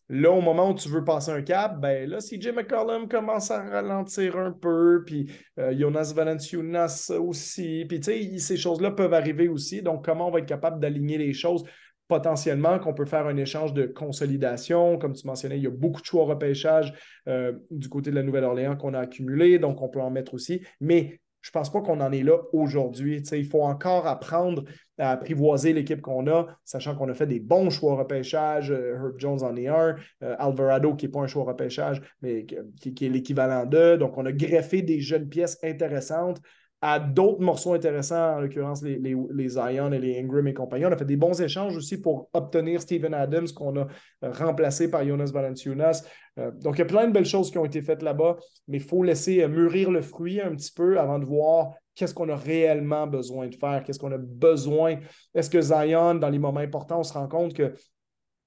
[0.08, 3.50] là, au moment où tu veux passer un cap, ben là, si Jim McCollum commence
[3.50, 9.16] à ralentir un peu, puis euh, Jonas Valanciunas aussi, puis tu sais, ces choses-là peuvent
[9.16, 9.82] arriver aussi.
[9.82, 11.64] Donc, comment on va être capable d'aligner les choses?
[12.08, 14.98] Potentiellement qu'on peut faire un échange de consolidation.
[14.98, 16.94] Comme tu mentionnais, il y a beaucoup de choix repêchage
[17.28, 20.62] euh, du côté de la Nouvelle-Orléans qu'on a accumulé, donc on peut en mettre aussi.
[20.80, 23.22] Mais je ne pense pas qu'on en est là aujourd'hui.
[23.32, 24.64] Il faut encore apprendre
[24.98, 28.72] à apprivoiser l'équipe qu'on a, sachant qu'on a fait des bons choix au repêchage.
[28.72, 29.96] Euh, Herb Jones en est un.
[30.24, 33.96] Euh, Alvarado, qui n'est pas un choix repêchage, mais qui est l'équivalent d'eux.
[33.98, 36.42] Donc, on a greffé des jeunes pièces intéressantes
[36.82, 40.86] à d'autres morceaux intéressants, en l'occurrence les, les, Zion et les Ingram et compagnie.
[40.86, 43.88] On a fait des bons échanges aussi pour obtenir Steven Adams, qu'on a
[44.22, 46.06] remplacé par Jonas Valanciunas.
[46.38, 48.36] Euh, donc, il y a plein de belles choses qui ont été faites là-bas,
[48.68, 52.14] mais il faut laisser euh, mûrir le fruit un petit peu avant de voir qu'est-ce
[52.14, 55.00] qu'on a réellement besoin de faire, qu'est-ce qu'on a besoin.
[55.34, 57.74] Est-ce que Zion, dans les moments importants, on se rend compte que,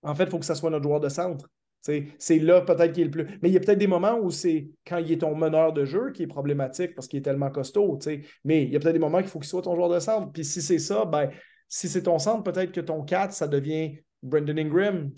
[0.02, 1.48] en fait, il faut que ça soit notre joueur de centre?
[1.80, 3.38] C'est là peut-être qu'il est le plus.
[3.42, 5.84] Mais il y a peut-être des moments où c'est quand il est ton meneur de
[5.84, 7.98] jeu qui est problématique parce qu'il est tellement costaud.
[8.44, 10.30] Mais il y a peut-être des moments qu'il faut qu'il soit ton joueur de centre.
[10.32, 11.30] Puis si c'est ça, ben,
[11.68, 15.10] si c'est ton centre, peut-être que ton 4, ça devient Brendan Ingram,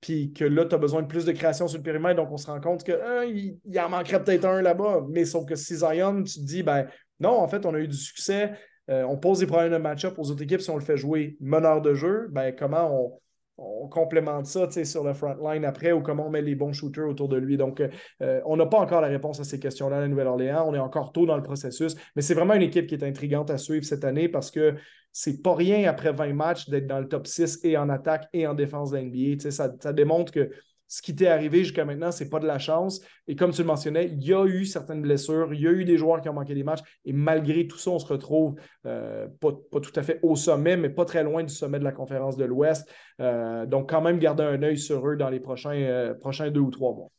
[0.00, 2.38] puis que là, tu as besoin de plus de création sur le périmètre, donc on
[2.38, 5.04] se rend compte qu'il hein, il en manquerait peut-être un là-bas.
[5.10, 6.86] Mais sauf que si Zion, tu te dis, ben
[7.20, 8.52] non, en fait, on a eu du succès,
[8.90, 11.36] euh, on pose des problèmes de match-up aux autres équipes si on le fait jouer
[11.40, 13.20] meneur de jeu, ben comment on,
[13.58, 17.08] on complémente ça sur le front line après ou comment on met les bons shooters
[17.08, 17.56] autour de lui.
[17.56, 17.82] Donc,
[18.22, 20.64] euh, on n'a pas encore la réponse à ces questions-là à la Nouvelle-Orléans.
[20.66, 23.50] On est encore tôt dans le processus, mais c'est vraiment une équipe qui est intrigante
[23.50, 24.76] à suivre cette année parce que
[25.12, 28.46] c'est pas rien après 20 matchs d'être dans le top 6 et en attaque et
[28.46, 29.50] en défense de.
[29.50, 30.50] Ça, ça démontre que
[30.88, 33.02] ce qui t'est arrivé jusqu'à maintenant, ce n'est pas de la chance.
[33.26, 35.84] Et comme tu le mentionnais, il y a eu certaines blessures, il y a eu
[35.84, 36.80] des joueurs qui ont manqué des matchs.
[37.04, 38.54] Et malgré tout ça, on se retrouve
[38.86, 41.92] euh, pas, tout à fait au sommet, mais pas très loin du sommet de la
[41.92, 42.90] conférence de l'Ouest.
[43.20, 46.60] Euh, donc, quand même, garder un œil sur eux dans les prochains, euh, prochains deux
[46.60, 47.10] ou trois mois.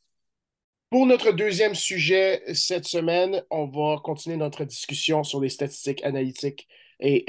[0.90, 6.68] Pour notre deuxième sujet cette semaine, on va continuer notre discussion sur les statistiques analytiques
[7.00, 7.26] et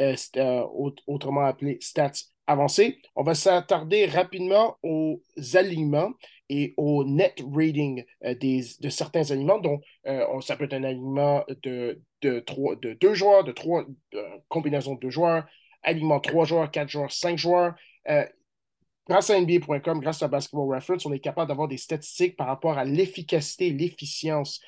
[1.07, 2.13] autrement appelées stats
[2.51, 2.99] avancées.
[3.15, 5.23] On va s'attarder rapidement aux
[5.55, 6.13] aliments
[6.49, 9.61] et au net rating euh, de certains aliments.
[9.61, 13.85] Donc, euh, ça peut être un aliment de, deux joueurs, de trois
[14.49, 15.47] combinaisons de deux joueurs,
[15.83, 17.75] aliment trois joueurs, quatre joueurs, cinq joueurs.
[18.09, 18.27] Euh,
[19.09, 22.79] grâce à NBA.com, grâce à Basketball Reference, on est capable d'avoir des statistiques par rapport
[22.79, 24.61] à l'efficacité l'efficience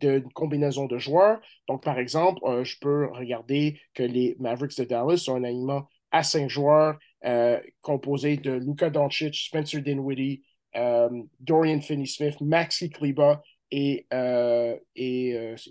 [0.00, 1.40] d'une combinaison de joueurs.
[1.68, 6.22] Donc, par exemple, je peux regarder que les Mavericks de Dallas ont un aliment à
[6.22, 10.42] cinq joueurs euh, composé de Luka Doncic, Spencer Dinwiddie,
[10.76, 11.08] euh,
[11.40, 15.70] Dorian Finney-Smith, Maxi Kleba et, euh, et c'est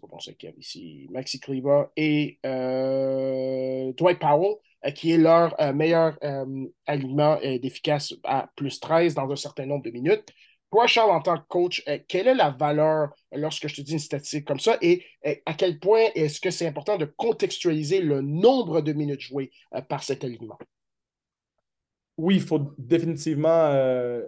[0.58, 1.08] ici?
[1.10, 4.56] Maxi Kleba et Dwight Powell,
[4.94, 6.18] qui est leur meilleur
[6.86, 10.30] aliment d'efficace à plus 13 dans un certain nombre de minutes.
[10.70, 14.00] Toi, Charles, en tant que coach, quelle est la valeur lorsque je te dis une
[14.00, 14.78] statistique comme ça?
[14.82, 15.06] Et
[15.46, 19.50] à quel point est-ce que c'est important de contextualiser le nombre de minutes jouées
[19.88, 20.58] par cet aliment?
[22.18, 24.24] Oui, il faut définitivement euh,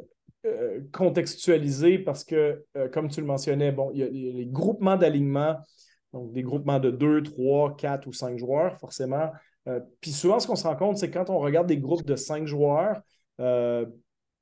[0.45, 4.95] euh, contextualiser parce que, euh, comme tu le mentionnais, bon, il y, a, les groupements
[4.95, 5.57] d'alignement,
[6.13, 9.31] donc des groupements de 2, 3, 4 ou 5 joueurs, forcément.
[10.01, 12.47] Puis souvent, ce qu'on se rend compte, c'est quand on regarde des groupes de 5
[12.47, 12.99] joueurs,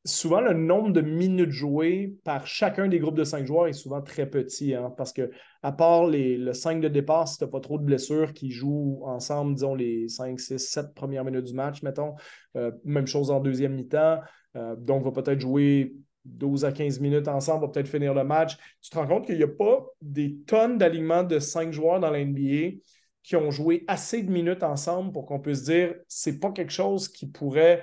[0.08, 4.02] souvent le nombre de minutes jouées par chacun des groupes de cinq joueurs est souvent
[4.02, 5.32] très petit, hein, parce que
[5.64, 8.52] à part les, le 5 de départ, si tu n'as pas trop de blessures qui
[8.52, 12.16] jouent ensemble, disons les 5, 6, 7 premières minutes du match, mettons,
[12.56, 14.22] euh, même chose en deuxième mi-temps,
[14.56, 15.94] euh, donc va peut-être jouer
[16.26, 18.58] 12 à 15 minutes ensemble, va peut-être finir le match.
[18.82, 22.10] Tu te rends compte qu'il n'y a pas des tonnes d'alignements de cinq joueurs dans
[22.10, 22.78] la NBA
[23.24, 27.10] qui ont joué assez de minutes ensemble pour qu'on puisse dire c'est pas quelque chose
[27.10, 27.82] qui pourrait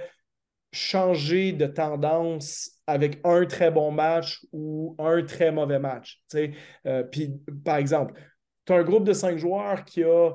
[0.74, 6.22] changer de tendance avec un très bon match ou un très mauvais match.
[6.86, 7.04] Euh,
[7.64, 8.14] par exemple,
[8.66, 10.30] tu as un groupe de cinq joueurs qui a,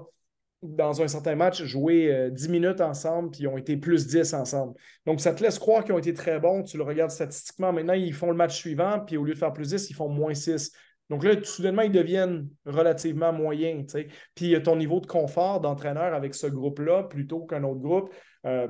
[0.61, 4.33] dans un certain match, joué 10 euh, minutes ensemble, puis ils ont été plus 10
[4.33, 4.75] ensemble.
[5.05, 6.63] Donc, ça te laisse croire qu'ils ont été très bons.
[6.63, 7.73] Tu le regardes statistiquement.
[7.73, 10.09] Maintenant, ils font le match suivant, puis au lieu de faire plus 10, ils font
[10.09, 10.71] moins 6.
[11.09, 13.95] Donc là, soudainement, ils deviennent relativement moyens.
[14.35, 18.13] Puis ton niveau de confort d'entraîneur avec ce groupe-là plutôt qu'un autre groupe.
[18.45, 18.67] Euh,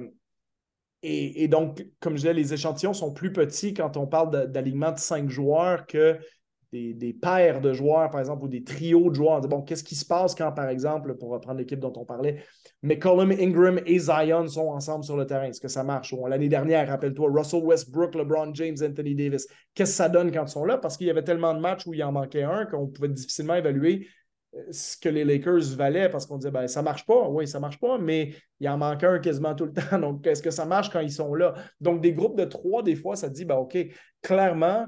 [1.01, 4.99] et, donc, comme je disais, les échantillons sont plus petits quand on parle d'alignement de
[4.99, 6.17] cinq joueurs que
[6.71, 9.41] des, paires de joueurs, par exemple, ou des trios de joueurs.
[9.41, 12.43] Bon, qu'est-ce qui se passe quand, par exemple, pour reprendre l'équipe dont on parlait,
[12.83, 15.45] McCollum, Ingram et Zion sont ensemble sur le terrain?
[15.45, 16.13] Est-ce que ça marche?
[16.27, 19.47] L'année dernière, rappelle-toi, Russell Westbrook, LeBron James, Anthony Davis.
[19.73, 20.77] Qu'est-ce que ça donne quand ils sont là?
[20.77, 23.55] Parce qu'il y avait tellement de matchs où il en manquait un qu'on pouvait difficilement
[23.55, 24.07] évaluer
[24.71, 27.27] ce que les Lakers valaient parce qu'on disait ben, ça marche pas.
[27.29, 29.99] Oui, ça marche pas, mais il en manque un quasiment tout le temps.
[29.99, 31.53] Donc, est-ce que ça marche quand ils sont là?
[31.81, 33.77] Donc, des groupes de trois, des fois, ça dit ben, OK,
[34.21, 34.87] clairement,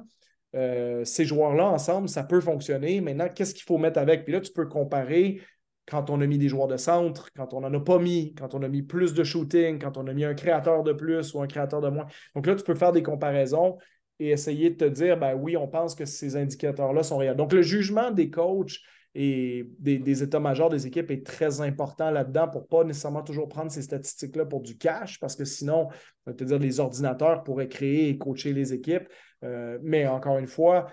[0.56, 3.02] euh, ces joueurs-là ensemble, ça peut fonctionner.
[3.02, 4.24] Maintenant, qu'est-ce qu'il faut mettre avec?
[4.24, 5.42] Puis là, tu peux comparer
[5.86, 8.54] quand on a mis des joueurs de centre, quand on n'en a pas mis, quand
[8.54, 11.42] on a mis plus de shooting, quand on a mis un créateur de plus ou
[11.42, 12.06] un créateur de moins.
[12.36, 13.78] Donc là, tu peux faire des comparaisons
[14.20, 17.36] et essayer de te dire, ben oui, on pense que ces indicateurs-là sont réels.
[17.36, 18.78] Donc, le jugement des coachs,
[19.14, 23.82] et des, états-majors des équipes est très important là-dedans pour pas nécessairement toujours prendre ces
[23.82, 25.90] statistiques-là pour du cash, parce que sinon,
[26.26, 29.08] on dire les ordinateurs pourraient créer et coacher les équipes.
[29.44, 30.88] Euh, mais encore une fois,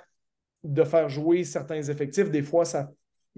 [0.65, 2.91] de faire jouer certains effectifs, des fois, ça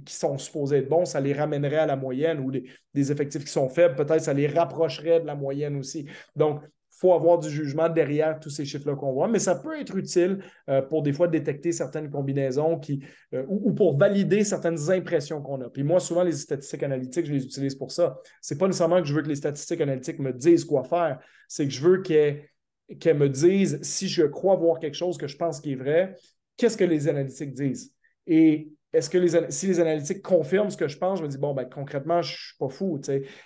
[0.04, 3.50] qui sont supposés être bons, ça les ramènerait à la moyenne ou des effectifs qui
[3.50, 6.06] sont faibles, peut-être ça les rapprocherait de la moyenne aussi.
[6.34, 6.62] Donc,
[7.00, 10.44] faut avoir du jugement derrière tous ces chiffres-là qu'on voit, mais ça peut être utile
[10.68, 13.02] euh, pour des fois détecter certaines combinaisons qui,
[13.32, 15.70] euh, ou, pour valider certaines impressions qu'on a.
[15.70, 18.18] Puis moi, souvent, les statistiques analytiques, je les utilise pour ça.
[18.42, 21.18] Ce n'est pas nécessairement que je veux que les statistiques analytiques me disent quoi faire,
[21.48, 25.38] c'est que je veux qu'elles me disent si je crois voir quelque chose que je
[25.38, 26.16] pense qui est vrai,
[26.58, 27.94] qu'est-ce que les analytiques disent?
[28.26, 31.38] Et est-ce que les, si les analytiques confirment ce que je pense, je me dis,
[31.38, 33.00] bon, ben, concrètement, je ne suis pas fou.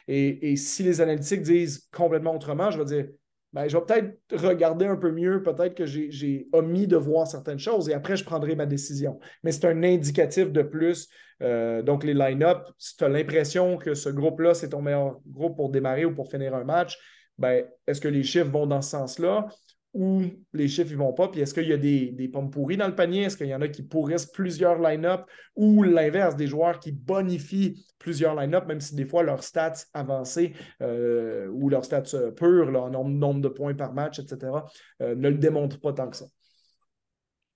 [0.09, 3.07] Et, et si les analytiques disent complètement autrement, je vais dire,
[3.55, 7.61] ben, je vais peut-être regarder un peu mieux, peut-être que j'ai omis de voir certaines
[7.61, 9.21] choses et après, je prendrai ma décision.
[9.45, 11.09] Mais c'est un indicatif de plus.
[11.41, 15.55] Euh, donc, les line-up, si tu as l'impression que ce groupe-là, c'est ton meilleur groupe
[15.55, 16.99] pour démarrer ou pour finir un match,
[17.39, 19.47] ben, est-ce que les chiffres vont dans ce sens-là?
[19.95, 20.23] Ou
[20.53, 21.29] les chiffres ne vont pas.
[21.29, 23.23] Puis est-ce qu'il y a des, des, pommes pourries dans le panier?
[23.23, 25.23] Est-ce qu'il y en a qui pourrissent plusieurs line-up?
[25.55, 30.53] Ou l'inverse, des joueurs qui bonifient plusieurs line-up, même si des fois leurs stats avancés
[30.83, 34.53] euh, ou leurs stats euh, purs, leur nombre, de points par match, etc.,
[35.01, 36.27] euh, ne le démontrent pas tant que ça?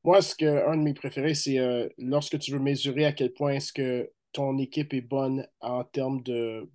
[0.05, 1.59] Moi, ce que, un de mes préférés, c'est
[1.99, 6.23] lorsque tu veux mesurer à quel point est-ce que ton équipe est bonne en termes
[6.23, 6.71] de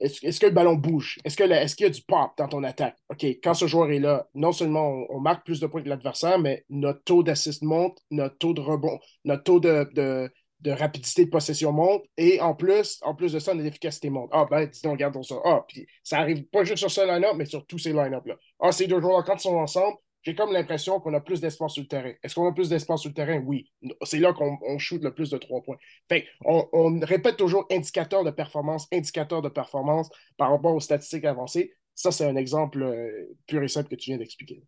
[0.00, 1.18] est-ce que le ballon bouge?
[1.24, 2.96] Est-ce qu'il y a du pop dans ton attaque?
[3.10, 6.38] OK, quand ce joueur est là, non seulement on, marque plus de points que l'adversaire,
[6.38, 10.30] mais notre taux d'assist monte, notre taux de rebond, notre taux de,
[10.66, 14.30] rapidité de possession monte, et en plus, en plus de ça, notre efficacité monte.
[14.32, 15.36] Ah, ben, dis donc, regardons ça.
[15.44, 18.36] Ah, puis ça arrive pas juste sur ce line-up, mais sur tous ces line-up-là.
[18.60, 21.72] Ah, ces deux joueurs, quand ils sont ensemble, j'ai comme l'impression qu'on a plus d'espace
[21.72, 22.12] sur le terrain.
[22.22, 23.38] Est-ce qu'on a plus d'espace sur le terrain?
[23.38, 23.70] Oui.
[24.02, 25.78] C'est là qu'on shoot le plus de trois points.
[26.08, 31.74] Fait on, répète toujours indicateur de performance, indicateur de performance par rapport aux statistiques avancées.
[31.94, 34.62] Ça, c'est un exemple euh, pur et simple que tu viens d'expliquer.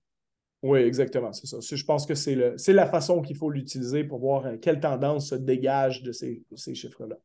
[0.62, 1.58] Oui, exactement, c'est ça.
[1.60, 5.34] Je pense que c'est la façon qu'il faut l'utiliser pour voir euh, quelle tendance se
[5.34, 7.16] dégage de ces, ces chiffres-là.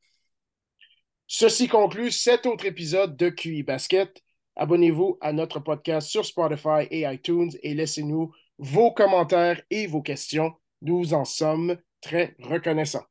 [1.27, 4.23] Ceci conclut cet autre épisode de QI Basket.
[4.57, 10.53] Abonnez-vous à notre podcast sur Spotify et iTunes et laissez-nous vos commentaires et vos questions.
[10.81, 13.05] Nous en sommes très reconnaissants.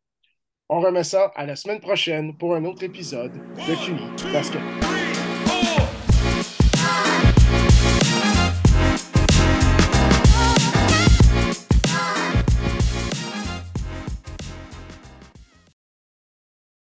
[0.68, 4.60] On remet ça à la semaine prochaine pour un autre épisode de QI Basket.